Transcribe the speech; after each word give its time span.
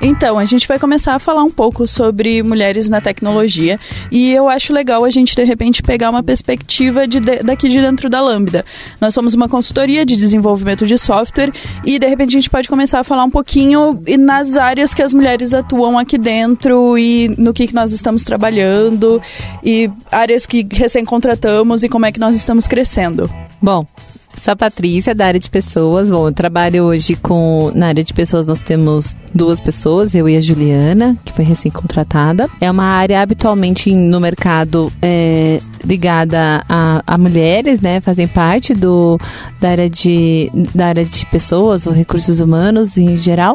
Então, 0.00 0.38
a 0.38 0.44
gente 0.44 0.66
vai 0.66 0.78
começar 0.78 1.14
a 1.14 1.18
falar 1.18 1.42
um 1.42 1.50
pouco 1.50 1.86
sobre 1.86 2.42
mulheres 2.42 2.88
na 2.88 3.00
tecnologia 3.00 3.78
e 4.10 4.30
eu 4.32 4.48
acho 4.48 4.72
legal 4.72 5.04
a 5.04 5.10
gente, 5.10 5.36
de 5.36 5.44
repente, 5.44 5.82
pegar 5.82 6.08
uma 6.08 6.22
perspectiva 6.22 7.06
de, 7.06 7.20
de, 7.20 7.42
daqui 7.42 7.68
de 7.68 7.80
dentro 7.80 8.08
da 8.08 8.20
Lambda. 8.20 8.64
Nós 9.00 9.12
somos 9.12 9.34
uma 9.34 9.48
consultoria 9.48 10.06
de 10.06 10.16
desenvolvimento 10.16 10.86
de 10.86 10.96
software 10.96 11.52
e, 11.84 11.98
de 11.98 12.06
repente, 12.06 12.30
a 12.30 12.40
gente 12.40 12.48
pode 12.48 12.68
começar 12.68 13.00
a 13.00 13.04
falar 13.04 13.24
um 13.24 13.30
pouquinho 13.30 14.02
nas 14.18 14.56
áreas 14.56 14.94
que 14.94 15.02
as 15.02 15.12
mulheres 15.12 15.52
atuam 15.52 15.98
aqui 15.98 16.16
dentro 16.16 16.96
e 16.96 17.34
no 17.36 17.52
que, 17.52 17.66
que 17.66 17.74
nós 17.74 17.92
estamos 17.92 18.24
trabalhando 18.24 19.20
e 19.62 19.90
áreas 20.10 20.46
que 20.46 20.66
recém 20.70 21.04
contratamos 21.04 21.82
e 21.82 21.88
como 21.88 22.06
é 22.06 22.12
que 22.12 22.18
nós 22.18 22.34
estamos 22.34 22.66
crescendo. 22.66 23.30
Bom, 23.62 23.86
Sou 24.34 24.52
a 24.52 24.56
Patrícia, 24.56 25.14
da 25.14 25.26
área 25.26 25.40
de 25.40 25.50
pessoas. 25.50 26.08
Bom, 26.10 26.28
eu 26.28 26.32
trabalho 26.32 26.84
hoje 26.84 27.14
com. 27.16 27.70
Na 27.74 27.88
área 27.88 28.02
de 28.02 28.14
pessoas, 28.14 28.46
nós 28.46 28.62
temos 28.62 29.14
duas 29.34 29.60
pessoas, 29.60 30.14
eu 30.14 30.28
e 30.28 30.36
a 30.36 30.40
Juliana, 30.40 31.16
que 31.24 31.32
foi 31.32 31.44
recém-contratada. 31.44 32.48
É 32.60 32.70
uma 32.70 32.84
área 32.84 33.20
habitualmente 33.20 33.94
no 33.94 34.18
mercado 34.18 34.90
é, 35.02 35.60
ligada 35.84 36.64
a, 36.68 37.02
a, 37.06 37.18
mulheres, 37.18 37.80
né? 37.80 38.00
Fazem 38.00 38.26
parte 38.26 38.72
do, 38.72 39.18
da, 39.60 39.70
área 39.70 39.90
de, 39.90 40.50
da 40.74 40.86
área 40.86 41.04
de 41.04 41.26
pessoas, 41.26 41.86
ou 41.86 41.92
recursos 41.92 42.40
humanos 42.40 42.96
em 42.96 43.16
geral. 43.16 43.54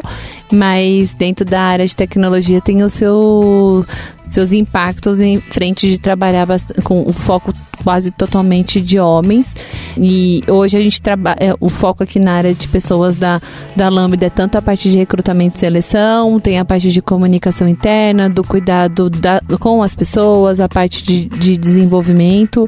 Mas 0.52 1.14
dentro 1.14 1.44
da 1.44 1.60
área 1.60 1.86
de 1.86 1.96
tecnologia 1.96 2.60
tem 2.60 2.84
o 2.84 2.88
seu 2.88 3.84
seus 4.28 4.52
impactos 4.52 5.20
em 5.20 5.40
frente 5.40 5.90
de 5.90 5.98
trabalhar 5.98 6.46
com 6.82 7.02
o 7.02 7.12
foco 7.12 7.52
quase 7.86 8.10
totalmente 8.10 8.80
de 8.80 8.98
homens. 8.98 9.54
E 9.96 10.42
hoje 10.48 10.76
a 10.76 10.82
gente 10.82 11.00
trabalha, 11.00 11.36
é, 11.38 11.54
o 11.60 11.68
foco 11.68 12.02
aqui 12.02 12.18
na 12.18 12.32
área 12.32 12.52
de 12.52 12.66
pessoas 12.66 13.16
da, 13.16 13.40
da 13.76 13.88
Lambda 13.88 14.26
é 14.26 14.30
tanto 14.30 14.58
a 14.58 14.62
parte 14.62 14.90
de 14.90 14.98
recrutamento 14.98 15.56
e 15.56 15.60
seleção, 15.60 16.40
tem 16.40 16.58
a 16.58 16.64
parte 16.64 16.90
de 16.90 17.00
comunicação 17.00 17.68
interna, 17.68 18.28
do 18.28 18.42
cuidado 18.42 19.08
da, 19.08 19.40
com 19.60 19.82
as 19.82 19.94
pessoas, 19.94 20.58
a 20.58 20.68
parte 20.68 21.04
de, 21.04 21.28
de 21.28 21.56
desenvolvimento 21.56 22.66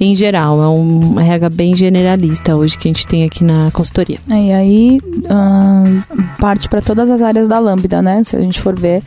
em 0.00 0.14
geral. 0.16 0.62
É 0.62 0.68
um 0.68 1.20
RH 1.20 1.50
bem 1.50 1.76
generalista 1.76 2.56
hoje 2.56 2.78
que 2.78 2.88
a 2.88 2.92
gente 2.92 3.06
tem 3.06 3.24
aqui 3.24 3.44
na 3.44 3.70
consultoria. 3.70 4.18
É, 4.30 4.44
e 4.44 4.52
aí 4.52 4.98
hum, 5.04 6.02
parte 6.40 6.68
para 6.68 6.80
todas 6.80 7.10
as 7.10 7.20
áreas 7.20 7.48
da 7.48 7.58
Lambda, 7.58 8.00
né? 8.00 8.24
Se 8.24 8.34
a 8.34 8.40
gente 8.40 8.60
for 8.60 8.78
ver, 8.78 9.02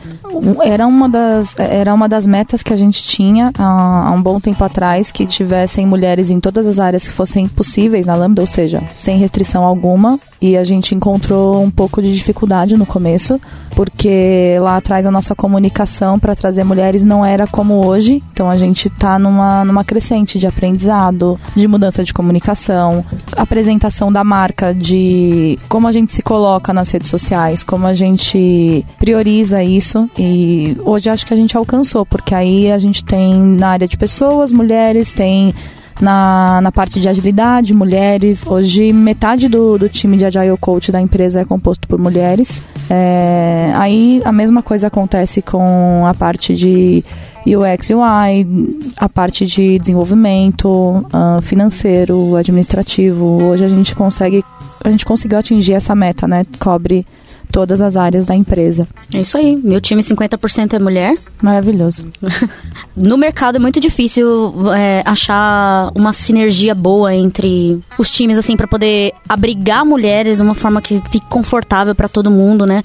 era 0.62 0.86
uma 0.86 1.08
das, 1.08 1.58
era 1.58 1.87
uma 1.94 2.08
das 2.08 2.26
metas 2.26 2.62
que 2.62 2.72
a 2.72 2.76
gente 2.76 3.02
tinha 3.02 3.52
há, 3.58 4.08
há 4.08 4.10
um 4.10 4.22
bom 4.22 4.40
tempo 4.40 4.62
atrás, 4.64 5.12
que 5.12 5.26
tivessem 5.26 5.86
mulheres 5.86 6.30
em 6.30 6.40
todas 6.40 6.66
as 6.66 6.78
áreas 6.78 7.06
que 7.06 7.14
fossem 7.14 7.46
possíveis 7.46 8.06
na 8.06 8.14
Lambda, 8.14 8.42
ou 8.42 8.46
seja, 8.46 8.82
sem 8.94 9.18
restrição 9.18 9.64
alguma. 9.64 10.18
E 10.40 10.56
a 10.56 10.62
gente 10.62 10.94
encontrou 10.94 11.60
um 11.60 11.70
pouco 11.70 12.00
de 12.00 12.14
dificuldade 12.14 12.76
no 12.76 12.86
começo, 12.86 13.40
porque 13.74 14.56
lá 14.60 14.76
atrás 14.76 15.04
a 15.04 15.10
nossa 15.10 15.34
comunicação 15.34 16.18
para 16.18 16.34
trazer 16.34 16.62
mulheres 16.62 17.04
não 17.04 17.24
era 17.24 17.46
como 17.46 17.84
hoje. 17.84 18.22
Então 18.32 18.48
a 18.48 18.56
gente 18.56 18.86
está 18.86 19.18
numa, 19.18 19.64
numa 19.64 19.82
crescente 19.82 20.38
de 20.38 20.46
aprendizado, 20.46 21.38
de 21.56 21.66
mudança 21.66 22.04
de 22.04 22.14
comunicação, 22.14 23.04
apresentação 23.36 24.12
da 24.12 24.22
marca, 24.22 24.72
de 24.72 25.58
como 25.68 25.88
a 25.88 25.92
gente 25.92 26.12
se 26.12 26.22
coloca 26.22 26.72
nas 26.72 26.90
redes 26.90 27.10
sociais, 27.10 27.64
como 27.64 27.86
a 27.86 27.94
gente 27.94 28.86
prioriza 28.98 29.62
isso. 29.62 30.08
E 30.16 30.76
hoje 30.84 31.10
acho 31.10 31.26
que 31.26 31.34
a 31.34 31.36
gente 31.36 31.56
alcançou, 31.56 32.06
porque 32.06 32.34
aí 32.34 32.70
a 32.70 32.78
gente 32.78 33.04
tem 33.04 33.34
na 33.40 33.70
área 33.70 33.88
de 33.88 33.96
pessoas, 33.96 34.52
mulheres, 34.52 35.12
tem 35.12 35.52
na, 36.00 36.60
na 36.60 36.72
parte 36.72 37.00
de 37.00 37.08
agilidade, 37.08 37.74
mulheres. 37.74 38.44
Hoje, 38.46 38.92
metade 38.92 39.48
do, 39.48 39.78
do 39.78 39.88
time 39.88 40.16
de 40.16 40.24
Agile 40.24 40.56
Coach 40.58 40.92
da 40.92 41.00
empresa 41.00 41.40
é 41.40 41.44
composto 41.44 41.86
por 41.88 41.98
mulheres. 41.98 42.62
É, 42.88 43.72
aí, 43.74 44.22
a 44.24 44.32
mesma 44.32 44.62
coisa 44.62 44.86
acontece 44.86 45.42
com 45.42 46.06
a 46.06 46.14
parte 46.14 46.54
de 46.54 47.04
UX, 47.46 47.90
UI, 47.90 48.84
a 48.98 49.08
parte 49.08 49.46
de 49.46 49.78
desenvolvimento 49.78 50.68
uh, 50.68 51.40
financeiro, 51.42 52.36
administrativo. 52.36 53.42
Hoje 53.42 53.64
a 53.64 53.68
gente 53.68 53.94
consegue, 53.94 54.44
a 54.84 54.90
gente 54.90 55.04
conseguiu 55.04 55.38
atingir 55.38 55.74
essa 55.74 55.94
meta, 55.94 56.26
né? 56.26 56.46
Cobre 56.58 57.06
todas 57.50 57.80
as 57.80 57.96
áreas 57.96 58.24
da 58.24 58.34
empresa. 58.34 58.86
É 59.12 59.20
isso 59.20 59.36
aí. 59.36 59.56
Meu 59.56 59.80
time 59.80 60.02
50% 60.02 60.74
é 60.74 60.78
mulher. 60.78 61.16
Maravilhoso. 61.42 62.06
no 62.96 63.16
mercado 63.16 63.56
é 63.56 63.58
muito 63.58 63.80
difícil 63.80 64.54
é, 64.74 65.02
achar 65.04 65.90
uma 65.94 66.12
sinergia 66.12 66.74
boa 66.74 67.14
entre 67.14 67.80
os 67.98 68.10
times, 68.10 68.38
assim, 68.38 68.56
para 68.56 68.66
poder 68.66 69.12
abrigar 69.28 69.84
mulheres 69.84 70.36
de 70.36 70.42
uma 70.42 70.54
forma 70.54 70.80
que 70.80 71.00
fique 71.10 71.26
confortável 71.28 71.94
para 71.94 72.08
todo 72.08 72.30
mundo, 72.30 72.66
né? 72.66 72.82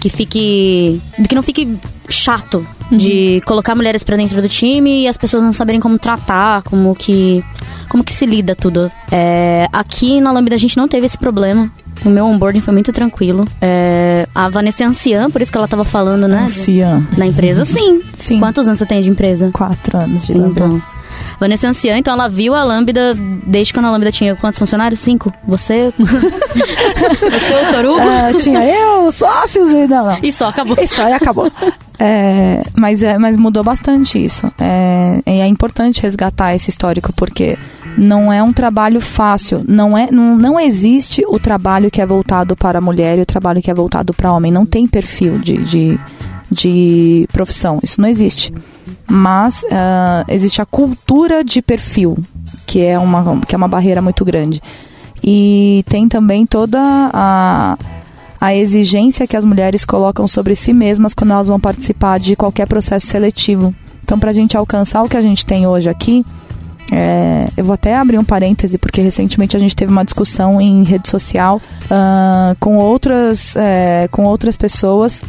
Que 0.00 0.08
fique. 0.08 1.00
que 1.28 1.34
não 1.34 1.42
fique 1.42 1.78
chato 2.08 2.66
uhum. 2.90 2.98
de 2.98 3.40
colocar 3.46 3.74
mulheres 3.74 4.04
para 4.04 4.16
dentro 4.16 4.40
do 4.40 4.48
time 4.48 5.02
e 5.02 5.08
as 5.08 5.16
pessoas 5.16 5.42
não 5.42 5.52
saberem 5.52 5.80
como 5.80 5.98
tratar, 5.98 6.62
como 6.62 6.94
que 6.94 7.42
como 7.88 8.02
que 8.02 8.12
se 8.12 8.26
lida 8.26 8.54
tudo. 8.54 8.90
É, 9.10 9.68
aqui 9.72 10.20
na 10.20 10.32
Lambda 10.32 10.54
a 10.54 10.58
gente 10.58 10.76
não 10.76 10.88
teve 10.88 11.06
esse 11.06 11.18
problema. 11.18 11.70
O 12.04 12.10
meu 12.10 12.26
onboarding 12.26 12.60
foi 12.60 12.72
muito 12.72 12.92
tranquilo. 12.92 13.44
É, 13.60 14.26
a 14.34 14.48
Vanessa 14.48 14.84
é 14.84 14.86
anciã, 14.86 15.30
por 15.30 15.40
isso 15.40 15.50
que 15.50 15.58
ela 15.58 15.68
tava 15.68 15.84
falando, 15.84 16.28
né? 16.28 16.42
Anciã. 16.42 17.02
Na 17.16 17.26
empresa, 17.26 17.64
sim. 17.66 18.02
Sim. 18.16 18.38
Quantos 18.38 18.66
anos 18.66 18.78
você 18.78 18.86
tem 18.86 19.00
de 19.00 19.10
empresa? 19.10 19.50
Quatro 19.52 19.98
anos 19.98 20.26
de 20.26 20.34
Lambda. 20.34 20.64
Então. 20.64 20.82
Vanessa 21.38 21.66
é 21.66 21.70
anciã, 21.70 21.96
então 21.96 22.14
ela 22.14 22.28
viu 22.28 22.54
a 22.54 22.62
Lambda 22.62 23.14
desde 23.46 23.72
quando 23.72 23.86
a 23.86 23.90
Lambda 23.90 24.10
tinha 24.10 24.36
quantos 24.36 24.58
funcionários? 24.58 25.00
Cinco? 25.00 25.32
Você? 25.46 25.92
Você, 25.98 27.54
o 27.54 27.72
Torugo? 27.72 28.00
É, 28.00 28.32
tinha 28.34 28.64
eu, 28.64 29.10
sócios 29.10 29.70
e 29.70 29.86
não, 29.86 30.06
não. 30.06 30.18
E 30.22 30.32
só, 30.32 30.48
acabou. 30.48 30.76
E 30.80 30.86
só, 30.86 31.08
e 31.08 31.12
acabou. 31.12 31.50
É, 31.98 32.62
mas, 32.76 33.02
é, 33.02 33.18
mas 33.18 33.36
mudou 33.36 33.62
bastante 33.62 34.22
isso. 34.22 34.50
É, 34.60 35.20
e 35.26 35.40
é 35.40 35.46
importante 35.46 36.02
resgatar 36.02 36.54
esse 36.54 36.70
histórico, 36.70 37.12
porque 37.12 37.58
não 37.96 38.32
é 38.32 38.42
um 38.42 38.52
trabalho 38.52 39.00
fácil. 39.00 39.64
Não, 39.66 39.96
é, 39.96 40.10
não, 40.10 40.36
não 40.36 40.58
existe 40.58 41.24
o 41.26 41.38
trabalho 41.38 41.90
que 41.90 42.00
é 42.00 42.06
voltado 42.06 42.56
para 42.56 42.78
a 42.78 42.82
mulher 42.82 43.18
e 43.18 43.22
o 43.22 43.26
trabalho 43.26 43.62
que 43.62 43.70
é 43.70 43.74
voltado 43.74 44.12
para 44.12 44.32
homem. 44.32 44.52
Não 44.52 44.66
tem 44.66 44.86
perfil 44.86 45.38
de, 45.38 45.58
de, 45.64 46.00
de 46.50 47.28
profissão. 47.32 47.78
Isso 47.82 48.00
não 48.00 48.08
existe. 48.08 48.52
Mas 49.06 49.62
uh, 49.64 50.24
existe 50.28 50.60
a 50.60 50.66
cultura 50.66 51.44
de 51.44 51.60
perfil, 51.60 52.16
que 52.66 52.80
é, 52.80 52.98
uma, 52.98 53.40
que 53.40 53.54
é 53.54 53.58
uma 53.58 53.68
barreira 53.68 54.02
muito 54.02 54.24
grande. 54.24 54.60
E 55.22 55.84
tem 55.88 56.08
também 56.08 56.44
toda 56.46 56.80
a, 57.12 57.78
a 58.40 58.54
exigência 58.54 59.26
que 59.26 59.36
as 59.36 59.44
mulheres 59.44 59.84
colocam 59.84 60.26
sobre 60.26 60.54
si 60.54 60.72
mesmas 60.72 61.14
quando 61.14 61.32
elas 61.32 61.48
vão 61.48 61.60
participar 61.60 62.18
de 62.18 62.36
qualquer 62.36 62.66
processo 62.66 63.06
seletivo. 63.06 63.74
Então, 64.02 64.18
para 64.18 64.30
a 64.30 64.34
gente 64.34 64.56
alcançar 64.56 65.02
o 65.02 65.08
que 65.08 65.16
a 65.16 65.20
gente 65.22 65.46
tem 65.46 65.66
hoje 65.66 65.88
aqui, 65.88 66.24
É, 66.92 67.46
eu 67.56 67.64
vou 67.64 67.74
até 67.74 67.96
abrir 67.96 68.18
um 68.18 68.24
parêntese, 68.24 68.78
porque 68.78 69.00
recentemente 69.00 69.56
a 69.56 69.60
gente 69.60 69.74
teve 69.74 69.90
uma 69.90 70.04
discussão 70.04 70.60
em 70.60 70.84
rede 70.84 71.08
social 71.08 71.60
uh, 71.86 72.58
com, 72.60 72.76
outras, 72.76 73.56
é, 73.56 74.06
com 74.10 74.24
outras 74.24 74.56
pessoas 74.56 75.22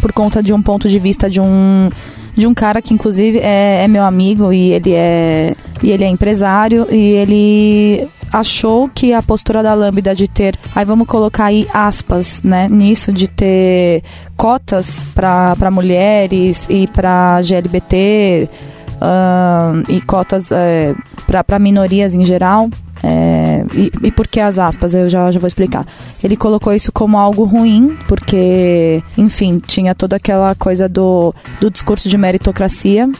por 0.00 0.12
conta 0.12 0.42
de 0.42 0.54
um 0.54 0.62
ponto 0.62 0.88
de 0.88 0.98
vista 0.98 1.28
de 1.28 1.40
um 1.40 1.90
de 2.34 2.46
um 2.46 2.54
cara 2.54 2.80
que 2.80 2.94
inclusive 2.94 3.40
é, 3.40 3.84
é 3.84 3.88
meu 3.88 4.04
amigo 4.04 4.52
e 4.52 4.72
ele 4.72 4.92
é 4.94 5.54
e 5.82 5.90
ele 5.90 6.04
é 6.04 6.08
empresário 6.08 6.86
e 6.90 6.96
ele 6.96 8.08
achou 8.32 8.88
que 8.88 9.12
a 9.12 9.22
postura 9.22 9.62
da 9.62 9.74
Lambda 9.74 10.14
de 10.14 10.26
ter, 10.26 10.58
aí 10.74 10.84
vamos 10.84 11.06
colocar 11.06 11.46
aí 11.46 11.68
aspas, 11.72 12.42
né, 12.42 12.66
nisso 12.68 13.12
de 13.12 13.28
ter 13.28 14.02
cotas 14.36 15.04
para 15.14 15.70
mulheres 15.70 16.66
e 16.70 16.86
para 16.86 17.40
GLBT 17.42 18.48
uh, 18.96 19.92
e 19.92 20.00
cotas 20.00 20.52
é, 20.52 20.94
para 21.26 21.58
minorias 21.58 22.14
em 22.14 22.24
geral, 22.24 22.68
é, 23.02 23.64
e, 23.74 23.90
e 24.06 24.12
por 24.12 24.28
que 24.28 24.38
as 24.38 24.58
aspas? 24.58 24.94
Eu 24.94 25.08
já, 25.08 25.30
já 25.30 25.40
vou 25.40 25.48
explicar. 25.48 25.84
Ele 26.22 26.36
colocou 26.36 26.72
isso 26.72 26.92
como 26.92 27.18
algo 27.18 27.44
ruim, 27.44 27.98
porque, 28.06 29.02
enfim, 29.18 29.58
tinha 29.58 29.94
toda 29.94 30.16
aquela 30.16 30.54
coisa 30.54 30.88
do, 30.88 31.34
do 31.60 31.70
discurso 31.70 32.08
de 32.08 32.16
meritocracia. 32.16 33.10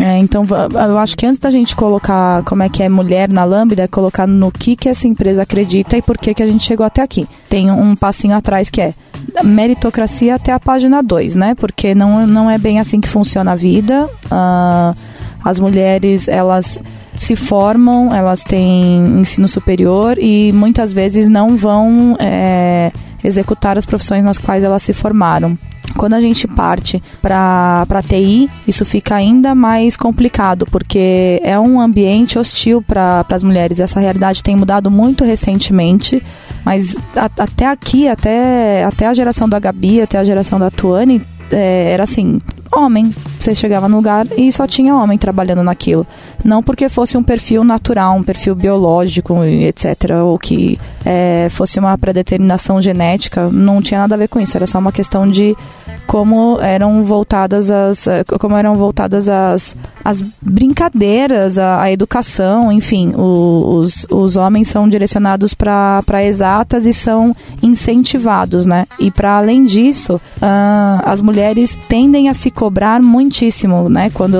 É, 0.00 0.18
então, 0.18 0.44
eu 0.88 0.98
acho 0.98 1.16
que 1.16 1.24
antes 1.24 1.40
da 1.40 1.50
gente 1.50 1.74
colocar 1.74 2.42
como 2.44 2.62
é 2.62 2.68
que 2.68 2.82
é 2.82 2.88
mulher 2.88 3.30
na 3.30 3.44
Lambda, 3.44 3.82
é 3.82 3.88
colocar 3.88 4.26
no 4.26 4.50
que, 4.50 4.76
que 4.76 4.88
essa 4.88 5.08
empresa 5.08 5.42
acredita 5.42 5.96
e 5.96 6.02
por 6.02 6.18
que, 6.18 6.34
que 6.34 6.42
a 6.42 6.46
gente 6.46 6.64
chegou 6.64 6.84
até 6.84 7.02
aqui. 7.02 7.26
Tem 7.48 7.70
um 7.70 7.96
passinho 7.96 8.36
atrás 8.36 8.68
que 8.68 8.80
é 8.80 8.92
meritocracia 9.42 10.34
até 10.34 10.52
a 10.52 10.60
página 10.60 11.02
2, 11.02 11.34
né? 11.34 11.54
Porque 11.54 11.94
não, 11.94 12.26
não 12.26 12.50
é 12.50 12.58
bem 12.58 12.78
assim 12.78 13.00
que 13.00 13.08
funciona 13.08 13.52
a 13.52 13.56
vida. 13.56 14.08
Uh, 14.26 15.15
as 15.46 15.60
mulheres, 15.60 16.26
elas 16.26 16.76
se 17.14 17.36
formam, 17.36 18.12
elas 18.12 18.42
têm 18.42 19.20
ensino 19.20 19.46
superior 19.46 20.18
e 20.18 20.50
muitas 20.50 20.92
vezes 20.92 21.28
não 21.28 21.56
vão 21.56 22.16
é, 22.18 22.90
executar 23.22 23.78
as 23.78 23.86
profissões 23.86 24.24
nas 24.24 24.38
quais 24.38 24.64
elas 24.64 24.82
se 24.82 24.92
formaram. 24.92 25.56
Quando 25.96 26.14
a 26.14 26.20
gente 26.20 26.48
parte 26.48 27.00
para 27.22 28.02
TI, 28.02 28.50
isso 28.66 28.84
fica 28.84 29.14
ainda 29.14 29.54
mais 29.54 29.96
complicado, 29.96 30.66
porque 30.66 31.40
é 31.44 31.56
um 31.58 31.80
ambiente 31.80 32.40
hostil 32.40 32.82
para 32.82 33.24
as 33.30 33.44
mulheres. 33.44 33.78
Essa 33.78 34.00
realidade 34.00 34.42
tem 34.42 34.56
mudado 34.56 34.90
muito 34.90 35.24
recentemente, 35.24 36.20
mas 36.64 36.96
a, 37.14 37.30
até 37.38 37.68
aqui, 37.68 38.08
até, 38.08 38.82
até 38.82 39.06
a 39.06 39.14
geração 39.14 39.48
da 39.48 39.60
Gabi, 39.60 40.02
até 40.02 40.18
a 40.18 40.24
geração 40.24 40.58
da 40.58 40.72
Tuane, 40.72 41.24
é, 41.50 41.92
era 41.92 42.02
assim, 42.02 42.40
homem. 42.74 43.12
Você 43.38 43.54
chegava 43.54 43.88
no 43.88 43.96
lugar 43.96 44.26
e 44.36 44.50
só 44.50 44.66
tinha 44.66 44.94
homem 44.94 45.18
trabalhando 45.18 45.62
naquilo. 45.62 46.06
Não 46.44 46.62
porque 46.62 46.88
fosse 46.88 47.16
um 47.16 47.22
perfil 47.22 47.64
natural, 47.64 48.16
um 48.16 48.22
perfil 48.22 48.54
biológico, 48.54 49.42
etc. 49.44 50.10
Ou 50.24 50.38
que 50.38 50.78
é, 51.04 51.48
fosse 51.50 51.78
uma 51.78 51.96
predeterminação 51.96 52.80
genética. 52.80 53.48
Não 53.48 53.80
tinha 53.80 54.00
nada 54.00 54.14
a 54.14 54.18
ver 54.18 54.28
com 54.28 54.40
isso. 54.40 54.56
Era 54.56 54.66
só 54.66 54.78
uma 54.78 54.92
questão 54.92 55.28
de 55.28 55.56
como 56.06 56.58
eram 56.60 57.02
voltadas 57.02 57.70
as 57.70 58.06
como 58.38 58.56
eram 58.56 58.76
voltadas 58.76 59.28
as, 59.28 59.76
as 60.06 60.22
brincadeiras, 60.40 61.58
a, 61.58 61.82
a 61.82 61.90
educação, 61.90 62.70
enfim, 62.70 63.12
o, 63.16 63.80
os, 63.80 64.06
os 64.08 64.36
homens 64.36 64.68
são 64.68 64.88
direcionados 64.88 65.52
para 65.52 66.24
exatas 66.24 66.86
e 66.86 66.92
são 66.92 67.34
incentivados, 67.60 68.66
né? 68.66 68.86
E 69.00 69.10
para 69.10 69.36
além 69.36 69.64
disso, 69.64 70.20
uh, 70.36 71.02
as 71.04 71.20
mulheres 71.20 71.76
tendem 71.88 72.28
a 72.28 72.34
se 72.34 72.52
cobrar 72.52 73.02
muitíssimo, 73.02 73.88
né? 73.88 74.08
Quando 74.10 74.36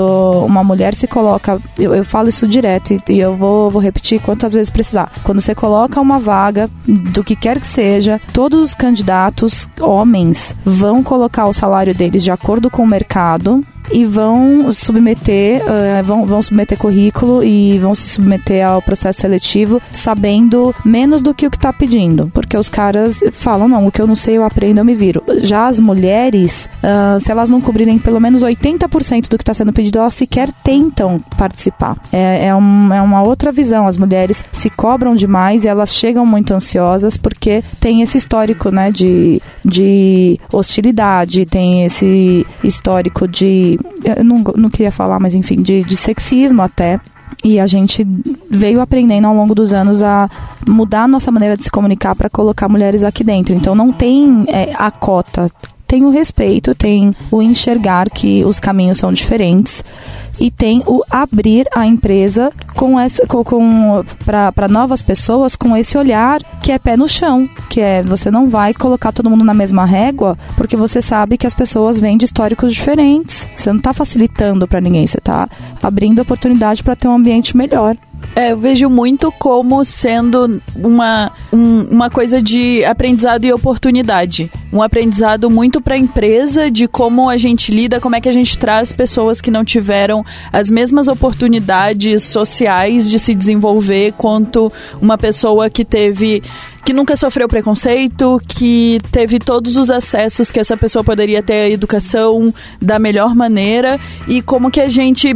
uma 0.47 0.63
mulher 0.63 0.95
se 0.95 1.09
coloca, 1.09 1.61
eu, 1.77 1.93
eu 1.93 2.05
falo 2.05 2.29
isso 2.29 2.47
direto 2.47 2.93
e, 2.93 3.01
e 3.09 3.19
eu 3.19 3.37
vou, 3.37 3.69
vou 3.69 3.83
repetir 3.83 4.23
quantas 4.23 4.53
vezes 4.53 4.71
precisar. 4.71 5.11
Quando 5.25 5.41
você 5.41 5.53
coloca 5.53 6.01
uma 6.01 6.21
vaga 6.21 6.71
do 6.87 7.25
que 7.25 7.35
quer 7.35 7.59
que 7.59 7.67
seja, 7.67 8.21
todos 8.33 8.63
os 8.63 8.75
candidatos 8.77 9.69
homens 9.81 10.55
vão 10.65 11.03
colocar 11.03 11.49
o 11.49 11.53
salário 11.53 11.93
deles 11.93 12.23
de 12.23 12.31
acordo 12.31 12.71
com 12.71 12.85
o 12.85 12.87
mercado 12.87 13.67
e 13.93 14.05
vão 14.05 14.73
submeter, 14.73 15.63
uh, 15.63 16.03
vão, 16.03 16.27
vão 16.27 16.43
submeter 16.43 16.79
currículo 16.79 17.43
e 17.43 17.79
vão 17.79 17.95
se 17.95 18.09
submeter 18.09 18.67
ao 18.67 18.83
processo 18.83 19.21
seletivo 19.21 19.81
sabendo 19.91 20.75
menos 20.85 21.23
do 21.23 21.35
que 21.35 21.47
o 21.47 21.51
que 21.51 21.57
está 21.57 21.73
pedindo. 21.73 22.31
Porque 22.33 22.57
os 22.57 22.69
caras 22.69 23.21
falam, 23.33 23.69
não, 23.69 23.87
o 23.87 23.93
que 23.93 24.01
eu 24.01 24.07
não 24.07 24.15
sei 24.15 24.37
eu 24.37 24.45
aprendo, 24.45 24.79
eu 24.79 24.85
me 24.85 24.95
viro. 24.95 25.23
Já 25.43 25.67
as 25.67 25.81
mulheres, 25.81 26.69
uh, 26.79 27.21
se 27.21 27.31
elas 27.31 27.49
não 27.49 27.61
cobrirem 27.61 27.99
pelo 27.99 28.21
menos 28.21 28.43
80% 28.43 29.29
do 29.29 29.37
que 29.37 29.43
está 29.43 29.55
sendo 29.55 29.73
pedido, 29.73 29.99
elas 29.99 30.15
sequer 30.15 30.51
tentam 30.63 31.21
participar. 31.37 31.97
É, 32.13 32.47
é, 32.47 32.55
um, 32.55 32.93
é 32.93 33.01
uma 33.01 33.23
outra 33.23 33.51
visão. 33.53 33.87
As 33.87 33.99
mulheres 33.99 34.43
se 34.53 34.71
cobram 34.71 35.15
demais 35.15 35.65
e 35.65 35.69
elas 35.69 35.95
chegam 35.95 36.27
muito 36.27 36.53
ansiosas 36.53 37.17
porque 37.17 37.63
tem 37.81 38.03
esse 38.03 38.19
histórico 38.19 38.71
né, 38.71 38.91
de, 38.91 39.41
de 39.65 40.39
hostilidade, 40.53 41.47
tem 41.47 41.85
esse 41.85 42.47
histórico 42.63 43.27
de 43.27 43.76
eu 44.05 44.25
não, 44.25 44.43
não 44.57 44.71
queria 44.71 44.93
falar, 44.93 45.19
mas 45.21 45.35
enfim, 45.35 45.63
de, 45.63 45.85
de 45.85 45.97
sexismo 45.97 46.63
até. 46.63 47.01
E 47.45 47.61
a 47.61 47.67
gente 47.67 48.07
veio 48.51 48.81
aprendendo 48.81 49.27
ao 49.27 49.35
longo 49.35 49.55
dos 49.55 49.73
anos 49.73 50.03
a 50.03 50.29
mudar 50.67 51.03
a 51.03 51.09
nossa 51.09 51.31
maneira 51.31 51.57
de 51.57 51.65
se 51.65 51.71
comunicar 51.71 52.15
para 52.15 52.31
colocar 52.31 52.69
mulheres 52.69 53.03
aqui 53.03 53.23
dentro. 53.23 53.55
Então 53.55 53.75
não 53.75 53.93
tem 53.93 54.45
é, 54.49 54.73
a 54.75 54.91
cota, 54.91 55.51
tem 55.87 56.05
o 56.05 56.11
respeito, 56.11 56.75
tem 56.75 57.15
o 57.31 57.43
enxergar 57.43 58.11
que 58.11 58.45
os 58.45 58.59
caminhos 58.59 58.99
são 58.99 59.13
diferentes 59.13 59.85
e 60.41 60.51
tem 60.51 60.83
o 60.87 61.03
abrir 61.11 61.67
a 61.75 61.87
empresa 61.87 62.53
com 62.75 62.99
essa 62.99 63.27
com, 63.27 63.43
com 63.43 64.05
para 64.25 64.69
novas 64.69 65.03
pessoas 65.03 65.57
com 65.57 65.77
esse 65.77 65.97
olhar 65.97 66.43
que 66.63 66.73
é 66.73 66.79
pé 66.79 66.97
no 66.97 67.09
chão, 67.09 67.49
que 67.71 67.81
é 67.81 68.03
você 68.03 68.31
não 68.31 68.49
vai 68.49 68.75
colocar 68.75 69.13
todo 69.13 69.31
mundo 69.31 69.45
na 69.45 69.55
mesma 69.55 69.85
régua, 69.85 70.37
porque 70.57 70.77
você 70.77 71.01
sabe 71.01 71.37
que 71.37 71.47
as 71.47 71.55
pessoas 71.55 71.99
vêm 71.99 72.17
de 72.17 72.25
históricos 72.25 72.75
diferentes. 72.75 73.49
Você 73.55 73.71
não 73.71 73.79
está 73.79 73.93
facilitando 73.93 74.67
para 74.67 74.81
ninguém, 74.81 75.07
você 75.07 75.19
está 75.19 75.49
abrindo 75.83 76.21
oportunidade 76.21 76.83
para 76.83 76.97
ter 76.97 77.09
um 77.09 77.15
ambiente 77.15 77.57
melhor. 77.57 77.97
É, 78.35 78.53
eu 78.53 78.59
vejo 78.59 78.91
muito 78.91 79.33
como 79.33 79.83
sendo 79.85 80.61
uma, 80.75 81.33
um, 81.53 81.85
uma 81.85 82.11
coisa 82.11 82.43
de 82.43 82.85
aprendizado 82.85 83.45
e 83.45 83.53
oportunidade. 83.53 84.51
Um 84.73 84.83
aprendizado 84.83 85.49
muito 85.49 85.81
para 85.81 85.95
a 85.95 85.99
empresa 85.99 86.71
de 86.71 86.87
como 86.87 87.31
a 87.31 87.37
gente 87.37 87.73
lida, 87.73 87.99
como 87.99 88.15
é 88.15 88.21
que 88.21 88.29
a 88.29 88.33
gente 88.33 88.59
traz 88.59 88.93
pessoas 88.93 89.41
que 89.41 89.51
não 89.51 89.65
tiveram 89.65 90.25
as 90.53 90.71
mesmas 90.71 91.09
oportunidades 91.09 92.25
sociais 92.25 93.09
de 93.09 93.19
se 93.19 93.35
desenvolver 93.35 94.13
quanto 94.19 94.71
uma 95.01 95.17
pessoa 95.17 95.71
que 95.71 95.85
teve 95.85 96.43
que 96.87 96.93
nunca 96.93 97.17
sofreu 97.17 97.49
preconceito, 97.49 98.41
que 98.47 98.99
teve 99.11 99.41
todos 99.41 99.77
os 99.77 99.91
acessos 99.91 100.53
que 100.53 100.61
essa 100.61 100.77
pessoa 100.77 101.03
poderia 101.03 101.43
ter 101.43 101.53
à 101.53 101.69
educação 101.69 102.55
da 102.81 102.97
melhor 102.97 103.35
maneira 103.35 103.99
e 104.29 104.41
como 104.41 104.71
que 104.71 104.81
a 104.81 104.89
gente 104.89 105.35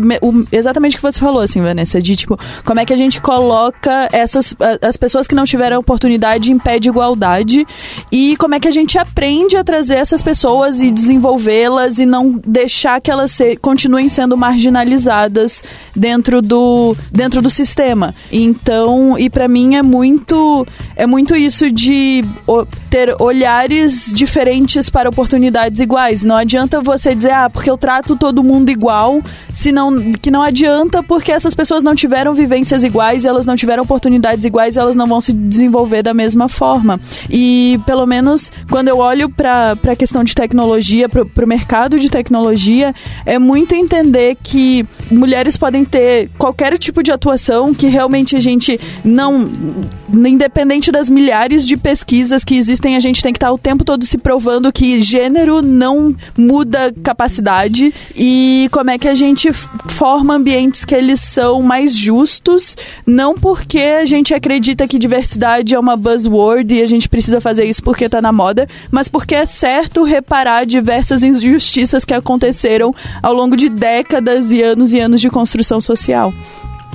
exatamente 0.52 0.94
o 0.94 0.98
que 0.98 1.02
você 1.02 1.18
falou 1.18 1.42
assim, 1.42 1.60
Vanessa, 1.60 2.00
de 2.00 2.14
tipo, 2.14 2.38
como 2.64 2.78
é 2.78 2.86
que 2.86 2.92
a 2.92 2.96
gente 2.96 3.20
coloca 3.20 4.08
essas 4.12 4.54
as 4.80 4.96
pessoas 4.96 5.26
que 5.26 5.34
não 5.34 5.42
tiveram 5.44 5.80
oportunidade 5.80 6.52
em 6.52 6.58
pé 6.58 6.78
de 6.78 6.88
igualdade 6.88 7.66
e 8.12 8.36
como 8.36 8.54
é 8.54 8.60
que 8.60 8.68
a 8.68 8.70
gente 8.70 8.96
aprende 8.96 9.56
a 9.56 9.64
trazer 9.64 9.96
essas 9.96 10.22
pessoas 10.22 10.80
e 10.80 10.88
desenvolvê-las 10.92 11.98
e 11.98 12.06
não 12.06 12.40
deixar 12.46 13.00
que 13.00 13.10
elas 13.10 13.32
se, 13.32 13.56
continuem 13.56 14.08
sendo 14.08 14.36
marginalizadas 14.36 15.64
dentro 15.96 16.40
do 16.40 16.96
dentro 17.10 17.42
do 17.42 17.50
sistema. 17.50 18.14
Então, 18.30 19.18
e 19.18 19.28
para 19.28 19.48
mim 19.48 19.74
é 19.74 19.82
muito 19.82 20.64
é 20.94 21.06
muito 21.06 21.39
isso 21.44 21.70
de 21.70 22.22
ter 22.90 23.14
olhares 23.20 24.12
diferentes 24.14 24.90
para 24.90 25.08
oportunidades 25.08 25.80
iguais. 25.80 26.24
Não 26.24 26.36
adianta 26.36 26.80
você 26.80 27.14
dizer, 27.14 27.32
ah, 27.32 27.48
porque 27.48 27.70
eu 27.70 27.78
trato 27.78 28.16
todo 28.16 28.42
mundo 28.42 28.70
igual, 28.70 29.22
senão, 29.52 30.12
que 30.20 30.30
não 30.30 30.42
adianta 30.42 31.02
porque 31.02 31.32
essas 31.32 31.54
pessoas 31.54 31.82
não 31.82 31.94
tiveram 31.94 32.34
vivências 32.34 32.84
iguais, 32.84 33.24
elas 33.24 33.46
não 33.46 33.56
tiveram 33.56 33.82
oportunidades 33.82 34.44
iguais, 34.44 34.76
elas 34.76 34.96
não 34.96 35.06
vão 35.06 35.20
se 35.20 35.32
desenvolver 35.32 36.02
da 36.02 36.12
mesma 36.12 36.48
forma. 36.48 37.00
E 37.30 37.80
pelo 37.86 38.06
menos 38.06 38.50
quando 38.70 38.88
eu 38.88 38.98
olho 38.98 39.28
para 39.28 39.72
a 39.72 39.96
questão 39.96 40.22
de 40.22 40.34
tecnologia, 40.34 41.08
para 41.08 41.44
o 41.44 41.48
mercado 41.48 41.98
de 41.98 42.10
tecnologia, 42.10 42.94
é 43.24 43.38
muito 43.38 43.74
entender 43.74 44.36
que 44.42 44.86
mulheres 45.10 45.56
podem 45.56 45.84
ter 45.84 46.28
qualquer 46.36 46.76
tipo 46.76 47.02
de 47.02 47.12
atuação 47.12 47.72
que 47.72 47.86
realmente 47.86 48.36
a 48.36 48.40
gente 48.40 48.78
não, 49.04 49.50
independente 50.12 50.90
das 50.90 51.08
milhares 51.08 51.29
milhares 51.30 51.64
de 51.64 51.76
pesquisas 51.76 52.44
que 52.44 52.56
existem, 52.56 52.96
a 52.96 53.00
gente 53.00 53.22
tem 53.22 53.32
que 53.32 53.36
estar 53.36 53.52
o 53.52 53.58
tempo 53.58 53.84
todo 53.84 54.04
se 54.04 54.18
provando 54.18 54.72
que 54.72 55.00
gênero 55.00 55.62
não 55.62 56.12
muda 56.36 56.92
capacidade 57.04 57.94
e 58.16 58.68
como 58.72 58.90
é 58.90 58.98
que 58.98 59.06
a 59.06 59.14
gente 59.14 59.52
forma 59.52 60.34
ambientes 60.34 60.84
que 60.84 60.92
eles 60.92 61.20
são 61.20 61.62
mais 61.62 61.96
justos, 61.96 62.76
não 63.06 63.36
porque 63.36 63.78
a 63.78 64.04
gente 64.04 64.34
acredita 64.34 64.88
que 64.88 64.98
diversidade 64.98 65.72
é 65.72 65.78
uma 65.78 65.96
buzzword 65.96 66.74
e 66.74 66.82
a 66.82 66.86
gente 66.86 67.08
precisa 67.08 67.40
fazer 67.40 67.64
isso 67.64 67.80
porque 67.80 68.06
está 68.06 68.20
na 68.20 68.32
moda, 68.32 68.66
mas 68.90 69.06
porque 69.06 69.36
é 69.36 69.46
certo 69.46 70.02
reparar 70.02 70.66
diversas 70.66 71.22
injustiças 71.22 72.04
que 72.04 72.12
aconteceram 72.12 72.92
ao 73.22 73.32
longo 73.32 73.56
de 73.56 73.68
décadas 73.68 74.50
e 74.50 74.62
anos 74.62 74.92
e 74.92 74.98
anos 74.98 75.20
de 75.20 75.30
construção 75.30 75.80
social. 75.80 76.34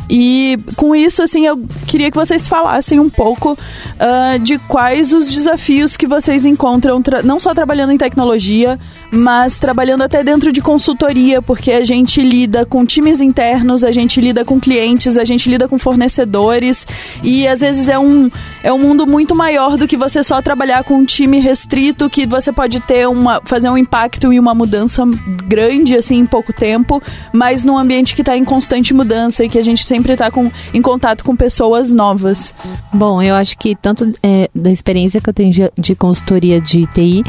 E 0.09 0.57
com 0.75 0.95
isso, 0.95 1.23
assim, 1.23 1.45
eu 1.45 1.57
queria 1.87 2.11
que 2.11 2.17
vocês 2.17 2.47
falassem 2.47 2.99
um 2.99 3.09
pouco 3.09 3.53
uh, 3.53 4.39
de 4.39 4.57
quais 4.59 5.13
os 5.13 5.31
desafios 5.31 5.97
que 5.97 6.07
vocês 6.07 6.45
encontram, 6.45 7.01
não 7.23 7.39
só 7.39 7.53
trabalhando 7.53 7.91
em 7.91 7.97
tecnologia, 7.97 8.79
mas 9.15 9.59
trabalhando 9.59 10.01
até 10.01 10.23
dentro 10.23 10.51
de 10.51 10.61
consultoria, 10.61 11.41
porque 11.41 11.71
a 11.71 11.83
gente 11.85 12.21
lida 12.21 12.65
com 12.65 12.85
times 12.85 13.21
internos, 13.21 13.83
a 13.83 13.91
gente 13.91 14.19
lida 14.19 14.43
com 14.43 14.59
clientes, 14.59 15.17
a 15.17 15.23
gente 15.23 15.49
lida 15.49 15.67
com 15.67 15.79
fornecedores 15.79 16.85
e 17.23 17.47
às 17.47 17.61
vezes 17.61 17.87
é 17.87 17.97
um, 17.97 18.29
é 18.61 18.71
um 18.73 18.77
mundo 18.77 19.07
muito 19.07 19.33
maior 19.33 19.77
do 19.77 19.87
que 19.87 19.95
você 19.95 20.23
só 20.23 20.41
trabalhar 20.41 20.83
com 20.83 20.95
um 20.95 21.05
time 21.05 21.39
restrito 21.39 22.09
que 22.09 22.25
você 22.25 22.51
pode 22.51 22.79
ter 22.81 23.07
uma 23.07 23.41
fazer 23.45 23.69
um 23.69 23.77
impacto 23.77 24.33
e 24.33 24.39
uma 24.39 24.53
mudança 24.53 25.03
grande 25.47 25.95
assim 25.95 26.17
em 26.17 26.25
pouco 26.25 26.51
tempo, 26.51 27.01
mas 27.31 27.63
num 27.63 27.77
ambiente 27.77 28.15
que 28.15 28.21
está 28.21 28.35
em 28.35 28.43
constante 28.43 28.93
mudança 28.93 29.45
e 29.45 29.49
que 29.49 29.57
a 29.57 29.63
gente 29.63 29.85
sempre 29.85 30.13
está 30.13 30.29
em 30.73 30.81
contato 30.81 31.23
com 31.23 31.35
pessoas 31.35 31.93
novas. 31.93 32.53
Bom, 32.91 33.21
eu 33.21 33.35
acho 33.35 33.57
que 33.57 33.75
tanto 33.75 34.13
é, 34.21 34.49
da 34.53 34.71
experiência 34.71 35.21
que 35.21 35.29
eu 35.29 35.33
tenho 35.33 35.51
de, 35.51 35.71
de 35.77 35.95
consultoria 35.95 36.59
de 36.59 36.85
TI, 36.87 37.23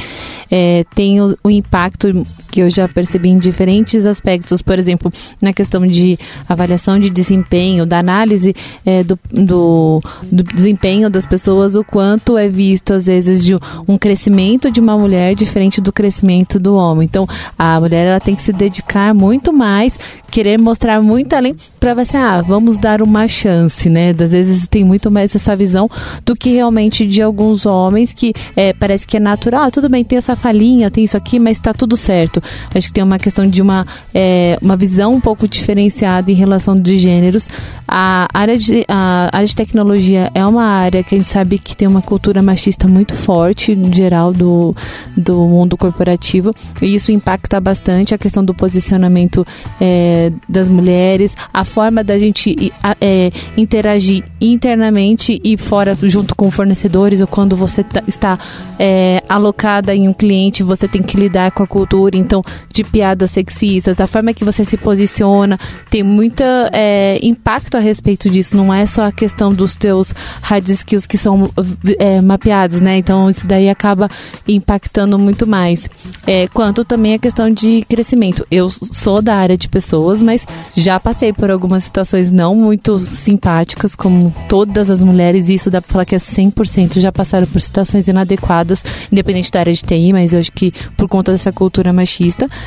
é, 0.50 0.84
tem 0.94 1.20
o, 1.20 1.36
o 1.42 1.50
impacto 1.50 2.08
que 2.56 2.62
eu 2.62 2.70
já 2.70 2.88
percebi 2.88 3.28
em 3.28 3.36
diferentes 3.36 4.06
aspectos, 4.06 4.62
por 4.62 4.78
exemplo, 4.78 5.10
na 5.42 5.52
questão 5.52 5.86
de 5.86 6.18
avaliação 6.48 6.98
de 6.98 7.10
desempenho, 7.10 7.84
da 7.84 7.98
análise 7.98 8.56
é, 8.82 9.04
do, 9.04 9.18
do, 9.30 10.00
do, 10.32 10.42
desempenho 10.42 11.10
das 11.10 11.26
pessoas, 11.26 11.76
o 11.76 11.84
quanto 11.84 12.38
é 12.38 12.48
visto, 12.48 12.94
às 12.94 13.04
vezes, 13.04 13.44
de 13.44 13.54
um 13.86 13.98
crescimento 13.98 14.70
de 14.70 14.80
uma 14.80 14.96
mulher 14.96 15.34
diferente 15.34 15.82
do 15.82 15.92
crescimento 15.92 16.58
do 16.58 16.74
homem. 16.74 17.04
Então, 17.04 17.26
a 17.58 17.78
mulher 17.78 18.06
ela 18.06 18.20
tem 18.20 18.34
que 18.34 18.40
se 18.40 18.54
dedicar 18.54 19.12
muito 19.12 19.52
mais, 19.52 19.98
querer 20.30 20.58
mostrar 20.58 21.02
muito 21.02 21.34
além 21.34 21.54
para 21.78 21.92
ver 21.92 22.06
se, 22.06 22.16
ah, 22.16 22.40
vamos 22.40 22.78
dar 22.78 23.02
uma 23.02 23.28
chance, 23.28 23.90
né? 23.90 24.14
Às 24.18 24.32
vezes 24.32 24.66
tem 24.66 24.82
muito 24.82 25.10
mais 25.10 25.34
essa 25.34 25.54
visão 25.54 25.90
do 26.24 26.34
que 26.34 26.54
realmente 26.54 27.04
de 27.04 27.20
alguns 27.20 27.66
homens 27.66 28.14
que 28.14 28.32
é, 28.56 28.72
parece 28.72 29.06
que 29.06 29.18
é 29.18 29.20
natural, 29.20 29.64
ah, 29.64 29.70
tudo 29.70 29.90
bem, 29.90 30.02
tem 30.02 30.16
essa 30.16 30.34
falhinha, 30.34 30.90
tem 30.90 31.04
isso 31.04 31.18
aqui, 31.18 31.38
mas 31.38 31.58
está 31.58 31.74
tudo 31.74 31.98
certo. 31.98 32.40
Acho 32.74 32.88
que 32.88 32.92
tem 32.92 33.04
uma 33.04 33.18
questão 33.18 33.46
de 33.46 33.62
uma, 33.62 33.86
é, 34.14 34.58
uma 34.60 34.76
visão 34.76 35.14
um 35.14 35.20
pouco 35.20 35.48
diferenciada 35.48 36.30
em 36.30 36.34
relação 36.34 36.76
de 36.76 36.98
gêneros. 36.98 37.48
A 37.88 38.26
área 38.34 38.56
de, 38.56 38.84
a 38.88 39.28
área 39.32 39.46
de 39.46 39.54
tecnologia 39.54 40.30
é 40.34 40.44
uma 40.44 40.64
área 40.64 41.04
que 41.04 41.14
a 41.14 41.18
gente 41.18 41.30
sabe 41.30 41.58
que 41.58 41.76
tem 41.76 41.86
uma 41.86 42.02
cultura 42.02 42.42
machista 42.42 42.88
muito 42.88 43.14
forte, 43.14 43.76
no 43.76 43.94
geral, 43.94 44.32
do, 44.32 44.74
do 45.16 45.34
mundo 45.46 45.76
corporativo, 45.76 46.50
e 46.82 46.94
isso 46.94 47.12
impacta 47.12 47.60
bastante 47.60 48.14
a 48.14 48.18
questão 48.18 48.44
do 48.44 48.52
posicionamento 48.52 49.46
é, 49.80 50.32
das 50.48 50.68
mulheres, 50.68 51.34
a 51.52 51.64
forma 51.64 52.02
da 52.02 52.18
gente 52.18 52.72
é, 53.00 53.30
interagir 53.56 54.24
internamente 54.40 55.40
e 55.44 55.56
fora, 55.56 55.96
junto 56.02 56.34
com 56.34 56.50
fornecedores, 56.50 57.20
ou 57.20 57.26
quando 57.26 57.54
você 57.56 57.84
tá, 57.84 58.02
está 58.06 58.38
é, 58.78 59.22
alocada 59.28 59.94
em 59.94 60.08
um 60.08 60.12
cliente, 60.12 60.62
você 60.62 60.88
tem 60.88 61.02
que 61.02 61.16
lidar 61.16 61.50
com 61.52 61.62
a 61.62 61.66
cultura, 61.66 62.16
então, 62.16 62.35
de 62.72 62.84
piadas 62.84 63.30
sexistas, 63.30 63.96
da 63.96 64.06
forma 64.06 64.32
que 64.32 64.44
você 64.44 64.64
se 64.64 64.76
posiciona, 64.76 65.58
tem 65.90 66.02
muito 66.02 66.42
é, 66.72 67.18
impacto 67.22 67.76
a 67.76 67.80
respeito 67.80 68.28
disso, 68.30 68.56
não 68.56 68.72
é 68.72 68.86
só 68.86 69.04
a 69.04 69.12
questão 69.12 69.50
dos 69.50 69.76
teus 69.76 70.12
hard 70.42 70.68
skills 70.68 71.06
que 71.06 71.18
são 71.18 71.50
é, 71.98 72.20
mapeados, 72.20 72.80
né? 72.80 72.98
Então, 72.98 73.28
isso 73.28 73.46
daí 73.46 73.68
acaba 73.68 74.08
impactando 74.46 75.18
muito 75.18 75.46
mais. 75.46 75.88
É, 76.26 76.48
quanto 76.48 76.84
também 76.84 77.14
a 77.14 77.18
questão 77.18 77.50
de 77.50 77.82
crescimento. 77.82 78.46
Eu 78.50 78.68
sou 78.68 79.22
da 79.22 79.36
área 79.36 79.56
de 79.56 79.68
pessoas, 79.68 80.22
mas 80.22 80.46
já 80.74 80.98
passei 80.98 81.32
por 81.32 81.50
algumas 81.50 81.84
situações 81.84 82.30
não 82.30 82.54
muito 82.54 82.98
simpáticas, 82.98 83.94
como 83.94 84.34
todas 84.48 84.90
as 84.90 85.02
mulheres, 85.02 85.48
e 85.48 85.54
isso 85.54 85.70
dá 85.70 85.80
pra 85.80 85.92
falar 85.92 86.04
que 86.04 86.14
é 86.14 86.18
100% 86.18 87.00
já 87.00 87.12
passaram 87.12 87.46
por 87.46 87.60
situações 87.60 88.08
inadequadas, 88.08 88.84
independente 89.10 89.50
da 89.50 89.60
área 89.60 89.72
de 89.72 89.82
TI, 89.82 90.12
mas 90.12 90.32
eu 90.32 90.40
acho 90.40 90.52
que 90.52 90.72
por 90.96 91.08
conta 91.08 91.32
dessa 91.32 91.52
cultura 91.52 91.92
machista, 91.92 92.16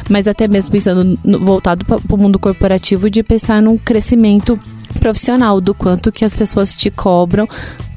mas 0.09 0.27
até 0.27 0.47
mesmo 0.47 0.71
pensando 0.71 1.17
no, 1.23 1.39
voltado 1.39 1.85
para 1.85 1.99
o 2.09 2.17
mundo 2.17 2.39
corporativo, 2.39 3.09
de 3.09 3.23
pensar 3.23 3.61
num 3.61 3.77
crescimento 3.77 4.59
profissional 4.99 5.61
do 5.61 5.73
quanto 5.73 6.11
que 6.11 6.25
as 6.25 6.33
pessoas 6.33 6.73
te 6.73 6.89
cobram 6.89 7.47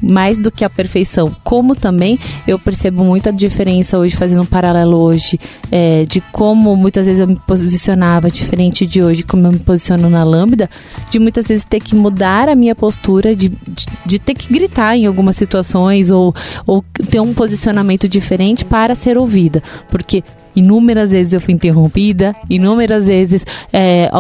mais 0.01 0.37
do 0.37 0.51
que 0.51 0.65
a 0.65 0.71
perfeição. 0.71 1.35
Como 1.45 1.77
também 1.77 2.19
eu 2.47 2.59
percebo 2.59 3.05
muita 3.05 3.33
diferença 3.33 3.99
hoje 3.99 4.17
fazendo 4.17 4.43
um 4.43 4.47
paralelo 4.47 4.99
hoje 4.99 5.39
é, 5.71 6.05
de 6.05 6.21
como 6.21 6.77
muitas 6.77 7.07
vezes 7.07 7.21
eu 7.21 7.29
me 7.29 7.39
posicionava 7.47 8.29
diferente 8.29 8.85
de 8.85 9.03
hoje 9.03 9.23
como 9.23 9.47
eu 9.47 9.53
me 9.53 9.59
posiciono 9.61 10.11
na 10.11 10.25
Lambda 10.25 10.69
de 11.09 11.19
muitas 11.19 11.47
vezes 11.47 11.65
ter 11.65 11.81
que 11.81 11.95
mudar 11.95 12.49
a 12.49 12.57
minha 12.57 12.75
postura 12.75 13.35
de, 13.35 13.49
de, 13.49 13.87
de 14.05 14.19
ter 14.19 14.35
que 14.35 14.53
gritar 14.53 14.97
em 14.97 15.07
algumas 15.07 15.37
situações 15.37 16.11
ou, 16.11 16.35
ou 16.67 16.85
ter 17.09 17.21
um 17.21 17.33
posicionamento 17.33 18.09
diferente 18.09 18.65
para 18.65 18.95
ser 18.95 19.17
ouvida. 19.17 19.63
Porque 19.89 20.25
inúmeras 20.55 21.13
vezes 21.13 21.33
eu 21.33 21.41
fui 21.41 21.55
interrompida, 21.55 22.35
inúmeras 22.49 23.07
vezes 23.07 23.45
é, 23.73 24.11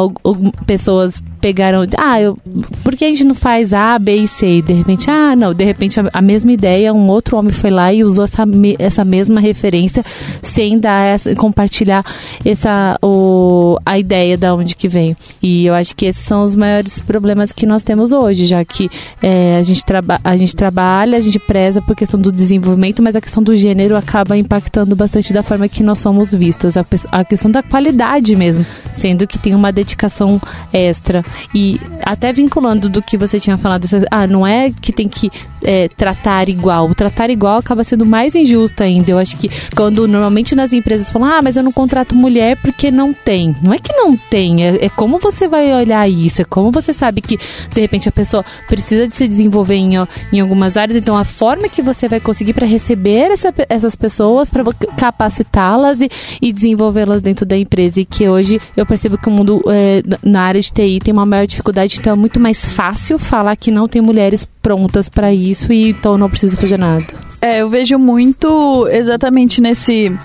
pessoas 0.66 1.22
pegaram, 1.42 1.84
ah, 1.98 2.22
eu, 2.22 2.38
por 2.84 2.94
que 2.94 3.04
a 3.04 3.08
gente 3.08 3.24
não 3.24 3.34
faz 3.34 3.74
A, 3.74 3.98
B 3.98 4.14
e 4.14 4.28
C? 4.28 4.58
E 4.58 4.62
de 4.62 4.72
repente, 4.72 5.10
ah, 5.10 5.34
não, 5.34 5.52
de 5.52 5.64
repente 5.64 5.98
a, 5.98 6.08
a 6.12 6.22
mesma 6.22 6.52
ideia, 6.52 6.94
um 6.94 7.08
outro 7.08 7.36
homem 7.36 7.50
foi 7.50 7.68
lá 7.68 7.92
e 7.92 8.04
usou 8.04 8.24
essa, 8.24 8.44
essa 8.78 9.04
mesma 9.04 9.40
referência 9.40 10.04
sem 10.40 10.78
dar 10.78 11.04
essa, 11.04 11.34
compartilhar 11.34 12.04
essa, 12.44 12.96
o, 13.02 13.76
a 13.84 13.98
ideia 13.98 14.38
da 14.38 14.54
onde 14.54 14.76
que 14.76 14.86
vem. 14.86 15.16
E 15.42 15.66
eu 15.66 15.74
acho 15.74 15.96
que 15.96 16.06
esses 16.06 16.22
são 16.22 16.44
os 16.44 16.54
maiores 16.54 17.00
problemas 17.00 17.52
que 17.52 17.66
nós 17.66 17.82
temos 17.82 18.12
hoje, 18.12 18.44
já 18.44 18.64
que 18.64 18.88
é, 19.20 19.56
a, 19.56 19.62
gente 19.64 19.84
traba, 19.84 20.20
a 20.22 20.36
gente 20.36 20.54
trabalha, 20.54 21.18
a 21.18 21.20
gente 21.20 21.40
preza 21.40 21.82
por 21.82 21.96
questão 21.96 22.20
do 22.20 22.30
desenvolvimento, 22.30 23.02
mas 23.02 23.16
a 23.16 23.20
questão 23.20 23.42
do 23.42 23.56
gênero 23.56 23.96
acaba 23.96 24.36
impactando 24.36 24.94
bastante 24.94 25.32
da 25.32 25.42
forma 25.42 25.68
que 25.68 25.82
nós 25.82 25.98
somos 25.98 26.32
vistas, 26.32 26.76
a, 26.76 26.86
a 27.10 27.24
questão 27.24 27.50
da 27.50 27.64
qualidade 27.64 28.36
mesmo, 28.36 28.64
sendo 28.92 29.26
que 29.26 29.38
tem 29.38 29.56
uma 29.56 29.72
dedicação 29.72 30.40
extra 30.72 31.24
e 31.54 31.80
até 32.02 32.32
vinculando 32.32 32.88
do 32.88 33.02
que 33.02 33.16
você 33.16 33.38
tinha 33.38 33.56
falado, 33.56 33.86
ah, 34.10 34.26
não 34.26 34.46
é 34.46 34.70
que 34.70 34.92
tem 34.92 35.08
que 35.08 35.30
é, 35.64 35.88
tratar 35.88 36.48
igual. 36.48 36.88
O 36.90 36.94
tratar 36.94 37.30
igual 37.30 37.58
acaba 37.58 37.84
sendo 37.84 38.04
mais 38.04 38.34
injusto 38.34 38.82
ainda. 38.82 39.10
Eu 39.10 39.18
acho 39.18 39.36
que 39.36 39.50
quando 39.74 40.06
normalmente 40.08 40.54
nas 40.54 40.72
empresas 40.72 41.10
falam, 41.10 41.28
ah, 41.28 41.42
mas 41.42 41.56
eu 41.56 41.62
não 41.62 41.72
contrato 41.72 42.14
mulher 42.14 42.56
porque 42.60 42.90
não 42.90 43.12
tem. 43.12 43.54
Não 43.62 43.72
é 43.72 43.78
que 43.78 43.92
não 43.92 44.16
tem, 44.16 44.64
é, 44.64 44.86
é 44.86 44.88
como 44.88 45.18
você 45.18 45.48
vai 45.48 45.72
olhar 45.72 46.08
isso, 46.08 46.42
é 46.42 46.44
como 46.44 46.70
você 46.70 46.92
sabe 46.92 47.20
que 47.20 47.38
de 47.72 47.80
repente 47.80 48.08
a 48.08 48.12
pessoa 48.12 48.44
precisa 48.68 49.06
de 49.06 49.14
se 49.14 49.26
desenvolver 49.26 49.74
em, 49.74 49.92
em 50.32 50.40
algumas 50.40 50.76
áreas, 50.76 50.96
então 50.96 51.16
a 51.16 51.24
forma 51.24 51.68
que 51.68 51.82
você 51.82 52.08
vai 52.08 52.20
conseguir 52.20 52.52
para 52.52 52.66
receber 52.66 53.30
essa, 53.30 53.52
essas 53.68 53.96
pessoas, 53.96 54.50
para 54.50 54.64
capacitá-las 54.96 56.00
e, 56.00 56.10
e 56.40 56.52
desenvolvê-las 56.52 57.20
dentro 57.20 57.44
da 57.46 57.56
empresa. 57.56 58.00
E 58.00 58.04
que 58.04 58.28
hoje 58.28 58.60
eu 58.76 58.86
percebo 58.86 59.18
que 59.18 59.28
o 59.28 59.32
mundo 59.32 59.62
é, 59.68 60.02
na 60.22 60.42
área 60.42 60.60
de 60.60 60.72
TI 60.72 60.98
tem 61.00 61.12
uma 61.12 61.21
maior 61.26 61.46
dificuldade, 61.46 61.98
então 61.98 62.12
é 62.12 62.16
muito 62.16 62.38
mais 62.40 62.66
fácil 62.66 63.18
falar 63.18 63.56
que 63.56 63.70
não 63.70 63.88
tem 63.88 64.02
mulheres 64.02 64.44
prontas 64.62 65.08
para 65.08 65.32
isso 65.32 65.72
e 65.72 65.90
então 65.90 66.16
não 66.16 66.30
preciso 66.30 66.56
fazer 66.56 66.78
nada. 66.78 67.04
É, 67.40 67.60
eu 67.60 67.68
vejo 67.68 67.98
muito 67.98 68.86
exatamente 68.88 69.60
nesse 69.60 70.16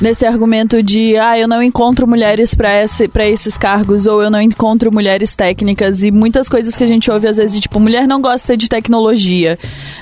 nesse 0.00 0.24
argumento 0.24 0.82
de 0.82 1.16
ah, 1.18 1.38
eu 1.38 1.46
não 1.46 1.62
encontro 1.62 2.08
mulheres 2.08 2.54
para 2.54 2.82
esse, 2.82 3.08
esses 3.18 3.58
cargos 3.58 4.06
ou 4.06 4.22
eu 4.22 4.30
não 4.30 4.40
encontro 4.40 4.90
mulheres 4.90 5.34
técnicas 5.34 6.02
e 6.02 6.10
muitas 6.10 6.48
coisas 6.48 6.74
que 6.74 6.82
a 6.82 6.86
gente 6.86 7.10
ouve 7.10 7.28
às 7.28 7.36
vezes 7.36 7.54
de 7.54 7.60
tipo, 7.60 7.78
mulher 7.78 8.08
não 8.08 8.20
gosta 8.20 8.56
de 8.56 8.68
tecnologia. 8.68 9.58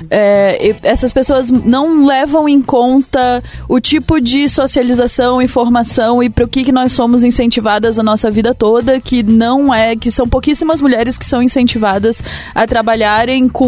É, 0.08 0.76
essas 0.82 1.12
pessoas 1.12 1.50
não 1.50 2.06
levam 2.06 2.48
em 2.48 2.62
conta 2.62 3.42
o 3.68 3.80
tipo 3.80 4.20
de 4.20 4.48
socialização, 4.48 5.42
informação 5.42 6.22
e 6.22 6.30
para 6.30 6.44
o 6.44 6.48
que, 6.48 6.64
que 6.64 6.72
nós 6.72 6.92
somos 6.92 7.24
incentivadas 7.24 7.98
a 7.98 8.02
nossa 8.02 8.30
vida 8.30 8.54
toda, 8.54 9.00
que 9.00 9.22
não 9.22 9.74
é, 9.74 9.96
que 9.96 10.10
são 10.10 10.28
pouquíssimas 10.28 10.80
mulheres 10.80 11.18
que 11.18 11.26
são 11.26 11.42
incentivadas 11.42 12.22
a 12.54 12.66
trabalharem 12.66 13.48
com 13.48 13.66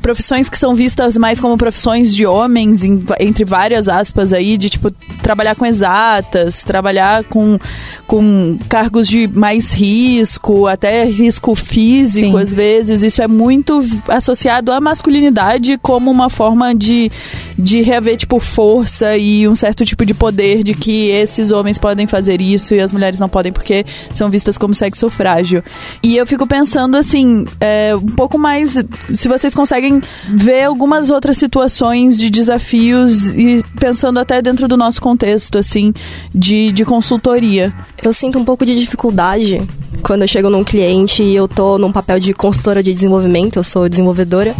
profissões 0.00 0.48
que 0.48 0.58
são 0.58 0.74
vistas 0.74 1.16
mais 1.16 1.40
como 1.40 1.56
profissões 1.56 2.14
de 2.14 2.26
homens, 2.26 2.84
em, 2.84 3.04
entre 3.20 3.44
várias 3.44 3.88
aspas 3.88 4.32
aí, 4.32 4.56
de 4.56 4.68
tipo, 4.68 4.90
trabalhar 5.22 5.54
com 5.54 5.64
exatas, 5.66 6.62
trabalhar 6.62 7.24
com, 7.24 7.58
com 8.06 8.58
cargos 8.68 9.08
de 9.08 9.26
mais 9.28 9.72
risco, 9.72 10.66
até 10.66 11.04
risco 11.04 11.54
físico, 11.54 12.36
Sim. 12.36 12.42
às 12.42 12.54
vezes. 12.54 13.02
Isso 13.02 13.22
é 13.22 13.28
muito 13.28 13.84
associado 14.08 14.72
à 14.72 14.80
masculinidade 14.80 15.78
como 15.78 16.10
uma 16.10 16.28
forma 16.28 16.74
de, 16.74 17.10
de 17.58 17.80
reaver, 17.82 18.16
tipo, 18.16 18.38
força 18.38 19.16
e 19.16 19.48
um 19.48 19.56
certo 19.56 19.84
tipo 19.84 20.04
de 20.04 20.14
poder 20.14 20.62
de 20.62 20.74
que 20.74 21.08
esses 21.08 21.50
homens 21.50 21.78
podem 21.78 22.06
fazer 22.06 22.40
isso 22.40 22.74
e 22.74 22.80
as 22.80 22.92
mulheres 22.92 23.18
não 23.18 23.28
podem 23.28 23.52
porque 23.52 23.84
são 24.14 24.30
vistas 24.30 24.58
como 24.58 24.74
sexo 24.74 25.08
frágil. 25.08 25.62
E 26.02 26.16
eu 26.16 26.26
fico 26.26 26.46
pensando, 26.46 26.96
assim, 26.96 27.44
é, 27.60 27.94
um 27.94 28.14
pouco 28.14 28.38
mais. 28.38 28.82
Se 29.12 29.28
vocês 29.44 29.54
conseguem 29.54 30.00
ver 30.26 30.62
algumas 30.62 31.10
outras 31.10 31.36
situações 31.36 32.18
de 32.18 32.30
desafios 32.30 33.26
e 33.26 33.62
pensando 33.78 34.18
até 34.18 34.40
dentro 34.40 34.66
do 34.66 34.74
nosso 34.74 35.02
contexto 35.02 35.58
assim, 35.58 35.92
de, 36.34 36.72
de 36.72 36.82
consultoria? 36.82 37.70
Eu 38.02 38.14
sinto 38.14 38.38
um 38.38 38.44
pouco 38.44 38.64
de 38.64 38.74
dificuldade 38.74 39.60
quando 40.02 40.22
eu 40.22 40.28
chego 40.28 40.50
num 40.50 40.64
cliente 40.64 41.22
e 41.22 41.34
eu 41.34 41.48
tô 41.48 41.78
num 41.78 41.92
papel 41.92 42.18
de 42.18 42.32
consultora 42.34 42.82
de 42.82 42.92
desenvolvimento, 42.92 43.56
eu 43.56 43.64
sou 43.64 43.88
desenvolvedora. 43.88 44.54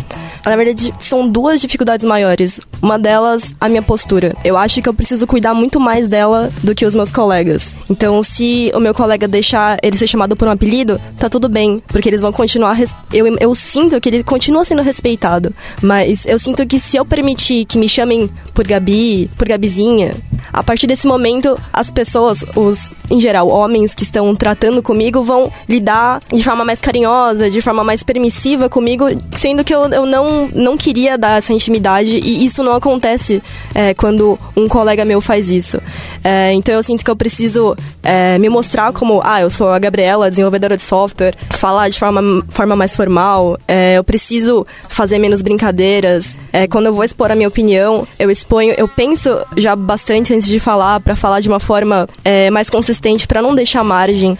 Na 0.44 0.56
verdade, 0.56 0.92
são 0.98 1.26
duas 1.28 1.60
dificuldades 1.60 2.04
maiores. 2.06 2.60
Uma 2.82 2.98
delas, 2.98 3.54
a 3.58 3.68
minha 3.68 3.82
postura. 3.82 4.34
Eu 4.44 4.58
acho 4.58 4.82
que 4.82 4.88
eu 4.88 4.92
preciso 4.92 5.26
cuidar 5.26 5.54
muito 5.54 5.80
mais 5.80 6.06
dela 6.06 6.50
do 6.62 6.74
que 6.74 6.84
os 6.84 6.94
meus 6.94 7.10
colegas. 7.10 7.74
Então, 7.88 8.22
se 8.22 8.70
o 8.74 8.80
meu 8.80 8.92
colega 8.92 9.26
deixar 9.26 9.78
ele 9.82 9.96
ser 9.96 10.06
chamado 10.06 10.36
por 10.36 10.46
um 10.46 10.50
apelido, 10.50 11.00
tá 11.18 11.30
tudo 11.30 11.48
bem, 11.48 11.82
porque 11.88 12.08
eles 12.08 12.20
vão 12.20 12.32
continuar. 12.32 12.78
Eu, 13.12 13.26
eu 13.38 13.54
sinto 13.54 13.98
que 14.00 14.08
ele 14.08 14.22
continua 14.22 14.64
sendo 14.64 14.73
respeitado, 14.82 15.54
mas 15.82 16.26
eu 16.26 16.38
sinto 16.38 16.66
que 16.66 16.78
se 16.78 16.96
eu 16.96 17.04
permitir 17.04 17.64
que 17.64 17.78
me 17.78 17.88
chamem 17.88 18.28
por 18.52 18.66
Gabi, 18.66 19.30
por 19.36 19.48
Gabizinha, 19.48 20.14
a 20.52 20.62
partir 20.62 20.86
desse 20.86 21.06
momento, 21.06 21.58
as 21.72 21.90
pessoas, 21.90 22.44
os, 22.54 22.90
em 23.10 23.20
geral, 23.20 23.48
homens 23.48 23.94
que 23.94 24.02
estão 24.02 24.34
tratando 24.36 24.82
comigo, 24.82 25.22
vão 25.22 25.52
lidar 25.68 26.20
de 26.32 26.44
forma 26.44 26.64
mais 26.64 26.80
carinhosa, 26.80 27.50
de 27.50 27.60
forma 27.60 27.82
mais 27.82 28.02
permissiva 28.02 28.68
comigo, 28.68 29.06
sendo 29.34 29.64
que 29.64 29.74
eu, 29.74 29.82
eu 29.86 30.06
não, 30.06 30.48
não 30.48 30.76
queria 30.76 31.18
dar 31.18 31.38
essa 31.38 31.52
intimidade 31.52 32.16
e 32.18 32.44
isso 32.44 32.62
não 32.62 32.74
acontece 32.74 33.42
é, 33.74 33.94
quando 33.94 34.38
um 34.56 34.68
colega 34.68 35.04
meu 35.04 35.20
faz 35.20 35.50
isso. 35.50 35.80
É, 36.22 36.52
então 36.52 36.74
eu 36.74 36.82
sinto 36.82 37.04
que 37.04 37.10
eu 37.10 37.16
preciso 37.16 37.76
é, 38.02 38.38
me 38.38 38.48
mostrar 38.48 38.92
como, 38.92 39.20
ah, 39.24 39.40
eu 39.40 39.50
sou 39.50 39.70
a 39.70 39.78
Gabriela, 39.78 40.30
desenvolvedora 40.30 40.76
de 40.76 40.82
software, 40.82 41.34
falar 41.50 41.88
de 41.88 41.98
forma, 41.98 42.44
forma 42.48 42.76
mais 42.76 42.94
formal, 42.94 43.58
é, 43.66 43.98
eu 43.98 44.04
preciso 44.04 44.63
fazer 44.88 45.18
menos 45.18 45.42
brincadeiras. 45.42 46.38
É, 46.52 46.66
quando 46.66 46.86
eu 46.86 46.94
vou 46.94 47.04
expor 47.04 47.30
a 47.30 47.34
minha 47.34 47.48
opinião, 47.48 48.06
eu 48.18 48.30
exponho, 48.30 48.74
eu 48.76 48.88
penso 48.88 49.30
já 49.56 49.74
bastante 49.74 50.34
antes 50.34 50.46
de 50.46 50.60
falar, 50.60 51.00
para 51.00 51.16
falar 51.16 51.40
de 51.40 51.48
uma 51.48 51.60
forma 51.60 52.08
é, 52.24 52.50
mais 52.50 52.70
consistente, 52.70 53.26
para 53.26 53.42
não 53.42 53.54
deixar 53.54 53.84
margem, 53.84 54.36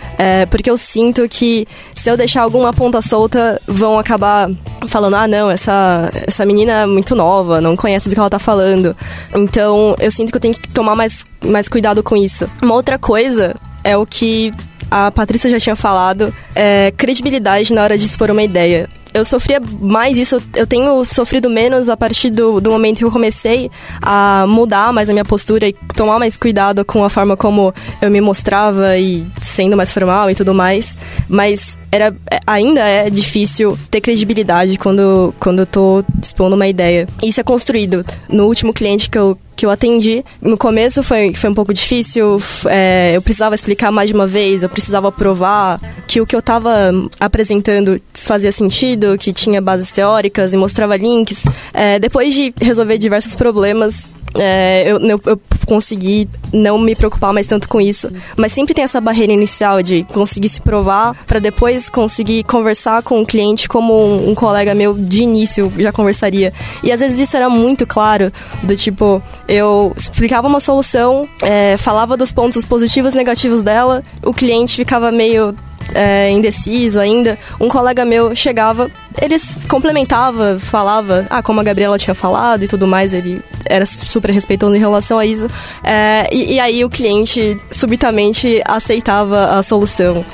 porque 0.50 0.70
eu 0.70 0.76
sinto 0.76 1.28
que 1.28 1.66
se 1.94 2.10
eu 2.10 2.16
deixar 2.16 2.42
alguma 2.42 2.72
ponta 2.72 3.00
solta, 3.00 3.60
vão 3.66 3.98
acabar 3.98 4.50
falando, 4.88 5.14
ah, 5.14 5.26
não, 5.26 5.50
essa, 5.50 6.10
essa 6.26 6.44
menina 6.44 6.82
é 6.82 6.86
muito 6.86 7.14
nova, 7.14 7.60
não 7.60 7.76
conhece 7.76 8.08
do 8.08 8.14
que 8.14 8.20
ela 8.20 8.30
tá 8.30 8.38
falando. 8.38 8.96
Então, 9.34 9.94
eu 9.98 10.10
sinto 10.10 10.30
que 10.30 10.36
eu 10.36 10.40
tenho 10.40 10.54
que 10.54 10.68
tomar 10.68 10.94
mais, 10.94 11.24
mais 11.42 11.68
cuidado 11.68 12.02
com 12.02 12.16
isso. 12.16 12.48
Uma 12.62 12.74
outra 12.74 12.98
coisa 12.98 13.56
é 13.82 13.96
o 13.96 14.06
que 14.06 14.52
a 14.90 15.10
Patrícia 15.10 15.50
já 15.50 15.58
tinha 15.58 15.76
falado, 15.76 16.34
é 16.54 16.92
credibilidade 16.96 17.72
na 17.72 17.82
hora 17.82 17.96
de 17.96 18.04
expor 18.04 18.30
uma 18.30 18.42
ideia 18.42 18.88
eu 19.14 19.24
sofria 19.24 19.62
mais 19.80 20.18
isso, 20.18 20.42
eu 20.56 20.66
tenho 20.66 21.04
sofrido 21.04 21.48
menos 21.48 21.88
a 21.88 21.96
partir 21.96 22.30
do, 22.30 22.60
do 22.60 22.70
momento 22.70 22.98
que 22.98 23.04
eu 23.04 23.12
comecei 23.12 23.70
a 24.02 24.44
mudar 24.48 24.92
mais 24.92 25.08
a 25.08 25.12
minha 25.12 25.24
postura 25.24 25.68
e 25.68 25.72
tomar 25.94 26.18
mais 26.18 26.36
cuidado 26.36 26.84
com 26.84 27.04
a 27.04 27.08
forma 27.08 27.36
como 27.36 27.72
eu 28.02 28.10
me 28.10 28.20
mostrava 28.20 28.98
e 28.98 29.24
sendo 29.40 29.76
mais 29.76 29.92
formal 29.92 30.28
e 30.30 30.34
tudo 30.34 30.52
mais. 30.52 30.96
Mas 31.28 31.78
era, 31.94 32.16
é, 32.28 32.40
ainda 32.44 32.80
é 32.80 33.08
difícil 33.08 33.78
ter 33.88 34.00
credibilidade 34.00 34.76
quando, 34.76 35.32
quando 35.38 35.60
eu 35.60 35.66
tô 35.66 36.04
expondo 36.20 36.56
uma 36.56 36.66
ideia. 36.66 37.06
Isso 37.22 37.40
é 37.40 37.44
construído. 37.44 38.04
No 38.28 38.46
último 38.46 38.72
cliente 38.72 39.08
que 39.08 39.16
eu, 39.16 39.38
que 39.54 39.64
eu 39.64 39.70
atendi. 39.70 40.24
No 40.42 40.58
começo 40.58 41.02
foi, 41.04 41.32
foi 41.34 41.50
um 41.50 41.54
pouco 41.54 41.72
difícil, 41.72 42.42
é, 42.66 43.12
eu 43.14 43.22
precisava 43.22 43.54
explicar 43.54 43.92
mais 43.92 44.08
de 44.08 44.14
uma 44.14 44.26
vez, 44.26 44.62
eu 44.62 44.68
precisava 44.68 45.12
provar 45.12 45.80
que 46.08 46.20
o 46.20 46.26
que 46.26 46.34
eu 46.34 46.40
estava 46.40 46.92
apresentando 47.20 48.00
fazia 48.12 48.50
sentido, 48.50 49.16
que 49.16 49.32
tinha 49.32 49.60
bases 49.60 49.92
teóricas 49.92 50.52
e 50.52 50.56
mostrava 50.56 50.96
links. 50.96 51.44
É, 51.72 52.00
depois 52.00 52.34
de 52.34 52.52
resolver 52.60 52.98
diversos 52.98 53.36
problemas, 53.36 54.08
é, 54.34 54.84
eu, 54.86 54.98
eu, 55.00 55.20
eu, 55.26 55.40
consegui 55.66 56.28
não 56.52 56.78
me 56.78 56.94
preocupar 56.94 57.32
mais 57.32 57.46
tanto 57.46 57.68
com 57.68 57.80
isso. 57.80 58.10
Mas 58.36 58.52
sempre 58.52 58.74
tem 58.74 58.84
essa 58.84 59.00
barreira 59.00 59.32
inicial 59.32 59.82
de 59.82 60.04
conseguir 60.12 60.48
se 60.48 60.60
provar 60.60 61.14
para 61.26 61.38
depois 61.38 61.88
conseguir 61.88 62.44
conversar 62.44 63.02
com 63.02 63.22
o 63.22 63.26
cliente 63.26 63.68
como 63.68 63.94
um, 63.94 64.30
um, 64.30 64.34
colega 64.34 64.74
meu 64.74 64.92
de 64.92 65.22
início 65.22 65.72
já 65.78 65.90
conversaria. 65.90 66.52
E 66.82 66.92
às 66.92 67.00
vezes 67.00 67.18
isso 67.18 67.36
era 67.36 67.48
muito 67.48 67.86
claro, 67.86 68.30
do 68.62 68.76
tipo, 68.76 69.22
eu 69.48 69.92
explicava 69.96 70.46
uma 70.46 70.60
solução, 70.60 71.28
é, 71.42 71.76
falava 71.76 72.16
dos 72.16 72.30
pontos 72.30 72.64
positivos 72.64 73.14
e 73.14 73.16
negativos 73.16 73.62
dela, 73.62 74.02
o 74.22 74.34
cliente 74.34 74.76
ficava 74.76 75.10
meio 75.10 75.56
é, 75.94 76.30
indeciso 76.30 77.00
ainda, 77.00 77.38
um 77.60 77.68
colega 77.68 78.04
meu 78.04 78.34
chegava, 78.34 78.90
eles 79.20 79.58
complementava, 79.68 80.58
falava, 80.58 81.26
ah, 81.30 81.42
como 81.42 81.60
a 81.60 81.64
Gabriela 81.64 81.98
tinha 81.98 82.14
falado 82.14 82.64
e 82.64 82.68
tudo 82.68 82.86
mais, 82.86 83.12
ele 83.12 83.42
era 83.64 83.86
super 83.86 84.30
respeitoso 84.30 84.74
em 84.74 84.78
relação 84.78 85.18
a 85.18 85.26
isso. 85.26 85.48
É, 85.82 86.28
e, 86.32 86.54
e 86.54 86.60
aí 86.60 86.84
o 86.84 86.90
cliente 86.90 87.58
subitamente 87.70 88.62
aceitava 88.64 89.58
a 89.58 89.62
solução. 89.62 90.24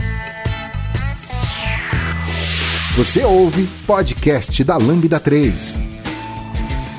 Você 2.96 3.24
ouve 3.24 3.68
podcast 3.86 4.62
da 4.64 4.76
Lambda 4.76 5.18
3. 5.18 5.99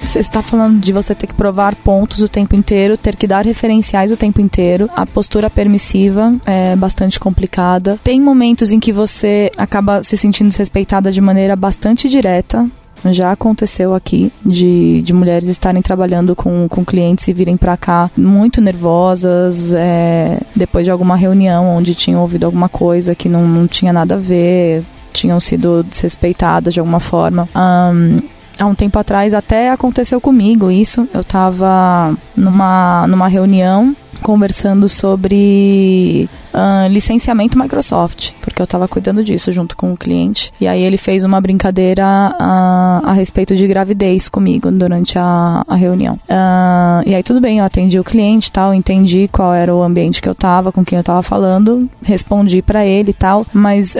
Você 0.04 0.20
está 0.20 0.42
falando 0.42 0.80
de 0.80 0.92
você 0.92 1.16
ter 1.16 1.28
que 1.28 1.34
provar 1.34 1.76
pontos 1.76 2.22
o 2.22 2.28
tempo 2.28 2.56
inteiro, 2.56 2.98
ter 2.98 3.16
que 3.16 3.28
dar 3.28 3.46
referenciais 3.46 4.12
o 4.12 4.18
tempo 4.18 4.42
inteiro. 4.42 4.90
A 4.96 5.06
postura 5.06 5.50
permissiva 5.50 6.34
é 6.46 6.76
bastante 6.76 7.20
complicada. 7.20 7.98
Tem 8.04 8.20
momentos 8.20 8.72
em 8.72 8.80
que 8.80 8.92
você 8.92 9.52
acaba 9.58 10.04
se 10.04 10.18
sentindo 10.18 10.50
desrespeitada 10.50 11.12
de 11.12 11.22
maneira 11.22 11.56
bastante 11.56 12.10
direta, 12.10 12.70
já 13.06 13.32
aconteceu 13.32 13.96
aqui 13.96 14.32
de, 14.46 15.02
de 15.02 15.14
mulheres 15.14 15.48
estarem 15.48 15.82
trabalhando 15.82 16.36
com, 16.36 16.68
com 16.70 16.86
clientes 16.86 17.28
e 17.28 17.34
virem 17.34 17.58
para 17.58 17.76
cá 17.76 18.12
muito 18.16 18.62
nervosas, 18.62 19.74
é, 19.74 20.40
depois 20.56 20.86
de 20.86 20.92
alguma 20.92 21.16
reunião 21.16 21.68
onde 21.78 21.96
tinham 21.96 22.22
ouvido 22.22 22.46
alguma 22.46 22.70
coisa 22.70 23.16
que 23.16 23.28
não, 23.28 23.48
não 23.48 23.68
tinha 23.68 23.92
nada 23.92 24.16
a 24.16 24.20
ver, 24.20 24.84
tinham 25.12 25.40
sido 25.40 25.84
desrespeitadas 25.84 26.74
de 26.74 26.80
alguma 26.80 27.00
forma. 27.00 27.50
Um, 27.56 28.22
há 28.62 28.66
um 28.66 28.76
tempo 28.76 28.98
atrás 29.00 29.34
até 29.34 29.72
aconteceu 29.72 30.22
comigo 30.22 30.70
isso. 30.70 31.08
Eu 31.14 31.22
estava 31.22 32.16
numa, 32.36 33.08
numa 33.08 33.28
reunião 33.28 33.96
conversando 34.22 34.88
sobre 34.88 36.30
uh, 36.54 36.88
licenciamento 36.90 37.58
Microsoft, 37.58 38.32
porque 38.42 38.62
eu 38.62 38.66
estava 38.66 38.88
cuidando 38.88 39.24
disso 39.24 39.52
junto 39.52 39.76
com 39.76 39.94
o 39.94 39.98
cliente. 39.98 40.52
E 40.60 40.68
aí 40.68 40.82
ele 40.82 40.98
fez 40.98 41.24
uma 41.24 41.42
brincadeira 41.42 42.36
uh, 42.40 43.08
a 43.08 43.14
respeito 43.14 43.56
de 43.56 43.68
gravidez 43.68 44.30
comigo 44.30 44.72
durante 44.72 45.18
a, 45.18 45.64
a 45.68 45.76
reunião. 45.76 46.16
Uh, 46.30 47.04
e 47.06 47.16
aí 47.16 47.24
tudo 47.24 47.42
bem, 47.42 47.60
eu 47.60 47.66
atendi 47.66 48.00
o 48.00 48.04
cliente 48.04 48.52
tal, 48.52 48.74
entendi 48.74 49.28
qual 49.28 49.54
era 49.54 49.74
o 49.74 49.82
ambiente 49.82 50.22
que 50.22 50.30
eu 50.30 50.34
estava, 50.34 50.72
com 50.72 50.84
quem 50.84 50.98
eu 50.98 51.02
estava 51.02 51.24
falando, 51.24 51.90
respondi 52.04 52.62
para 52.62 52.86
ele 52.86 53.14
tal, 53.14 53.46
mas 53.54 53.96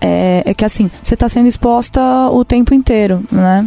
é, 0.00 0.42
é, 0.44 0.54
que 0.54 0.64
assim, 0.64 0.90
você 1.00 1.14
está 1.14 1.28
sendo 1.28 1.46
exposta 1.46 2.00
o 2.30 2.44
tempo 2.44 2.74
inteiro, 2.74 3.22
né? 3.30 3.66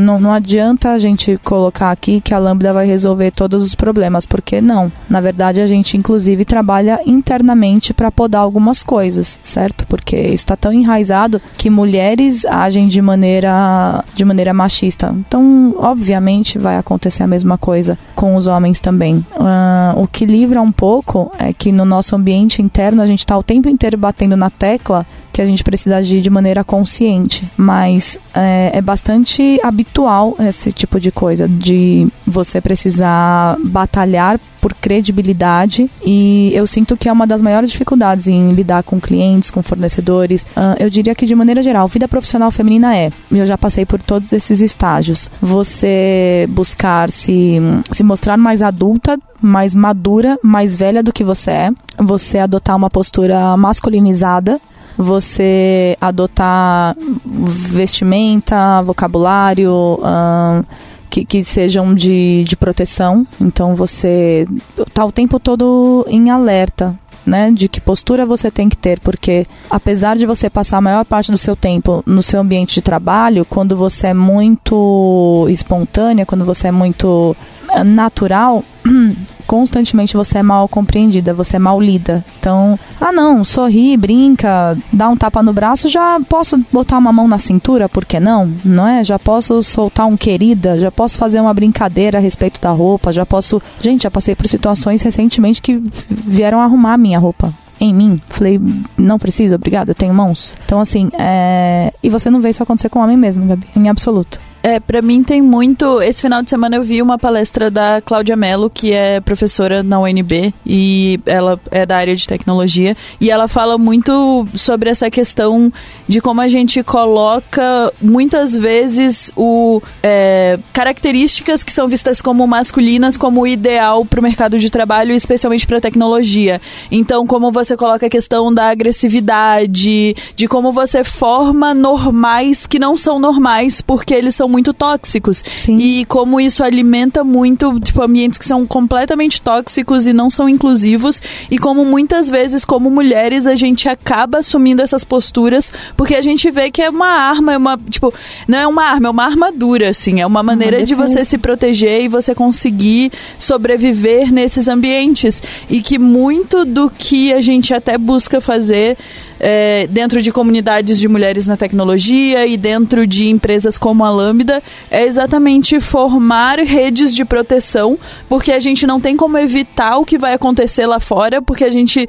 não, 0.00 0.18
não 0.18 0.32
adianta 0.32 0.90
a 0.90 0.98
gente 0.98 1.38
colocar 1.44 1.90
aqui 1.90 2.20
que 2.20 2.34
a 2.34 2.38
Lambda 2.38 2.72
vai 2.72 2.86
resolver 2.86 3.30
todos 3.30 3.62
os 3.62 3.74
problemas, 3.74 4.24
porque 4.24 4.57
não. 4.60 4.90
Na 5.08 5.20
verdade, 5.20 5.60
a 5.60 5.66
gente 5.66 5.96
inclusive 5.96 6.44
trabalha 6.44 7.00
internamente 7.06 7.92
para 7.92 8.10
podar 8.10 8.42
algumas 8.42 8.82
coisas, 8.82 9.38
certo? 9.42 9.86
Porque 9.86 10.16
isso 10.16 10.44
está 10.44 10.56
tão 10.56 10.72
enraizado 10.72 11.40
que 11.56 11.70
mulheres 11.70 12.44
agem 12.46 12.88
de 12.88 13.00
maneira, 13.00 14.04
de 14.14 14.24
maneira 14.24 14.52
machista. 14.54 15.14
Então, 15.16 15.74
obviamente, 15.78 16.58
vai 16.58 16.76
acontecer 16.76 17.22
a 17.22 17.26
mesma 17.26 17.58
coisa 17.58 17.98
com 18.14 18.36
os 18.36 18.46
homens 18.46 18.80
também. 18.80 19.24
Uh, 19.36 20.02
o 20.02 20.06
que 20.06 20.26
livra 20.26 20.60
um 20.60 20.72
pouco 20.72 21.32
é 21.38 21.52
que 21.52 21.72
no 21.72 21.84
nosso 21.84 22.14
ambiente 22.14 22.62
interno 22.62 23.02
a 23.02 23.06
gente 23.06 23.20
está 23.20 23.36
o 23.36 23.42
tempo 23.42 23.68
inteiro 23.68 23.96
batendo 23.96 24.36
na 24.36 24.50
tecla 24.50 25.06
que 25.38 25.42
a 25.42 25.44
gente 25.44 25.62
precisa 25.62 25.98
agir 25.98 26.20
de 26.20 26.28
maneira 26.28 26.64
consciente. 26.64 27.48
Mas 27.56 28.18
é, 28.34 28.72
é, 28.74 28.82
bastante 28.82 29.60
habitual 29.62 30.34
esse 30.40 30.72
tipo 30.72 30.98
de 30.98 31.12
coisa, 31.12 31.46
de 31.46 32.08
você 32.26 32.60
precisar 32.60 33.56
batalhar 33.64 34.40
por 34.60 34.74
credibilidade 34.74 35.88
e 36.04 36.50
eu 36.52 36.66
sinto 36.66 36.96
que 36.96 37.08
é 37.08 37.12
uma 37.12 37.24
das 37.24 37.40
maiores 37.40 37.70
dificuldades 37.70 38.26
em 38.26 38.48
lidar 38.48 38.82
com 38.82 39.00
clientes, 39.00 39.48
com 39.52 39.62
fornecedores. 39.62 40.42
Uh, 40.42 40.74
eu 40.80 40.90
diria 40.90 41.14
que 41.14 41.24
de 41.24 41.36
maneira 41.36 41.62
geral, 41.62 41.86
vida 41.86 42.08
profissional 42.08 42.50
feminina 42.50 42.96
é, 42.96 43.12
eu 43.30 43.46
já 43.46 43.56
passei 43.56 43.86
por 43.86 44.02
todos 44.02 44.32
esses 44.32 44.60
estágios. 44.60 45.30
Você 45.40 46.48
buscar 46.50 47.08
se, 47.10 47.58
se 47.92 48.02
mostrar 48.02 48.36
mais 48.36 48.60
adulta 48.60 49.16
mais 49.40 49.74
madura, 49.74 50.36
mais 50.42 50.76
velha 50.76 51.00
do 51.00 51.12
que 51.12 51.22
você 51.22 51.50
é, 51.50 51.70
você 51.96 52.38
adotar 52.38 52.76
uma 52.76 52.90
postura 52.90 53.56
masculinizada 53.56 54.60
você 54.98 55.96
adotar 56.00 56.96
vestimenta, 57.24 58.82
vocabulário 58.82 59.72
uh, 59.72 60.66
que, 61.08 61.24
que 61.24 61.44
sejam 61.44 61.94
de, 61.94 62.42
de 62.44 62.56
proteção. 62.56 63.24
Então 63.40 63.76
você 63.76 64.46
tá 64.92 65.04
o 65.04 65.12
tempo 65.12 65.38
todo 65.38 66.04
em 66.08 66.30
alerta 66.30 66.98
né, 67.24 67.50
de 67.50 67.68
que 67.68 67.80
postura 67.80 68.26
você 68.26 68.50
tem 68.50 68.68
que 68.68 68.76
ter, 68.76 68.98
porque 69.00 69.46
apesar 69.70 70.16
de 70.16 70.26
você 70.26 70.48
passar 70.48 70.78
a 70.78 70.80
maior 70.80 71.04
parte 71.04 71.30
do 71.30 71.36
seu 71.36 71.54
tempo 71.54 72.02
no 72.06 72.22
seu 72.22 72.40
ambiente 72.40 72.74
de 72.74 72.82
trabalho, 72.82 73.44
quando 73.44 73.76
você 73.76 74.08
é 74.08 74.14
muito 74.14 75.46
espontânea, 75.50 76.26
quando 76.26 76.44
você 76.44 76.68
é 76.68 76.72
muito 76.72 77.36
natural, 77.84 78.64
constantemente 79.48 80.14
você 80.14 80.38
é 80.38 80.42
mal 80.42 80.68
compreendida, 80.68 81.32
você 81.32 81.56
é 81.56 81.58
mal 81.58 81.80
lida. 81.80 82.22
Então, 82.38 82.78
ah 83.00 83.10
não, 83.10 83.42
sorri, 83.42 83.96
brinca, 83.96 84.76
dá 84.92 85.08
um 85.08 85.16
tapa 85.16 85.42
no 85.42 85.54
braço, 85.54 85.88
já 85.88 86.20
posso 86.28 86.62
botar 86.70 86.98
uma 86.98 87.12
mão 87.12 87.26
na 87.26 87.38
cintura, 87.38 87.88
por 87.88 88.04
que 88.04 88.20
não? 88.20 88.52
Não 88.62 88.86
é? 88.86 89.02
Já 89.02 89.18
posso 89.18 89.60
soltar 89.62 90.06
um 90.06 90.18
querida, 90.18 90.78
já 90.78 90.92
posso 90.92 91.16
fazer 91.16 91.40
uma 91.40 91.54
brincadeira 91.54 92.18
a 92.18 92.20
respeito 92.20 92.60
da 92.60 92.70
roupa, 92.70 93.10
já 93.10 93.24
posso. 93.24 93.60
Gente, 93.80 94.02
já 94.02 94.10
passei 94.10 94.36
por 94.36 94.46
situações 94.46 95.00
recentemente 95.00 95.62
que 95.62 95.82
vieram 96.10 96.60
arrumar 96.60 96.92
a 96.92 96.98
minha 96.98 97.18
roupa 97.18 97.52
em 97.80 97.94
mim. 97.94 98.20
Falei, 98.28 98.60
não 98.98 99.18
preciso, 99.18 99.54
obrigada, 99.54 99.94
tenho 99.94 100.12
mãos. 100.12 100.56
Então, 100.66 100.78
assim, 100.78 101.08
é... 101.18 101.92
e 102.02 102.10
você 102.10 102.28
não 102.28 102.40
vê 102.40 102.50
isso 102.50 102.62
acontecer 102.62 102.90
com 102.90 102.98
homem 102.98 103.16
mesmo, 103.16 103.46
Gabi, 103.46 103.66
em 103.74 103.88
absoluto. 103.88 104.38
É, 104.62 104.80
para 104.80 105.00
mim 105.00 105.22
tem 105.22 105.40
muito. 105.40 106.02
Esse 106.02 106.22
final 106.22 106.42
de 106.42 106.50
semana 106.50 106.76
eu 106.76 106.82
vi 106.82 107.00
uma 107.00 107.18
palestra 107.18 107.70
da 107.70 108.00
Cláudia 108.00 108.36
Mello, 108.36 108.68
que 108.68 108.92
é 108.92 109.20
professora 109.20 109.82
na 109.82 110.00
UNB 110.00 110.52
e 110.66 111.20
ela 111.26 111.60
é 111.70 111.86
da 111.86 111.96
área 111.96 112.14
de 112.14 112.26
tecnologia. 112.26 112.96
E 113.20 113.30
ela 113.30 113.46
fala 113.46 113.78
muito 113.78 114.46
sobre 114.54 114.90
essa 114.90 115.10
questão 115.10 115.72
de 116.08 116.20
como 116.20 116.40
a 116.40 116.48
gente 116.48 116.82
coloca 116.82 117.92
muitas 118.00 118.56
vezes 118.56 119.30
o 119.36 119.80
é, 120.02 120.58
características 120.72 121.62
que 121.62 121.72
são 121.72 121.86
vistas 121.86 122.20
como 122.20 122.46
masculinas 122.46 123.16
como 123.16 123.46
ideal 123.46 124.04
para 124.04 124.18
o 124.18 124.22
mercado 124.22 124.58
de 124.58 124.70
trabalho, 124.70 125.14
especialmente 125.14 125.66
para 125.66 125.80
tecnologia. 125.80 126.60
Então, 126.90 127.26
como 127.26 127.52
você 127.52 127.76
coloca 127.76 128.06
a 128.06 128.10
questão 128.10 128.52
da 128.52 128.70
agressividade, 128.70 130.16
de 130.34 130.48
como 130.48 130.72
você 130.72 131.04
forma 131.04 131.72
normais 131.74 132.66
que 132.66 132.78
não 132.78 132.96
são 132.96 133.20
normais 133.20 133.80
porque 133.80 134.14
eles 134.14 134.34
são 134.34 134.47
muito 134.48 134.72
tóxicos. 134.72 135.42
Sim. 135.52 135.76
E 135.76 136.04
como 136.06 136.40
isso 136.40 136.64
alimenta 136.64 137.22
muito, 137.22 137.78
tipo, 137.80 138.02
ambientes 138.02 138.38
que 138.38 138.44
são 138.44 138.66
completamente 138.66 139.40
tóxicos 139.40 140.06
e 140.06 140.12
não 140.12 140.30
são 140.30 140.48
inclusivos. 140.48 141.20
E 141.50 141.58
como 141.58 141.84
muitas 141.84 142.28
vezes, 142.28 142.64
como 142.64 142.90
mulheres, 142.90 143.46
a 143.46 143.54
gente 143.54 143.88
acaba 143.88 144.38
assumindo 144.38 144.82
essas 144.82 145.04
posturas 145.04 145.72
porque 145.96 146.14
a 146.14 146.22
gente 146.22 146.50
vê 146.50 146.70
que 146.70 146.82
é 146.82 146.90
uma 146.90 147.08
arma, 147.08 147.52
é 147.52 147.56
uma, 147.56 147.78
tipo, 147.88 148.12
não 148.46 148.58
é 148.58 148.66
uma 148.66 148.84
arma, 148.84 149.08
é 149.08 149.10
uma 149.10 149.24
armadura, 149.24 149.90
assim. 149.90 150.20
É 150.20 150.26
uma 150.26 150.42
maneira 150.42 150.78
uma 150.78 150.86
de 150.86 150.94
você 150.94 151.24
se 151.24 151.38
proteger 151.38 152.02
e 152.02 152.08
você 152.08 152.34
conseguir 152.34 153.12
sobreviver 153.38 154.32
nesses 154.32 154.68
ambientes. 154.68 155.42
E 155.68 155.80
que 155.80 155.98
muito 155.98 156.64
do 156.64 156.90
que 156.90 157.32
a 157.32 157.40
gente 157.40 157.74
até 157.74 157.98
busca 157.98 158.40
fazer 158.40 158.96
é, 159.40 159.86
dentro 159.88 160.20
de 160.20 160.32
comunidades 160.32 160.98
de 160.98 161.08
mulheres 161.08 161.46
na 161.46 161.56
tecnologia 161.56 162.46
e 162.46 162.56
dentro 162.56 163.06
de 163.06 163.28
empresas 163.28 163.78
como 163.78 164.04
a 164.04 164.10
Lambda 164.10 164.62
é 164.90 165.04
exatamente 165.04 165.80
formar 165.80 166.58
redes 166.58 167.14
de 167.14 167.24
proteção, 167.24 167.98
porque 168.28 168.52
a 168.52 168.60
gente 168.60 168.86
não 168.86 169.00
tem 169.00 169.16
como 169.16 169.38
evitar 169.38 169.98
o 169.98 170.04
que 170.04 170.18
vai 170.18 170.34
acontecer 170.34 170.86
lá 170.86 171.00
fora, 171.00 171.40
porque 171.40 171.64
a 171.64 171.70
gente 171.70 172.06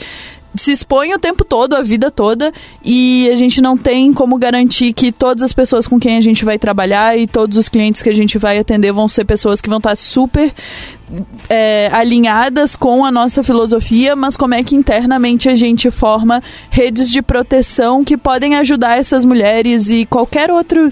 se 0.56 0.72
expõe 0.72 1.14
o 1.14 1.20
tempo 1.20 1.46
todo, 1.46 1.76
a 1.76 1.82
vida 1.82 2.10
toda, 2.10 2.52
e 2.84 3.30
a 3.32 3.36
gente 3.36 3.62
não 3.62 3.78
tem 3.78 4.12
como 4.12 4.38
garantir 4.38 4.94
que 4.94 5.12
todas 5.12 5.44
as 5.44 5.54
pessoas 5.54 5.88
com 5.88 6.00
quem 6.00 6.18
a 6.18 6.22
gente 6.22 6.44
vai 6.44 6.58
trabalhar 6.58 7.18
e 7.18 7.28
todos 7.28 7.58
os 7.58 7.70
clientes 7.70 8.02
que 8.02 8.10
a 8.10 8.16
gente 8.16 8.38
vai 8.38 8.58
atender 8.58 8.92
vão 8.92 9.08
ser 9.08 9.26
pessoas 9.26 9.62
que 9.62 9.70
vão 9.70 9.78
estar 9.78 9.96
super 9.96 10.52
é, 11.50 11.90
alinhadas 11.92 12.76
com 12.76 13.04
a 13.04 13.12
nossa 13.12 13.44
filosofia, 13.44 14.16
mas 14.16 14.38
como 14.38 14.54
é 14.54 14.64
que 14.64 14.76
internamente 14.76 15.50
a 15.50 15.56
gente 15.56 15.90
forma 15.90 16.42
redes 16.70 17.10
de 17.10 17.22
proteção 17.22 18.04
que 18.04 18.16
podem 18.16 18.56
ajudar 18.56 19.00
essas 19.00 19.26
mulheres 19.26 19.90
e 19.90 20.06
qualquer 20.06 20.52
outra 20.52 20.92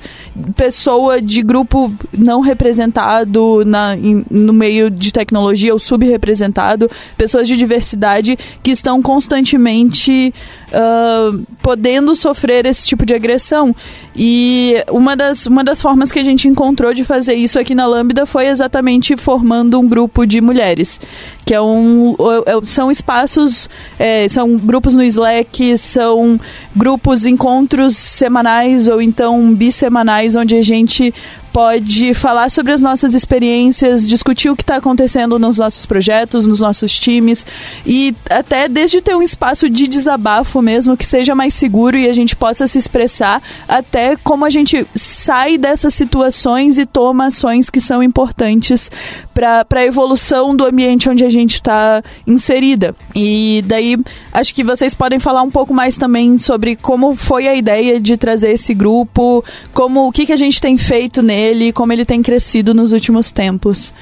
pessoa 0.56 1.22
de 1.22 1.44
grupo 1.44 1.94
não 2.18 2.42
representado 2.42 3.64
na, 3.66 3.96
no 4.30 4.54
meio 4.54 4.90
de 4.90 5.12
tecnologia 5.12 5.72
ou 5.72 5.80
subrepresentado, 5.80 6.90
pessoas 7.16 7.48
de 7.48 7.56
diversidade 7.56 8.38
que 8.64 8.72
estão 8.72 9.02
constantemente 9.02 9.47
uh, 9.56 11.46
podendo 11.62 12.16
sofrer 12.16 12.66
esse 12.66 12.86
tipo 12.86 13.06
de 13.06 13.14
agressão. 13.14 13.76
E 14.16 14.76
uma 14.90 15.16
das, 15.16 15.46
uma 15.46 15.64
das 15.64 15.82
formas 15.82 16.12
que 16.12 16.20
a 16.20 16.24
gente 16.24 16.48
encontrou 16.48 16.94
de 16.94 17.04
fazer 17.04 17.36
isso 17.36 17.60
aqui 17.60 17.76
na 17.76 17.86
Lambda 17.86 18.26
foi 18.26 18.48
exatamente 18.48 19.16
formando 19.16 19.80
um 19.80 19.88
grupo 19.88 20.26
de 20.26 20.42
mulheres, 20.42 21.00
que 21.46 21.54
é 21.54 21.62
um, 21.62 22.16
é, 22.46 22.66
são 22.66 22.90
espaços, 22.90 23.70
é, 24.00 24.28
são 24.28 24.58
grupos 24.58 24.96
no 24.96 25.04
Slack, 25.04 25.78
são 25.78 26.40
grupos, 26.76 27.26
encontros 27.26 27.96
semanais 27.96 28.88
ou 28.88 29.02
então 29.02 29.54
bissemanais, 29.54 30.36
onde 30.36 30.56
a 30.56 30.62
gente 30.62 31.14
pode 31.58 32.14
falar 32.14 32.52
sobre 32.52 32.72
as 32.72 32.84
nossas 32.84 33.16
experiências, 33.16 34.08
discutir 34.08 34.48
o 34.48 34.56
que 34.56 34.62
está 34.62 34.76
acontecendo 34.76 35.40
nos 35.40 35.58
nossos 35.58 35.88
projetos, 35.88 36.46
nos 36.46 36.60
nossos 36.60 37.00
times 37.00 37.44
e 37.84 38.16
até 38.30 38.70
desde 38.70 39.02
ter 39.02 39.16
um 39.16 39.24
espaço 39.24 39.68
de 39.68 39.88
desabafo 39.88 40.62
mesmo 40.62 40.96
que 40.96 41.04
seja 41.04 41.34
mais 41.34 41.56
seguro 41.56 41.98
e 41.98 42.08
a 42.08 42.14
gente 42.14 42.36
possa 42.36 42.68
se 42.68 42.78
expressar, 42.78 43.42
até 43.68 44.16
como 44.18 44.46
a 44.46 44.52
gente 44.52 44.86
sai 44.94 45.58
dessas 45.58 45.96
situações 45.96 46.78
e 46.78 46.86
toma 46.86 47.26
ações 47.26 47.72
que 47.72 47.82
são 47.82 48.04
importantes 48.04 48.92
para 49.34 49.66
a 49.74 49.86
evolução 49.86 50.56
do 50.56 50.64
ambiente 50.64 51.10
onde 51.10 51.26
a 51.26 51.30
gente 51.30 51.56
está 51.56 52.04
inserida. 52.28 52.96
E 53.16 53.64
daí 53.66 53.98
acho 54.32 54.54
que 54.54 54.64
vocês 54.64 54.94
podem 54.94 55.18
falar 55.18 55.42
um 55.42 55.50
pouco 55.50 55.74
mais 55.74 55.98
também 55.98 56.38
sobre 56.38 56.76
como 56.76 57.16
foi 57.16 57.48
a 57.48 57.56
ideia 57.56 58.00
de 58.00 58.16
trazer 58.16 58.52
esse 58.52 58.76
grupo, 58.76 59.44
como 59.74 60.08
o 60.08 60.12
que, 60.12 60.28
que 60.28 60.34
a 60.34 60.38
gente 60.38 60.62
tem 60.62 60.78
feito 60.78 61.24
nele 61.24 61.47
ele 61.48 61.68
e 61.70 61.74
como 61.74 61.94
ele 61.94 62.06
tem 62.06 62.22
crescido 62.22 62.74
nos 62.74 62.92
últimos 62.94 63.32
tempos. 63.32 63.94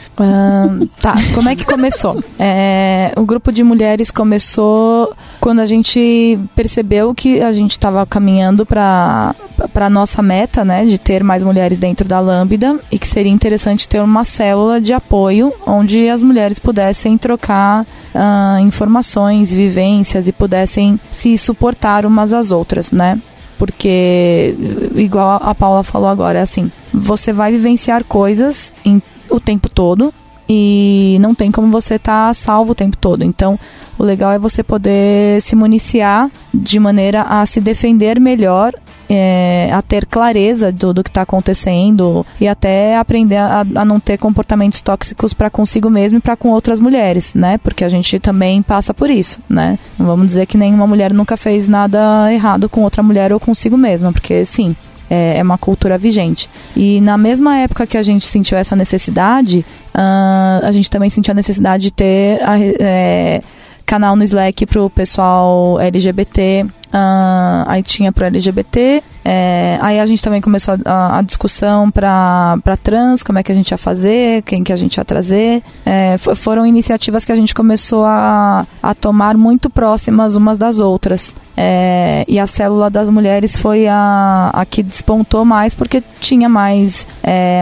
tá, 1.02 1.16
como 1.34 1.50
é 1.50 1.56
que 1.56 1.66
começou? 1.66 2.24
É, 2.40 3.12
o 3.16 3.26
grupo 3.26 3.52
de 3.52 3.64
mulheres 3.64 4.12
começou 4.12 5.14
quando 5.40 5.60
a 5.60 5.66
gente 5.66 6.40
percebeu 6.56 7.14
que 7.14 7.42
a 7.42 7.52
gente 7.52 7.72
estava 7.72 8.06
caminhando 8.06 8.66
para 8.66 9.36
para 9.72 9.90
nossa 9.90 10.22
meta, 10.22 10.66
né, 10.66 10.84
de 10.84 10.98
ter 10.98 11.24
mais 11.24 11.42
mulheres 11.42 11.80
dentro 11.80 12.06
da 12.06 12.20
Lambda 12.20 12.78
e 12.92 13.00
que 13.00 13.08
seria 13.08 13.32
interessante 13.32 13.88
ter 13.88 14.02
uma 14.02 14.26
célula 14.26 14.82
de 14.82 14.94
apoio 14.94 15.54
onde 15.66 16.10
as 16.10 16.22
mulheres 16.22 16.60
pudessem 16.60 17.18
trocar 17.18 17.84
uh, 17.84 18.60
informações, 18.60 19.54
vivências 19.54 20.28
e 20.28 20.34
pudessem 20.34 21.00
se 21.10 21.38
suportar 21.38 22.06
umas 22.06 22.34
às 22.34 22.52
outras, 22.52 22.92
né? 22.92 23.18
Porque, 23.58 24.54
igual 24.96 25.40
a 25.42 25.56
Paula 25.56 25.84
falou 25.84 26.10
agora, 26.10 26.40
é 26.40 26.42
assim: 26.42 26.70
você 26.96 27.34
vai 27.34 27.52
vivenciar 27.52 28.04
coisas 28.04 28.74
em, 28.84 29.02
o 29.30 29.40
tempo 29.40 29.70
todo 29.70 30.14
e 30.48 31.18
não 31.20 31.34
tem 31.34 31.52
como 31.52 31.72
você 31.72 31.96
estar 31.96 32.28
tá 32.28 32.34
salvo 32.34 32.72
o 32.72 32.76
tempo 32.76 32.98
todo. 32.98 33.24
Então, 33.24 33.60
o 33.98 34.04
legal 34.04 34.32
é 34.32 34.40
você 34.40 34.64
poder 34.64 35.42
se 35.42 35.56
municiar 35.56 36.30
de 36.54 36.80
maneira 36.80 37.24
a 37.24 37.46
se 37.46 37.60
defender 37.60 38.20
melhor 38.20 38.74
é, 39.10 39.70
a 39.72 39.82
ter 39.82 40.06
clareza 40.06 40.72
do, 40.72 40.94
do 40.94 41.04
que 41.04 41.10
está 41.10 41.22
acontecendo 41.22 42.26
e 42.40 42.48
até 42.48 42.98
aprender 42.98 43.38
a, 43.38 43.60
a 43.60 43.86
não 43.86 44.00
ter 44.00 44.18
comportamentos 44.18 44.82
tóxicos 44.82 45.34
para 45.34 45.50
consigo 45.50 45.90
mesmo 45.90 46.18
e 46.18 46.22
para 46.22 46.36
com 46.36 46.50
outras 46.50 46.80
mulheres, 46.80 47.34
né? 47.34 47.58
Porque 47.60 47.84
a 47.84 47.90
gente 47.90 48.20
também 48.20 48.62
passa 48.62 48.94
por 48.94 49.10
isso, 49.10 49.40
né? 49.48 49.78
Não 49.98 50.06
vamos 50.06 50.28
dizer 50.28 50.46
que 50.46 50.58
nenhuma 50.58 50.88
mulher 50.88 51.14
nunca 51.14 51.38
fez 51.38 51.68
nada 51.68 52.32
errado 52.34 52.68
com 52.68 52.82
outra 52.82 53.04
mulher 53.04 53.32
ou 53.32 53.40
consigo 53.40 53.78
mesma, 53.78 54.12
porque 54.12 54.44
sim, 54.44 54.76
é, 55.10 55.38
é, 55.38 55.44
uma 55.44 55.58
cultura 55.58 55.98
vigente. 55.98 56.50
E 56.76 57.02
na 57.02 57.18
mesma 57.18 57.58
época 57.58 57.86
que 57.86 57.98
a 57.98 58.02
gente 58.02 58.26
sentiu 58.26 58.58
essa 58.58 58.76
necessidade, 58.76 59.66
uh, 59.94 60.66
a 60.66 60.72
gente 60.72 60.90
também 60.90 61.10
sentiu 61.10 61.32
a 61.32 61.36
necessidade 61.36 61.84
de 61.84 61.92
ter 61.92 62.42
a, 62.44 62.60
é, 62.60 63.42
canal 63.86 64.16
no 64.16 64.24
Slack 64.24 64.66
para 64.66 64.82
o 64.82 64.90
pessoal 64.90 65.80
LGBT, 65.80 66.66
Uh, 66.96 67.68
aí 67.68 67.84
tinha 67.84 68.10
para 68.10 68.28
LGBT. 68.28 69.04
É, 69.28 69.78
aí 69.82 70.00
a 70.00 70.06
gente 70.06 70.22
também 70.22 70.40
começou 70.40 70.78
a, 70.86 71.18
a 71.18 71.22
discussão 71.24 71.92
para 71.92 72.78
trans, 72.82 73.22
como 73.22 73.40
é 73.40 73.44
que 73.44 73.52
a 73.52 73.56
gente 73.56 73.72
ia 73.72 73.78
fazer, 73.78 74.44
quem 74.44 74.64
que 74.64 74.72
a 74.72 74.76
gente 74.78 74.96
ia 74.96 75.04
trazer. 75.04 75.62
É, 75.86 76.16
foram 76.18 76.66
iniciativas 76.66 77.26
que 77.26 77.32
a 77.34 77.36
gente 77.36 77.54
começou 77.54 78.06
a, 78.06 78.66
a 78.82 78.94
tomar 78.94 79.36
muito 79.36 79.70
próximas 79.70 80.38
umas 80.38 80.58
das 80.58 80.80
outras. 80.80 81.36
É, 81.58 82.24
e 82.28 82.40
a 82.40 82.46
célula 82.46 82.90
das 82.90 83.10
mulheres 83.10 83.58
foi 83.58 83.88
a, 83.88 84.52
a 84.54 84.66
que 84.66 84.84
despontou 84.84 85.44
mais 85.44 85.74
porque 85.74 86.04
tinha 86.20 86.48
mais, 86.48 87.08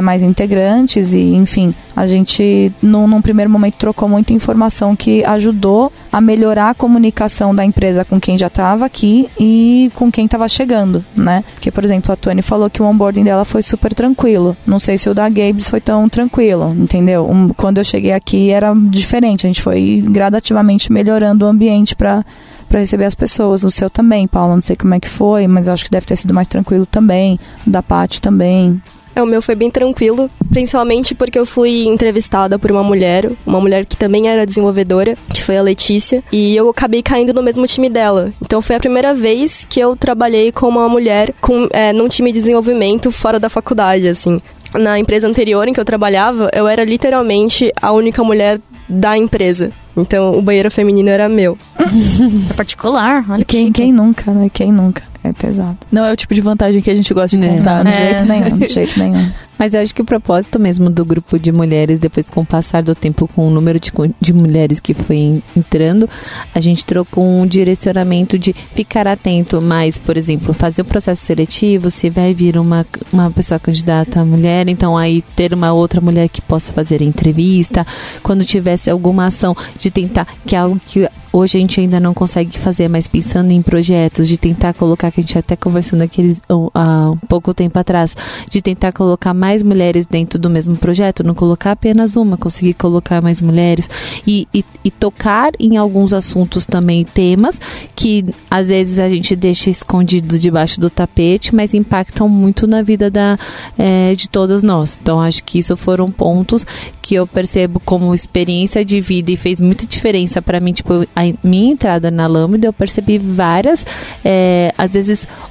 mais 0.04 0.22
integrantes 0.22 1.14
e, 1.14 1.34
enfim, 1.34 1.74
a 1.96 2.06
gente, 2.08 2.74
num, 2.82 3.08
num 3.08 3.22
primeiro 3.22 3.50
momento, 3.50 3.76
trocou 3.76 4.10
muita 4.10 4.34
informação 4.34 4.96
que 4.96 5.24
ajudou 5.24 5.92
a 6.12 6.20
melhorar 6.20 6.72
a 6.72 6.74
comunicação 6.74 7.54
da 7.54 7.64
empresa 7.64 8.04
com 8.04 8.20
quem 8.20 8.38
já 8.38 8.48
estava 8.48 8.86
aqui 8.86 9.23
e 9.40 9.92
com 9.96 10.12
quem 10.12 10.26
estava 10.26 10.48
chegando, 10.48 11.04
né? 11.16 11.44
Porque, 11.54 11.72
por 11.72 11.84
exemplo, 11.84 12.12
a 12.12 12.16
Tony 12.16 12.42
falou 12.42 12.70
que 12.70 12.82
o 12.82 12.86
onboarding 12.86 13.24
dela 13.24 13.46
foi 13.46 13.62
super 13.62 13.94
tranquilo. 13.94 14.56
Não 14.66 14.80
sei 14.80 14.98
se 14.98 15.10
o 15.10 15.14
da 15.14 15.30
Gabes 15.30 15.70
foi 15.70 15.82
tão 15.82 16.08
tranquilo, 16.10 16.74
entendeu? 16.74 17.30
Um, 17.30 17.50
quando 17.50 17.78
eu 17.78 17.84
cheguei 17.84 18.14
aqui 18.14 18.50
era 18.50 18.74
diferente. 18.76 19.46
A 19.46 19.50
gente 19.50 19.62
foi 19.62 20.04
gradativamente 20.06 20.92
melhorando 20.92 21.46
o 21.46 21.48
ambiente 21.48 21.96
para 21.96 22.26
para 22.74 22.80
receber 22.80 23.06
as 23.06 23.14
pessoas. 23.14 23.64
O 23.64 23.70
seu 23.70 23.88
também, 23.88 24.28
Paula, 24.28 24.56
não 24.56 24.62
sei 24.62 24.76
como 24.76 24.96
é 24.96 25.00
que 25.00 25.08
foi, 25.08 25.48
mas 25.48 25.70
acho 25.70 25.86
que 25.86 25.92
deve 25.92 26.08
ter 26.08 26.16
sido 26.16 26.34
mais 26.34 26.48
tranquilo 26.48 26.88
também. 26.88 27.40
O 27.68 27.70
da 27.70 27.84
Paty 27.84 28.20
também. 28.20 28.82
É, 29.16 29.22
o 29.22 29.26
meu 29.26 29.42
foi 29.42 29.56
bem 29.56 29.70
tranquilo, 29.70 30.30
principalmente 30.50 31.14
porque 31.14 31.38
eu 31.38 31.46
fui 31.46 31.86
entrevistada 31.86 32.58
por 32.58 32.72
uma 32.72 32.84
mulher, 32.84 33.30
uma 33.46 33.60
mulher 33.60 33.86
que 33.86 33.96
também 33.96 34.28
era 34.28 34.46
desenvolvedora, 34.46 35.16
que 35.32 35.44
foi 35.44 35.58
a 35.58 35.62
Letícia, 35.62 36.24
e 36.32 36.56
eu 36.56 36.70
acabei 36.70 37.02
caindo 37.02 37.34
no 37.34 37.44
mesmo 37.44 37.66
time 37.68 37.90
dela. 37.90 38.32
Então 38.42 38.62
foi 38.62 38.76
a 38.76 38.80
primeira 38.80 39.14
vez 39.14 39.66
que 39.70 39.80
eu 39.80 39.96
trabalhei 39.96 40.52
com 40.52 40.68
uma 40.68 40.90
mulher 40.90 41.34
com, 41.40 41.68
é, 41.72 41.94
num 41.94 42.08
time 42.08 42.32
de 42.32 42.40
desenvolvimento 42.40 43.12
fora 43.12 43.40
da 43.40 43.50
faculdade, 43.50 44.08
assim. 44.08 44.42
Na 44.74 44.98
empresa 44.98 45.28
anterior 45.28 45.68
em 45.68 45.74
que 45.74 45.80
eu 45.80 45.86
trabalhava, 45.86 46.50
eu 46.52 46.68
era 46.68 46.84
literalmente 46.84 47.72
a 47.80 47.92
única 47.92 48.24
mulher 48.24 48.60
da 48.90 49.16
empresa. 49.16 49.72
Então 49.96 50.32
o 50.32 50.42
banheiro 50.42 50.72
feminino 50.72 51.10
era 51.10 51.30
meu. 51.30 51.58
É 52.50 52.54
particular, 52.54 53.26
olha 53.30 53.46
que 53.46 53.58
Quem, 53.58 53.72
quem 53.72 53.92
nunca, 53.94 54.32
né? 54.32 54.50
Quem 54.52 54.72
nunca? 54.72 55.13
É 55.24 55.32
pesado. 55.32 55.78
Não 55.92 56.04
é 56.04 56.12
o 56.12 56.16
tipo 56.18 56.34
de 56.34 56.42
vantagem 56.42 56.82
que 56.82 56.90
a 56.92 56.96
gente 56.96 57.14
gosta 57.14 57.38
de 57.38 57.44
É. 57.46 57.48
contar, 57.58 57.80
De 57.80 57.92
né? 57.92 58.06
jeito 58.06 58.26
nenhum, 58.26 58.58
de 58.58 58.70
jeito 58.70 59.00
nenhum. 59.00 59.32
Mas 59.58 59.74
eu 59.74 59.82
acho 59.82 59.96
que 59.96 60.02
o 60.02 60.06
propósito 60.06 60.60
mesmo 60.60 60.90
do 60.90 61.06
grupo 61.06 61.40
de 61.40 61.50
mulheres, 61.52 61.98
depois 61.98 62.30
com 62.30 62.42
o 62.42 62.46
passar 62.46 62.84
do 62.84 62.94
tempo, 62.94 63.30
com 63.34 63.48
o 63.48 63.52
número 63.52 63.80
de, 63.80 63.92
de 64.20 64.34
mulheres 64.34 64.82
que 64.82 64.94
foi 64.94 65.42
entrando, 65.56 66.10
a 66.54 66.60
gente 66.60 66.86
trocou 66.86 67.24
um 67.24 67.46
direcionamento 67.48 68.38
de 68.38 68.54
ficar 68.74 69.08
atento 69.08 69.62
mais, 69.62 69.98
por 69.98 70.18
exemplo, 70.18 70.54
fazer 70.54 70.82
o 70.82 70.86
processo 70.86 71.24
seletivo, 71.24 71.90
se 71.90 72.10
vai 72.10 72.34
vir 72.34 72.58
uma, 72.58 72.86
uma 73.14 73.32
pessoa 73.32 73.58
candidata 73.60 74.20
a 74.20 74.26
mulher, 74.26 74.68
então 74.68 74.98
aí 74.98 75.22
ter 75.36 75.54
uma 75.54 75.72
outra 75.72 76.02
mulher 76.02 76.28
que 76.28 76.42
possa 76.42 76.74
fazer 76.74 77.02
a 77.02 77.06
entrevista, 77.06 77.86
quando 78.22 78.44
tivesse 78.44 78.90
alguma 78.90 79.28
ação 79.28 79.56
de 79.80 79.90
tentar, 79.90 80.28
que 80.46 80.56
é 80.56 80.60
algo 80.60 80.82
que 80.84 81.08
hoje 81.32 81.58
a 81.58 81.62
gente 81.62 81.80
ainda 81.80 82.00
não 82.00 82.14
consegue 82.14 82.58
fazer, 82.60 82.88
mas 82.90 83.08
pensando 83.08 83.52
em 83.52 83.62
projetos, 83.62 84.28
de 84.28 84.38
tentar 84.38 84.74
colocar, 84.74 85.10
que 85.14 85.20
a 85.20 85.24
gente 85.24 85.38
até 85.38 85.56
conversando 85.56 86.02
aqueles, 86.02 86.42
um, 86.50 86.70
há 86.74 87.12
um 87.12 87.18
pouco 87.28 87.54
tempo 87.54 87.78
atrás, 87.78 88.16
de 88.50 88.62
tentar 88.62 88.92
colocar 88.92 89.34
mais 89.34 89.62
mulheres 89.62 90.06
dentro 90.06 90.40
do 90.40 90.50
mesmo 90.50 90.76
projeto, 90.76 91.24
não 91.24 91.36
colocar 91.36 91.72
apenas 91.72 92.16
uma, 92.16 92.38
conseguir 92.38 92.74
colocar 92.74 93.22
mais 93.22 93.42
mulheres 93.42 93.90
e, 94.26 94.48
e, 94.54 94.66
e 94.84 94.92
tocar 94.92 95.52
em 95.60 95.78
alguns 95.78 96.14
assuntos 96.14 96.66
também, 96.66 97.06
temas 97.06 97.60
que 97.96 98.26
às 98.50 98.70
vezes 98.70 99.00
a 99.00 99.08
gente 99.08 99.36
deixa 99.36 99.70
escondidos 99.70 100.40
debaixo 100.40 100.80
do 100.80 100.90
tapete, 100.90 101.54
mas 101.54 101.74
impactam 101.74 102.28
muito 102.28 102.66
na 102.66 102.82
vida 102.82 103.10
da, 103.10 103.38
eh, 103.78 104.14
de 104.16 104.28
todas 104.28 104.64
nós. 104.64 105.00
Então 105.02 105.22
acho 105.22 105.44
que 105.44 105.60
isso 105.60 105.78
foram 105.78 106.12
pontos 106.12 106.66
que 107.02 107.16
eu 107.16 107.28
percebo 107.28 107.80
como 107.80 108.14
experiência 108.14 108.84
de 108.84 109.02
vida 109.02 109.32
e 109.32 109.36
fez 109.36 109.60
muita 109.60 109.86
diferença 109.86 110.42
para 110.42 110.60
mim, 110.60 110.72
tipo, 110.72 111.06
a 111.16 111.22
minha 111.44 111.72
entrada 111.72 112.10
na 112.10 112.28
Lambda, 112.28 112.68
eu 112.68 112.74
percebi 112.74 113.18
várias, 113.18 113.86
eh, 114.24 114.74
às 114.78 114.92
vezes, 114.92 115.03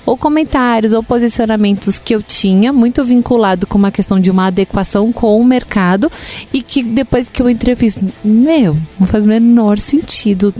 ou 0.04 0.16
comentários 0.16 0.92
ou 0.92 1.02
posicionamentos 1.02 1.98
que 1.98 2.14
eu 2.14 2.22
tinha, 2.22 2.72
muito 2.72 3.04
vinculado 3.04 3.66
com 3.66 3.78
uma 3.78 3.90
questão 3.90 4.18
de 4.18 4.30
uma 4.30 4.46
adequação 4.46 5.12
com 5.12 5.36
o 5.36 5.44
mercado 5.44 6.10
e 6.52 6.62
que 6.62 6.82
depois 6.82 7.28
que 7.28 7.42
eu 7.42 7.46
fiz, 7.76 7.98
meu, 8.24 8.76
não 8.98 9.06
faz 9.06 9.24
o 9.24 9.28
menor 9.28 9.78
sentido 9.78 10.54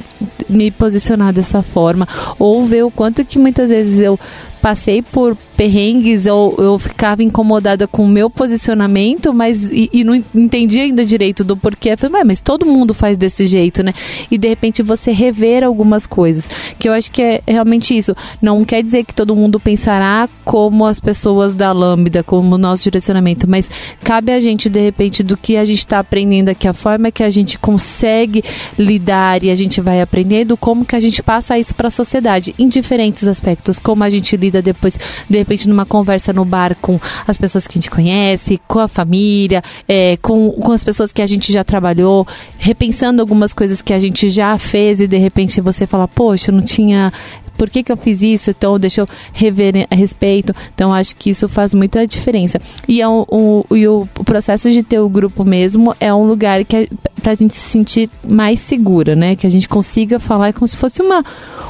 me 0.49 0.71
posicionar 0.71 1.33
dessa 1.33 1.63
forma 1.63 2.07
ou 2.39 2.65
ver 2.65 2.83
o 2.85 2.91
quanto 2.91 3.25
que 3.25 3.39
muitas 3.39 3.71
vezes 3.71 4.01
eu 4.01 4.19
passei 4.61 5.03
por 5.03 5.37
perrengues 5.63 6.27
ou 6.27 6.57
eu 6.59 6.77
ficava 6.77 7.23
incomodada 7.23 7.87
com 7.87 8.05
o 8.05 8.09
meu 8.09 8.29
posicionamento, 8.29 9.33
mas 9.33 9.71
e, 9.71 9.89
e 9.93 10.03
não 10.03 10.17
entendi 10.35 10.81
ainda 10.81 11.05
direito 11.05 11.45
do 11.45 11.57
porquê. 11.57 11.91
Eu 11.91 11.99
falei, 11.99 12.17
"Ué, 12.17 12.25
mas 12.25 12.41
todo 12.41 12.67
mundo 12.67 12.93
faz 12.93 13.17
desse 13.17 13.47
jeito, 13.47 13.81
né? 13.81 13.93
E 14.29 14.37
de 14.37 14.49
repente 14.49 14.83
você 14.83 15.13
rever 15.13 15.63
algumas 15.63 16.05
coisas, 16.05 16.49
que 16.81 16.89
eu 16.89 16.93
acho 16.93 17.13
que 17.13 17.23
é 17.23 17.43
realmente 17.47 17.97
isso. 17.97 18.13
Não 18.41 18.65
quer 18.65 18.83
dizer 18.83 19.05
que 19.05 19.15
todo 19.15 19.37
mundo 19.37 19.61
pensará 19.61 20.29
como 20.45 20.85
as 20.85 20.99
pessoas 20.99 21.55
da 21.55 21.71
Lambda, 21.71 22.25
como 22.25 22.57
o 22.57 22.59
nosso 22.59 22.83
direcionamento, 22.83 23.49
mas 23.49 23.71
cabe 24.03 24.33
a 24.33 24.41
gente, 24.41 24.69
de 24.69 24.81
repente, 24.81 25.23
do 25.23 25.37
que 25.37 25.57
a 25.57 25.65
gente 25.65 25.79
está 25.79 26.01
aprendendo 26.01 26.49
aqui, 26.49 26.67
a 26.67 26.73
forma 26.73 27.13
que 27.13 27.23
a 27.23 27.31
gente 27.31 27.57
consegue 27.57 28.43
lidar 28.77 29.45
e 29.45 29.51
a 29.51 29.55
gente 29.55 29.81
vai 29.81 30.01
aprendendo, 30.01 30.57
como 30.57 30.85
que 30.85 30.97
a 30.97 31.01
gente 31.01 31.23
passa 31.23 31.57
isso 31.57 31.73
para 31.73 31.87
a 31.87 31.91
sociedade, 31.91 32.53
em 32.59 32.67
diferentes 32.67 33.29
aspectos, 33.29 33.79
como 33.79 34.03
a 34.03 34.11
gente 34.11 34.37
lida 34.37 34.61
depois, 34.61 34.99
de 35.31 35.39
repente, 35.39 35.52
numa 35.69 35.87
conversa 35.87 36.33
no 36.33 36.45
bar 36.45 36.77
com 36.81 36.99
as 37.27 37.39
pessoas 37.39 37.67
que 37.67 37.79
a 37.79 37.81
gente 37.81 37.91
conhece, 37.91 38.61
com 38.67 38.79
a 38.79 38.89
família, 38.89 39.63
é, 39.87 40.17
com, 40.19 40.51
com 40.51 40.73
as 40.73 40.85
pessoas 40.85 41.13
que 41.13 41.23
a 41.23 41.27
gente 41.27 41.53
já 41.53 41.63
trabalhou, 41.63 42.27
repensando 42.59 43.21
algumas 43.21 43.53
coisas 43.53 43.83
que 43.83 43.93
a 43.93 43.99
gente 43.99 44.29
já 44.29 44.59
fez 44.59 45.01
e 45.01 45.07
de 45.07 45.17
repente 45.17 45.61
você 45.61 45.87
fala, 45.87 46.09
poxa, 46.09 46.51
eu 46.51 46.55
não 46.55 46.63
tinha 46.63 47.13
por 47.63 47.71
que, 47.71 47.81
que 47.85 47.93
eu 47.93 47.97
fiz 47.97 48.21
isso? 48.23 48.51
Então, 48.51 48.77
deixa 48.77 49.03
eu 49.03 49.07
rever 49.33 49.87
a 49.89 49.95
respeito. 49.95 50.53
Então, 50.75 50.93
acho 50.93 51.15
que 51.15 51.31
isso 51.31 51.49
faz 51.49 51.73
muita 51.73 52.05
diferença. 52.05 52.59
E, 52.89 53.01
é 53.01 53.09
um, 53.09 53.25
um- 53.31 53.63
e 53.77 53.87
o, 53.87 54.09
o 54.19 54.25
processo 54.25 54.69
de 54.69 54.83
ter 54.83 54.99
o 54.99 55.09
grupo 55.09 55.45
mesmo 55.45 55.95
é 56.01 56.13
um 56.13 56.25
lugar 56.27 56.65
que 56.65 56.75
é 56.75 56.89
pra 57.23 57.35
gente 57.37 57.55
se 57.55 57.61
sentir 57.71 58.11
mais 58.29 58.59
segura, 58.59 59.15
né? 59.15 59.37
Que 59.37 59.47
a 59.47 59.51
gente 59.51 59.69
consiga 59.69 60.19
falar 60.19 60.53
como 60.53 60.67
se 60.67 60.77
fosse 60.77 61.01
uma 61.01 61.25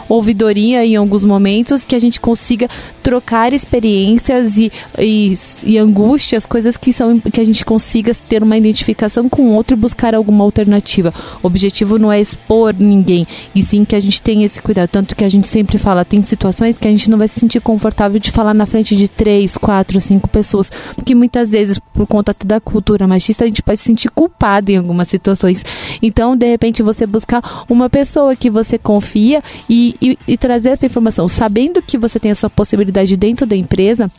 ouvidoria 0.09 0.85
em 0.85 0.96
alguns 0.96 1.22
momentos, 1.24 1.85
que 1.85 1.94
a 1.94 1.98
gente 1.98 2.18
consiga 2.18 2.68
trocar 3.02 3.52
experiências 3.52 4.57
e, 4.57 4.72
e, 4.98 5.35
e 5.62 5.76
angústias, 5.78 6.46
coisas 6.46 6.78
que 6.78 6.90
são 6.90 7.18
que 7.20 7.38
a 7.40 7.44
gente 7.44 7.66
consiga 7.66 8.12
ter 8.28 8.42
uma 8.42 8.57
identificação 8.57 9.28
com 9.28 9.42
o 9.42 9.55
outro 9.55 9.76
e 9.76 9.81
buscar 9.81 10.14
alguma 10.14 10.42
alternativa. 10.42 11.12
O 11.42 11.46
objetivo 11.46 11.98
não 11.98 12.11
é 12.11 12.18
expor 12.18 12.74
ninguém, 12.78 13.26
e 13.55 13.62
sim 13.62 13.85
que 13.85 13.94
a 13.94 14.00
gente 14.00 14.22
tenha 14.22 14.46
esse 14.46 14.61
cuidado. 14.62 14.88
Tanto 14.88 15.14
que 15.14 15.24
a 15.24 15.28
gente 15.28 15.46
sempre 15.46 15.76
fala, 15.82 16.04
tem 16.04 16.22
situações 16.22 16.78
que 16.78 16.86
a 16.86 16.90
gente 16.90 17.10
não 17.10 17.18
vai 17.18 17.28
se 17.28 17.40
sentir 17.40 17.60
confortável 17.60 18.18
de 18.18 18.30
falar 18.30 18.54
na 18.54 18.64
frente 18.66 18.94
de 18.94 19.08
três, 19.08 19.56
quatro, 19.56 20.00
cinco 20.00 20.28
pessoas, 20.28 20.70
porque 20.94 21.14
muitas 21.14 21.50
vezes, 21.50 21.78
por 21.78 22.06
conta 22.06 22.34
da 22.44 22.60
cultura 22.60 23.06
machista, 23.06 23.44
a 23.44 23.46
gente 23.46 23.62
pode 23.62 23.78
se 23.78 23.84
sentir 23.84 24.10
culpado 24.10 24.70
em 24.70 24.76
algumas 24.76 25.08
situações. 25.08 25.64
Então, 26.00 26.36
de 26.36 26.46
repente, 26.46 26.82
você 26.82 27.06
buscar 27.06 27.64
uma 27.68 27.90
pessoa 27.90 28.36
que 28.36 28.48
você 28.48 28.78
confia 28.78 29.42
e, 29.68 29.96
e, 30.00 30.18
e 30.26 30.36
trazer 30.36 30.70
essa 30.70 30.86
informação, 30.86 31.26
sabendo 31.26 31.82
que 31.82 31.98
você 31.98 32.18
tem 32.20 32.30
essa 32.30 32.48
possibilidade 32.48 33.16
dentro 33.16 33.44
da 33.44 33.56
empresa, 33.56 34.10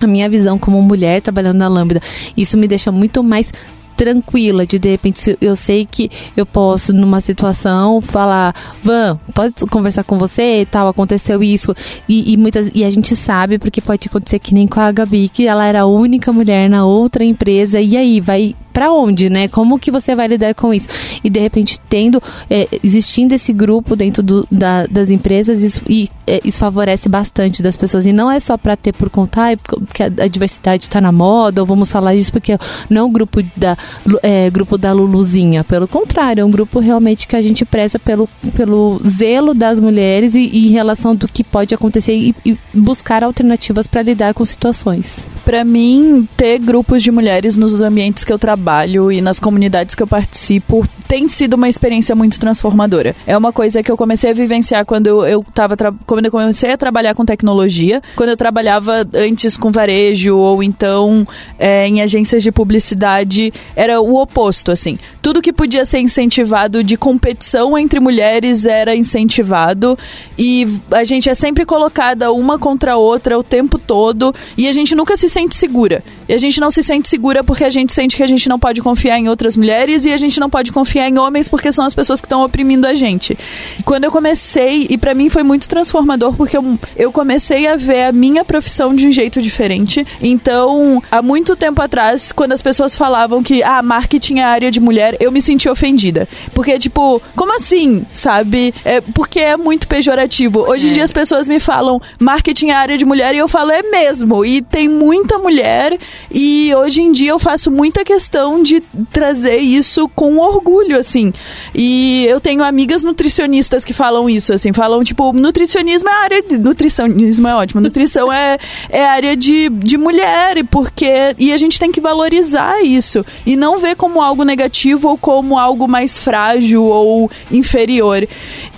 a 0.00 0.06
minha 0.06 0.28
visão 0.28 0.58
como 0.58 0.80
mulher 0.80 1.20
trabalhando 1.20 1.56
na 1.56 1.68
Lambda, 1.68 2.00
isso 2.36 2.56
me 2.56 2.68
deixa 2.68 2.92
muito 2.92 3.22
mais 3.22 3.52
tranquila 3.98 4.64
de 4.64 4.78
de 4.78 4.88
repente 4.90 5.36
eu 5.40 5.56
sei 5.56 5.84
que 5.84 6.08
eu 6.36 6.46
posso 6.46 6.92
numa 6.92 7.20
situação 7.20 8.00
falar 8.00 8.54
Van 8.80 9.18
pode 9.34 9.54
conversar 9.68 10.04
com 10.04 10.16
você 10.16 10.64
tal 10.70 10.86
aconteceu 10.86 11.42
isso. 11.42 11.74
E, 12.08 12.32
e 12.32 12.36
muitas 12.36 12.70
e 12.72 12.84
a 12.84 12.90
gente 12.90 13.16
sabe 13.16 13.58
porque 13.58 13.80
pode 13.80 14.06
acontecer 14.06 14.38
que 14.38 14.54
nem 14.54 14.68
com 14.68 14.78
a 14.78 14.92
Gabi 14.92 15.28
que 15.28 15.48
ela 15.48 15.66
era 15.66 15.80
a 15.80 15.86
única 15.86 16.32
mulher 16.32 16.70
na 16.70 16.86
outra 16.86 17.24
empresa 17.24 17.80
e 17.80 17.96
aí 17.96 18.20
vai 18.20 18.54
para 18.78 18.92
onde, 18.92 19.28
né? 19.28 19.48
Como 19.48 19.76
que 19.76 19.90
você 19.90 20.14
vai 20.14 20.28
lidar 20.28 20.54
com 20.54 20.72
isso? 20.72 20.86
E 21.24 21.28
de 21.28 21.40
repente 21.40 21.80
tendo, 21.88 22.22
é, 22.48 22.68
existindo 22.80 23.34
esse 23.34 23.52
grupo 23.52 23.96
dentro 23.96 24.22
do, 24.22 24.46
da, 24.48 24.86
das 24.86 25.10
empresas, 25.10 25.62
isso, 25.62 25.82
e, 25.88 26.08
é, 26.24 26.40
isso 26.44 26.58
favorece 26.58 27.08
bastante 27.08 27.60
das 27.60 27.76
pessoas. 27.76 28.06
E 28.06 28.12
não 28.12 28.30
é 28.30 28.38
só 28.38 28.56
para 28.56 28.76
ter 28.76 28.92
por 28.92 29.10
contar, 29.10 29.56
porque 29.56 30.04
a, 30.04 30.28
diversidade 30.28 30.84
está 30.84 31.00
na 31.00 31.10
moda, 31.10 31.60
ou 31.60 31.66
vamos 31.66 31.90
falar 31.90 32.14
disso 32.14 32.30
porque 32.30 32.56
não 32.88 33.00
é 33.00 33.04
um 33.04 33.10
grupo 33.10 33.42
da, 33.56 33.76
é, 34.22 34.48
grupo 34.48 34.78
da 34.78 34.92
Luluzinha. 34.92 35.64
Pelo 35.64 35.88
contrário, 35.88 36.42
é 36.42 36.44
um 36.44 36.50
grupo 36.50 36.78
realmente 36.78 37.26
que 37.26 37.34
a 37.34 37.42
gente 37.42 37.64
preza 37.64 37.98
pelo, 37.98 38.28
pelo 38.54 39.00
zelo 39.04 39.54
das 39.54 39.80
mulheres 39.80 40.36
e, 40.36 40.50
e 40.52 40.68
em 40.68 40.70
relação 40.70 41.16
do 41.16 41.26
que 41.26 41.42
pode 41.42 41.74
acontecer 41.74 42.14
e, 42.14 42.32
e 42.46 42.56
buscar 42.72 43.24
alternativas 43.24 43.88
para 43.88 44.02
lidar 44.02 44.34
com 44.34 44.44
situações. 44.44 45.26
Para 45.44 45.64
mim, 45.64 46.28
ter 46.36 46.60
grupos 46.60 47.02
de 47.02 47.10
mulheres 47.10 47.58
nos 47.58 47.80
ambientes 47.80 48.24
que 48.24 48.32
eu 48.32 48.38
trabalho 48.38 48.67
e 49.10 49.20
nas 49.20 49.40
comunidades 49.40 49.94
que 49.94 50.02
eu 50.02 50.06
participo 50.06 50.86
tem 51.08 51.26
sido 51.26 51.54
uma 51.54 51.68
experiência 51.68 52.14
muito 52.14 52.38
transformadora. 52.38 53.16
É 53.26 53.36
uma 53.36 53.50
coisa 53.50 53.82
que 53.82 53.90
eu 53.90 53.96
comecei 53.96 54.30
a 54.30 54.34
vivenciar 54.34 54.84
quando 54.84 55.06
eu, 55.06 55.24
eu 55.24 55.44
tava 55.54 55.74
quando 56.06 56.26
eu 56.26 56.30
comecei 56.30 56.70
a 56.70 56.76
trabalhar 56.76 57.14
com 57.14 57.24
tecnologia, 57.24 58.02
quando 58.14 58.28
eu 58.28 58.36
trabalhava 58.36 59.08
antes 59.14 59.56
com 59.56 59.72
varejo 59.72 60.36
ou 60.36 60.62
então 60.62 61.26
é, 61.58 61.88
em 61.88 62.02
agências 62.02 62.42
de 62.42 62.52
publicidade, 62.52 63.52
era 63.74 64.00
o 64.02 64.20
oposto, 64.20 64.70
assim. 64.70 64.98
Tudo 65.22 65.40
que 65.40 65.52
podia 65.52 65.86
ser 65.86 66.00
incentivado 66.00 66.84
de 66.84 66.96
competição 66.96 67.76
entre 67.78 68.00
mulheres 68.00 68.66
era 68.66 68.94
incentivado 68.94 69.98
e 70.36 70.66
a 70.90 71.04
gente 71.04 71.30
é 71.30 71.34
sempre 71.34 71.64
colocada 71.64 72.30
uma 72.32 72.58
contra 72.58 72.92
a 72.92 72.96
outra 72.96 73.38
o 73.38 73.42
tempo 73.42 73.78
todo 73.78 74.34
e 74.58 74.68
a 74.68 74.72
gente 74.72 74.94
nunca 74.94 75.16
se 75.16 75.28
sente 75.28 75.56
segura. 75.56 76.02
E 76.28 76.34
a 76.34 76.38
gente 76.38 76.60
não 76.60 76.70
se 76.70 76.82
sente 76.82 77.08
segura 77.08 77.42
porque 77.42 77.64
a 77.64 77.70
gente 77.70 77.92
sente 77.92 78.14
que 78.14 78.22
a 78.22 78.26
gente 78.26 78.47
não 78.48 78.58
pode 78.58 78.80
confiar 78.80 79.18
em 79.18 79.28
outras 79.28 79.56
mulheres 79.56 80.04
e 80.04 80.12
a 80.12 80.16
gente 80.16 80.40
não 80.40 80.48
pode 80.48 80.72
confiar 80.72 81.08
em 81.08 81.18
homens 81.18 81.48
porque 81.48 81.72
são 81.72 81.84
as 81.84 81.94
pessoas 81.94 82.20
que 82.20 82.26
estão 82.26 82.44
oprimindo 82.44 82.86
a 82.86 82.94
gente. 82.94 83.38
Quando 83.84 84.04
eu 84.04 84.10
comecei, 84.10 84.86
e 84.88 84.96
para 84.96 85.14
mim 85.14 85.28
foi 85.28 85.42
muito 85.42 85.68
transformador 85.68 86.34
porque 86.34 86.56
eu, 86.56 86.78
eu 86.96 87.12
comecei 87.12 87.66
a 87.66 87.76
ver 87.76 88.04
a 88.04 88.12
minha 88.12 88.44
profissão 88.44 88.94
de 88.94 89.06
um 89.06 89.12
jeito 89.12 89.40
diferente. 89.42 90.06
Então, 90.20 91.02
há 91.10 91.20
muito 91.20 91.54
tempo 91.56 91.82
atrás, 91.82 92.32
quando 92.32 92.52
as 92.52 92.62
pessoas 92.62 92.96
falavam 92.96 93.42
que 93.42 93.62
ah, 93.62 93.82
marketing 93.82 94.38
é 94.38 94.44
área 94.44 94.70
de 94.70 94.80
mulher, 94.80 95.16
eu 95.20 95.30
me 95.30 95.42
senti 95.42 95.68
ofendida. 95.68 96.28
Porque, 96.54 96.78
tipo, 96.78 97.20
como 97.36 97.56
assim? 97.56 98.06
Sabe? 98.12 98.74
É, 98.84 99.00
porque 99.00 99.40
é 99.40 99.56
muito 99.56 99.86
pejorativo. 99.88 100.60
Hoje 100.60 100.88
em 100.88 100.92
dia 100.92 101.04
as 101.04 101.12
pessoas 101.12 101.48
me 101.48 101.60
falam 101.60 102.00
marketing 102.18 102.68
é 102.68 102.74
área 102.74 102.98
de 102.98 103.04
mulher 103.04 103.34
e 103.34 103.38
eu 103.38 103.48
falo 103.48 103.70
é 103.70 103.82
mesmo. 103.82 104.44
E 104.44 104.62
tem 104.62 104.88
muita 104.88 105.38
mulher 105.38 105.98
E 106.30 106.72
hoje 106.74 107.00
em 107.00 107.12
dia 107.12 107.30
eu 107.30 107.38
faço 107.38 107.70
muita 107.70 108.04
questão 108.04 108.37
de 108.62 108.82
trazer 109.12 109.58
isso 109.58 110.08
com 110.08 110.38
orgulho, 110.38 110.98
assim. 110.98 111.32
E 111.74 112.26
eu 112.28 112.40
tenho 112.40 112.62
amigas 112.62 113.04
nutricionistas 113.04 113.84
que 113.84 113.92
falam 113.92 114.28
isso, 114.28 114.52
assim, 114.52 114.72
falam, 114.72 115.02
tipo, 115.02 115.32
nutricionismo 115.32 116.08
é 116.08 116.12
área 116.12 116.42
de. 116.42 116.58
Nutricionismo 116.58 117.48
é 117.48 117.54
ótimo. 117.54 117.80
Nutrição 117.80 118.30
é, 118.32 118.58
é 118.88 119.04
área 119.04 119.36
de, 119.36 119.68
de 119.68 119.96
mulher, 119.96 120.64
porque. 120.70 121.34
E 121.38 121.52
a 121.52 121.56
gente 121.56 121.78
tem 121.78 121.90
que 121.90 122.00
valorizar 122.00 122.82
isso. 122.82 123.24
E 123.46 123.56
não 123.56 123.78
ver 123.78 123.96
como 123.96 124.22
algo 124.22 124.44
negativo 124.44 125.08
ou 125.08 125.18
como 125.18 125.58
algo 125.58 125.88
mais 125.88 126.18
frágil 126.18 126.84
ou 126.84 127.30
inferior. 127.50 128.26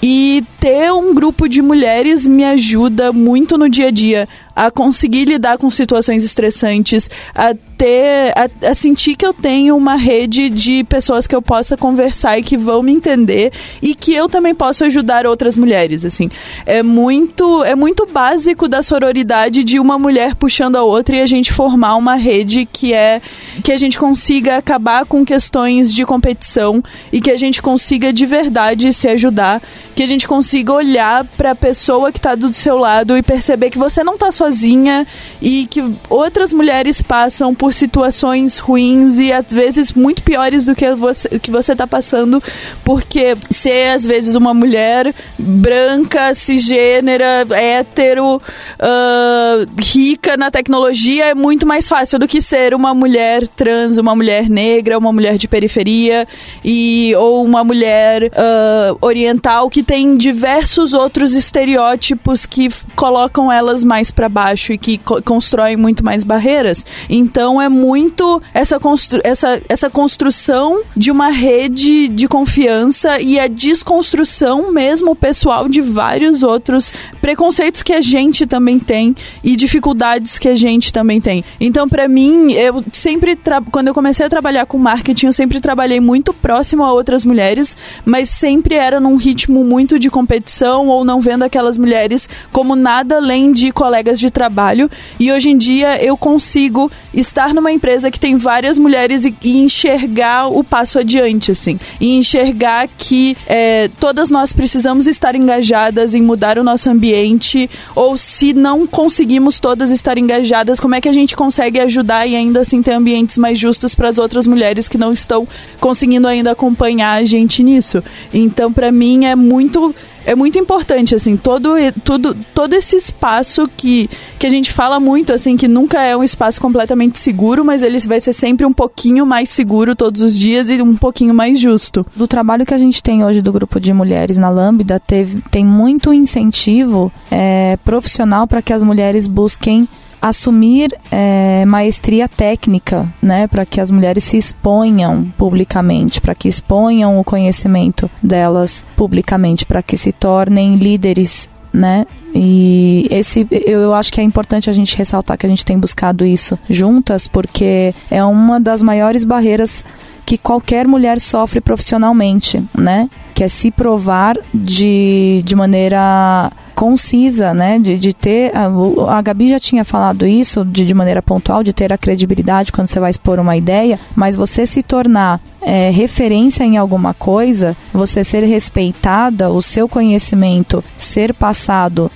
E 0.02 0.44
ter 0.58 0.92
um 0.92 1.14
grupo 1.14 1.48
de 1.48 1.62
mulheres 1.62 2.26
me 2.26 2.44
ajuda 2.44 3.12
muito 3.12 3.56
no 3.56 3.68
dia 3.68 3.88
a 3.88 3.90
dia 3.90 4.28
a 4.54 4.70
conseguir 4.70 5.24
lidar 5.24 5.58
com 5.58 5.70
situações 5.70 6.24
estressantes, 6.24 7.10
a 7.34 7.54
ter, 7.80 8.32
a, 8.36 8.68
a, 8.68 8.74
sentir 8.74 9.16
que 9.16 9.24
eu 9.24 9.32
tenho 9.32 9.76
uma 9.76 9.94
rede 9.94 10.50
de 10.50 10.84
pessoas 10.84 11.26
que 11.26 11.34
eu 11.34 11.40
possa 11.40 11.76
conversar 11.76 12.38
e 12.38 12.42
que 12.42 12.56
vão 12.56 12.82
me 12.82 12.92
entender 12.92 13.52
e 13.80 13.94
que 13.94 14.12
eu 14.12 14.28
também 14.28 14.54
posso 14.54 14.84
ajudar 14.84 15.26
outras 15.26 15.56
mulheres, 15.56 16.04
assim. 16.04 16.28
É 16.66 16.82
muito, 16.82 17.64
é 17.64 17.74
muito 17.74 18.06
básico 18.06 18.68
da 18.68 18.82
sororidade 18.82 19.64
de 19.64 19.80
uma 19.80 19.98
mulher 19.98 20.34
puxando 20.34 20.76
a 20.76 20.82
outra 20.82 21.16
e 21.16 21.22
a 21.22 21.26
gente 21.26 21.52
formar 21.52 21.96
uma 21.96 22.16
rede 22.16 22.66
que 22.70 22.92
é 22.92 23.22
que 23.64 23.72
a 23.72 23.76
gente 23.78 23.98
consiga 23.98 24.56
acabar 24.56 25.06
com 25.06 25.24
questões 25.24 25.92
de 25.92 26.04
competição 26.04 26.82
e 27.12 27.20
que 27.20 27.30
a 27.30 27.38
gente 27.38 27.62
consiga 27.62 28.12
de 28.12 28.26
verdade 28.26 28.92
se 28.92 29.08
ajudar, 29.08 29.62
que 29.94 30.02
a 30.02 30.06
gente 30.06 30.28
consiga 30.28 30.72
olhar 30.72 31.24
para 31.36 31.52
a 31.52 31.54
pessoa 31.54 32.12
que 32.12 32.18
está 32.18 32.34
do 32.34 32.52
seu 32.52 32.76
lado 32.76 33.16
e 33.16 33.22
perceber 33.22 33.70
que 33.70 33.78
você 33.78 34.04
não 34.04 34.14
está 34.14 34.30
sozinha 34.40 35.06
e 35.40 35.66
que 35.66 35.84
outras 36.08 36.50
mulheres 36.50 37.02
passam 37.02 37.54
por 37.54 37.74
situações 37.74 38.58
ruins 38.58 39.18
e 39.18 39.30
às 39.30 39.52
vezes 39.52 39.92
muito 39.92 40.22
piores 40.22 40.64
do 40.64 40.74
que 40.74 40.94
você 40.94 41.28
que 41.38 41.50
você 41.50 41.72
está 41.72 41.86
passando, 41.86 42.42
porque 42.82 43.36
ser 43.50 43.90
às 43.90 44.04
vezes 44.06 44.34
uma 44.34 44.54
mulher 44.54 45.14
branca, 45.38 46.34
cisgênera, 46.34 47.46
hétero, 47.50 48.36
uh, 48.36 49.82
rica 49.82 50.36
na 50.38 50.50
tecnologia 50.50 51.26
é 51.26 51.34
muito 51.34 51.66
mais 51.66 51.86
fácil 51.86 52.18
do 52.18 52.26
que 52.26 52.40
ser 52.40 52.72
uma 52.72 52.94
mulher 52.94 53.46
trans, 53.48 53.98
uma 53.98 54.16
mulher 54.16 54.48
negra, 54.48 54.96
uma 54.96 55.12
mulher 55.12 55.36
de 55.36 55.46
periferia 55.46 56.26
e 56.64 57.14
ou 57.16 57.44
uma 57.44 57.62
mulher 57.62 58.24
uh, 58.24 58.96
oriental 59.02 59.68
que 59.68 59.82
tem 59.82 60.16
diversos 60.16 60.94
outros 60.94 61.34
estereótipos 61.34 62.46
que 62.46 62.70
colocam 62.96 63.52
elas 63.52 63.84
mais 63.84 64.10
para 64.10 64.29
baixo 64.30 64.72
e 64.72 64.78
que 64.78 64.96
co 64.98 65.20
constroem 65.22 65.76
muito 65.76 66.04
mais 66.04 66.24
barreiras. 66.24 66.84
Então 67.08 67.60
é 67.60 67.68
muito 67.68 68.42
essa, 68.54 68.78
constru 68.78 69.20
essa, 69.24 69.60
essa 69.68 69.90
construção 69.90 70.82
de 70.96 71.10
uma 71.10 71.28
rede 71.28 72.08
de 72.08 72.28
confiança 72.28 73.20
e 73.20 73.38
a 73.38 73.46
desconstrução 73.46 74.72
mesmo 74.72 75.14
pessoal 75.16 75.68
de 75.68 75.80
vários 75.80 76.42
outros 76.42 76.92
preconceitos 77.20 77.82
que 77.82 77.92
a 77.92 78.00
gente 78.00 78.46
também 78.46 78.78
tem 78.78 79.14
e 79.42 79.56
dificuldades 79.56 80.38
que 80.38 80.48
a 80.48 80.54
gente 80.54 80.92
também 80.92 81.20
tem. 81.20 81.44
Então, 81.60 81.88
para 81.88 82.06
mim, 82.08 82.52
eu 82.52 82.84
sempre 82.92 83.38
quando 83.72 83.88
eu 83.88 83.94
comecei 83.94 84.24
a 84.24 84.28
trabalhar 84.28 84.66
com 84.66 84.78
marketing, 84.78 85.26
eu 85.26 85.32
sempre 85.32 85.60
trabalhei 85.60 86.00
muito 86.00 86.32
próximo 86.32 86.84
a 86.84 86.92
outras 86.92 87.24
mulheres, 87.24 87.76
mas 88.04 88.28
sempre 88.28 88.74
era 88.74 89.00
num 89.00 89.16
ritmo 89.16 89.64
muito 89.64 89.98
de 89.98 90.10
competição 90.10 90.86
ou 90.86 91.04
não 91.04 91.20
vendo 91.20 91.42
aquelas 91.42 91.76
mulheres 91.76 92.28
como 92.52 92.76
nada 92.76 93.16
além 93.16 93.52
de 93.52 93.72
colegas 93.72 94.19
de 94.20 94.30
trabalho. 94.30 94.90
E 95.18 95.32
hoje 95.32 95.50
em 95.50 95.58
dia 95.58 96.02
eu 96.02 96.16
consigo 96.16 96.90
estar 97.12 97.52
numa 97.54 97.72
empresa 97.72 98.10
que 98.10 98.20
tem 98.20 98.36
várias 98.36 98.78
mulheres 98.78 99.24
e, 99.24 99.34
e 99.42 99.58
enxergar 99.60 100.48
o 100.48 100.62
passo 100.62 100.98
adiante, 100.98 101.50
assim. 101.50 101.78
E 102.00 102.14
enxergar 102.14 102.88
que 102.96 103.36
é, 103.46 103.90
todas 103.98 104.30
nós 104.30 104.52
precisamos 104.52 105.06
estar 105.06 105.34
engajadas 105.34 106.14
em 106.14 106.22
mudar 106.22 106.58
o 106.58 106.64
nosso 106.64 106.88
ambiente, 106.88 107.68
ou 107.94 108.16
se 108.16 108.52
não 108.52 108.86
conseguimos 108.86 109.58
todas 109.58 109.90
estar 109.90 110.18
engajadas, 110.18 110.78
como 110.78 110.94
é 110.94 111.00
que 111.00 111.08
a 111.08 111.12
gente 111.12 111.34
consegue 111.34 111.80
ajudar 111.80 112.26
e 112.26 112.36
ainda 112.36 112.60
assim 112.60 112.82
ter 112.82 112.92
ambientes 112.92 113.38
mais 113.38 113.58
justos 113.58 113.94
para 113.94 114.08
as 114.08 114.18
outras 114.18 114.46
mulheres 114.46 114.88
que 114.88 114.98
não 114.98 115.12
estão 115.12 115.46
conseguindo 115.80 116.28
ainda 116.28 116.52
acompanhar 116.52 117.14
a 117.14 117.24
gente 117.24 117.62
nisso. 117.62 118.02
Então, 118.32 118.72
para 118.72 118.92
mim, 118.92 119.24
é 119.24 119.34
muito 119.34 119.94
é 120.30 120.34
muito 120.36 120.56
importante, 120.56 121.12
assim, 121.12 121.36
todo, 121.36 121.70
todo, 122.04 122.36
todo 122.54 122.72
esse 122.72 122.94
espaço 122.94 123.68
que, 123.76 124.08
que 124.38 124.46
a 124.46 124.50
gente 124.50 124.70
fala 124.70 125.00
muito, 125.00 125.32
assim, 125.32 125.56
que 125.56 125.66
nunca 125.66 126.00
é 126.04 126.16
um 126.16 126.22
espaço 126.22 126.60
completamente 126.60 127.18
seguro, 127.18 127.64
mas 127.64 127.82
ele 127.82 127.98
vai 128.06 128.20
ser 128.20 128.32
sempre 128.32 128.64
um 128.64 128.72
pouquinho 128.72 129.26
mais 129.26 129.48
seguro 129.48 129.96
todos 129.96 130.22
os 130.22 130.38
dias 130.38 130.70
e 130.70 130.80
um 130.80 130.94
pouquinho 130.94 131.34
mais 131.34 131.58
justo. 131.58 132.06
Do 132.14 132.28
trabalho 132.28 132.64
que 132.64 132.72
a 132.72 132.78
gente 132.78 133.02
tem 133.02 133.24
hoje 133.24 133.42
do 133.42 133.52
grupo 133.52 133.80
de 133.80 133.92
mulheres 133.92 134.38
na 134.38 134.50
Lambda, 134.50 135.00
teve, 135.00 135.42
tem 135.50 135.64
muito 135.64 136.12
incentivo 136.12 137.12
é, 137.28 137.76
profissional 137.84 138.46
para 138.46 138.62
que 138.62 138.72
as 138.72 138.84
mulheres 138.84 139.26
busquem 139.26 139.88
assumir 140.20 140.96
é, 141.10 141.64
maestria 141.64 142.28
técnica, 142.28 143.12
né, 143.22 143.46
para 143.46 143.64
que 143.64 143.80
as 143.80 143.90
mulheres 143.90 144.24
se 144.24 144.36
exponham 144.36 145.32
publicamente, 145.36 146.20
para 146.20 146.34
que 146.34 146.48
exponham 146.48 147.18
o 147.18 147.24
conhecimento 147.24 148.10
delas 148.22 148.84
publicamente, 148.96 149.64
para 149.64 149.82
que 149.82 149.96
se 149.96 150.12
tornem 150.12 150.76
líderes 150.76 151.48
né? 151.72 152.06
E 152.34 153.06
esse 153.10 153.46
eu 153.50 153.94
acho 153.94 154.12
que 154.12 154.20
é 154.20 154.24
importante 154.24 154.68
a 154.68 154.72
gente 154.72 154.96
ressaltar 154.96 155.36
que 155.36 155.46
a 155.46 155.48
gente 155.48 155.64
tem 155.64 155.78
buscado 155.78 156.24
isso 156.24 156.58
juntas, 156.68 157.26
porque 157.26 157.94
é 158.10 158.22
uma 158.24 158.60
das 158.60 158.82
maiores 158.82 159.24
barreiras 159.24 159.84
que 160.30 160.38
qualquer 160.38 160.86
mulher 160.86 161.18
sofre 161.18 161.60
profissionalmente, 161.60 162.62
né? 162.72 163.10
Que 163.34 163.42
é 163.42 163.48
se 163.48 163.68
provar 163.68 164.38
de, 164.54 165.42
de 165.44 165.56
maneira 165.56 166.52
concisa, 166.72 167.52
né? 167.52 167.80
De, 167.80 167.98
de 167.98 168.14
ter. 168.14 168.52
A, 168.56 168.70
a 169.18 169.20
Gabi 169.20 169.48
já 169.48 169.58
tinha 169.58 169.84
falado 169.84 170.24
isso 170.24 170.64
de, 170.64 170.86
de 170.86 170.94
maneira 170.94 171.20
pontual, 171.20 171.64
de 171.64 171.72
ter 171.72 171.92
a 171.92 171.98
credibilidade 171.98 172.70
quando 172.70 172.86
você 172.86 173.00
vai 173.00 173.10
expor 173.10 173.40
uma 173.40 173.56
ideia, 173.56 173.98
mas 174.14 174.36
você 174.36 174.64
se 174.64 174.84
tornar 174.84 175.40
é, 175.62 175.90
referência 175.90 176.62
em 176.62 176.76
alguma 176.76 177.12
coisa, 177.12 177.76
você 177.92 178.22
ser 178.22 178.44
respeitada, 178.44 179.50
o 179.50 179.60
seu 179.60 179.88
conhecimento 179.88 180.84
ser 180.96 181.34
passado 181.34 182.08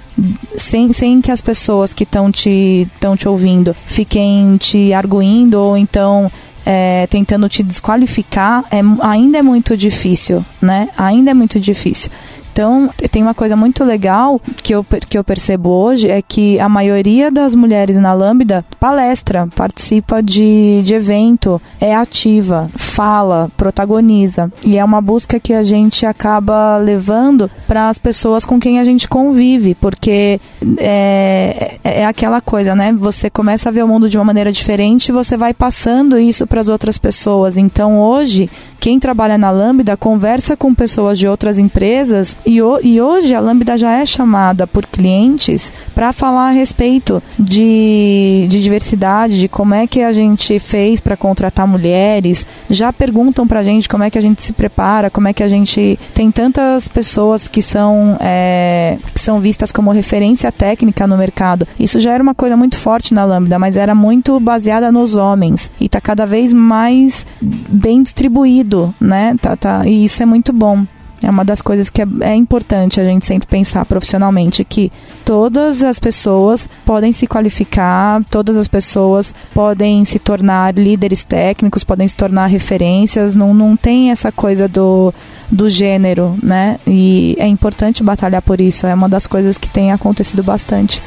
sem, 0.57 0.93
sem 0.93 1.21
que 1.21 1.33
as 1.33 1.41
pessoas 1.41 1.93
que 1.93 2.05
estão 2.05 2.31
te, 2.31 2.89
te 3.19 3.29
ouvindo 3.29 3.75
fiquem 3.87 4.57
te 4.57 4.93
arguindo 4.93 5.55
ou 5.55 5.77
então 5.77 6.31
é, 6.65 7.07
tentando 7.07 7.49
te 7.49 7.63
desqualificar, 7.63 8.65
é, 8.71 8.81
ainda 9.01 9.39
é 9.39 9.43
muito 9.43 9.77
difícil, 9.77 10.45
né? 10.61 10.89
Ainda 10.97 11.31
é 11.31 11.35
muito 11.35 11.61
difícil. 11.61 12.11
Então, 12.55 12.89
tem 13.11 13.21
uma 13.21 13.35
coisa 13.35 13.57
muito 13.57 13.83
legal 13.83 14.41
que 14.63 14.73
eu, 14.73 14.87
que 15.09 15.19
eu 15.19 15.25
percebo 15.25 15.71
hoje 15.71 16.09
é 16.09 16.23
que 16.23 16.61
a 16.61 16.69
maioria 16.69 17.29
das 17.29 17.53
mulheres 17.53 17.97
na 17.97 18.13
Lambda 18.13 18.65
palestra, 18.79 19.49
participa 19.57 20.23
de, 20.23 20.81
de 20.85 20.95
evento, 20.95 21.61
é 21.81 21.93
ativa, 21.93 22.69
fala, 22.77 23.51
protagoniza. 23.57 24.53
E 24.65 24.79
é 24.79 24.85
uma 24.85 25.01
busca 25.01 25.41
que 25.41 25.53
a 25.53 25.65
gente 25.65 26.07
acaba 26.07 26.77
levando 26.77 27.51
para 27.67 27.89
as 27.89 27.99
pessoas 27.99 28.45
com 28.45 28.61
quem 28.61 28.79
a 28.79 28.85
gente 28.85 29.09
convive, 29.09 29.75
porque 29.75 30.41
é, 30.79 31.79
é, 31.83 32.03
é 32.03 32.07
aquela 32.07 32.41
coisa, 32.41 32.73
né? 32.73 32.93
Você 32.93 33.29
começa 33.29 33.69
a 33.69 33.73
ver 33.73 33.83
o 33.83 33.89
mundo 33.89 34.09
de 34.09 34.17
uma 34.17 34.25
maneira 34.25 34.53
diferente 34.53 35.09
e 35.09 35.13
você 35.13 35.37
vai 35.37 35.53
passando 35.53 36.17
isso 36.21 36.47
para 36.47 36.61
as 36.61 36.69
outras 36.69 36.99
pessoas. 36.99 37.59
Então, 37.59 37.99
hoje, 37.99 38.49
quem 38.79 39.01
trabalha 39.01 39.37
na 39.37 39.51
Lambda 39.51 39.97
conversa 39.97 40.57
com 40.57 40.73
pessoas 40.73 41.19
de 41.19 41.27
outras 41.27 41.59
empresas 41.59 42.37
e, 42.47 42.61
o, 42.61 42.79
e 42.83 43.01
hoje 43.01 43.35
a 43.35 43.41
Lambda 43.41 43.77
já 43.77 43.93
é 43.93 44.05
chamada 44.05 44.67
por 44.67 44.87
clientes 44.87 45.73
para 45.95 46.13
falar 46.13 46.49
a 46.49 46.51
respeito 46.51 47.23
de, 47.39 48.47
de 48.49 48.63
diversidade, 48.63 49.41
de 49.41 49.49
como 49.49 49.75
é 49.75 49.87
que 49.87 50.03
a 50.03 50.13
gente 50.13 50.59
fez 50.59 51.01
para 51.01 51.17
contratar 51.17 51.67
mulheres. 51.67 52.47
Já 52.69 52.93
perguntam 52.93 53.47
para 53.47 53.61
a 53.61 53.63
gente 53.63 53.89
como 53.89 54.05
é 54.05 54.11
que 54.11 54.19
a 54.19 54.21
gente 54.21 54.43
se 54.43 54.53
prepara, 54.53 55.11
como 55.11 55.29
é 55.29 55.33
que 55.33 55.43
a 55.43 55.49
gente 55.49 55.99
tem 56.13 56.31
tantas 56.31 56.89
pessoas 56.89 57.49
que 57.49 57.63
são, 57.63 58.17
é, 58.21 58.99
que 59.15 59.21
são 59.21 59.41
vistas 59.41 59.73
como 59.73 59.91
referência 59.91 60.53
técnica 60.53 61.07
no 61.07 61.17
mercado. 61.17 61.67
Isso 61.79 61.99
já 62.01 62.13
era 62.13 62.23
uma 62.23 62.35
coisa 62.35 62.57
muito 62.57 62.77
forte 62.77 63.15
na 63.15 63.25
Lambda, 63.25 63.59
mas 63.59 63.77
era 63.77 63.95
muito 63.95 64.39
baseada 64.39 64.93
nos 64.93 65.17
homens 65.17 65.71
e 65.81 65.87
está 65.87 66.01
cada 66.01 66.27
vez 66.27 66.53
mais 66.53 67.27
bem 67.41 68.03
distribuído, 68.03 68.95
né? 69.01 69.35
Tá, 69.41 69.57
tá, 69.57 69.87
e 69.87 70.05
isso 70.05 70.23
é 70.23 70.27
muito 70.27 70.53
bom. 70.53 70.85
É 71.23 71.31
uma 71.31 71.45
das 71.45 71.63
coisas 71.63 71.89
que 71.89 72.03
é, 72.03 72.07
é, 72.21 72.35
importante 72.35 73.01
a 73.01 73.05
gente 73.05 73.25
sempre 73.25 73.49
pensar 73.49 73.85
profissionalmente, 73.87 74.65
que 74.65 74.93
todas 75.25 75.83
as 75.83 75.99
pessoas 75.99 76.69
podem 76.85 77.13
se 77.13 77.27
qualificar, 77.27 78.23
todas 78.31 78.57
as 78.57 78.69
pessoas 78.69 79.35
podem 79.55 80.05
se 80.05 80.19
tornar 80.19 80.75
líderes 80.75 81.25
técnicos, 81.25 81.83
podem 81.83 82.07
se 82.07 82.15
tornar 82.15 82.47
referências, 82.47 83.35
não, 83.35 83.55
não 83.55 83.77
tem 83.77 84.11
essa 84.11 84.31
coisa 84.31 84.69
do, 84.69 85.15
do 85.51 85.69
gênero, 85.69 86.37
né? 86.43 86.79
E 86.87 87.37
é 87.39 87.47
importante 87.47 88.03
batalhar 88.03 88.43
por 88.43 88.61
isso, 88.61 88.87
é 88.87 88.95
uma 88.95 89.09
das 89.09 89.27
coisas 89.27 89.57
que 89.57 89.71
tem 89.71 89.93
acontecido 89.93 90.43
bastante. 90.43 91.03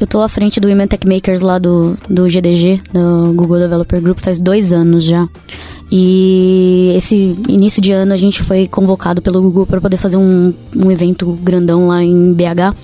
Eu 0.00 0.06
tô 0.06 0.20
à 0.20 0.28
frente 0.28 0.58
do 0.58 0.68
Women 0.68 0.88
Tech 0.88 1.06
Makers 1.06 1.40
lá 1.40 1.58
do, 1.58 1.96
do 2.08 2.28
GDG, 2.28 2.80
do 2.92 3.32
Google 3.34 3.58
Developer 3.58 4.00
Group, 4.00 4.18
faz 4.18 4.40
dois 4.40 4.72
anos 4.72 5.04
já. 5.04 5.28
E 5.90 6.92
esse 6.96 7.36
início 7.48 7.80
de 7.80 7.92
ano 7.92 8.12
a 8.12 8.16
gente 8.16 8.42
foi 8.42 8.66
convocado 8.66 9.22
pelo 9.22 9.40
Google 9.40 9.66
para 9.66 9.80
poder 9.80 9.96
fazer 9.96 10.16
um, 10.16 10.52
um 10.74 10.90
evento 10.90 11.38
grandão 11.42 11.88
lá 11.88 12.02
em 12.02 12.32
BH 12.32 12.74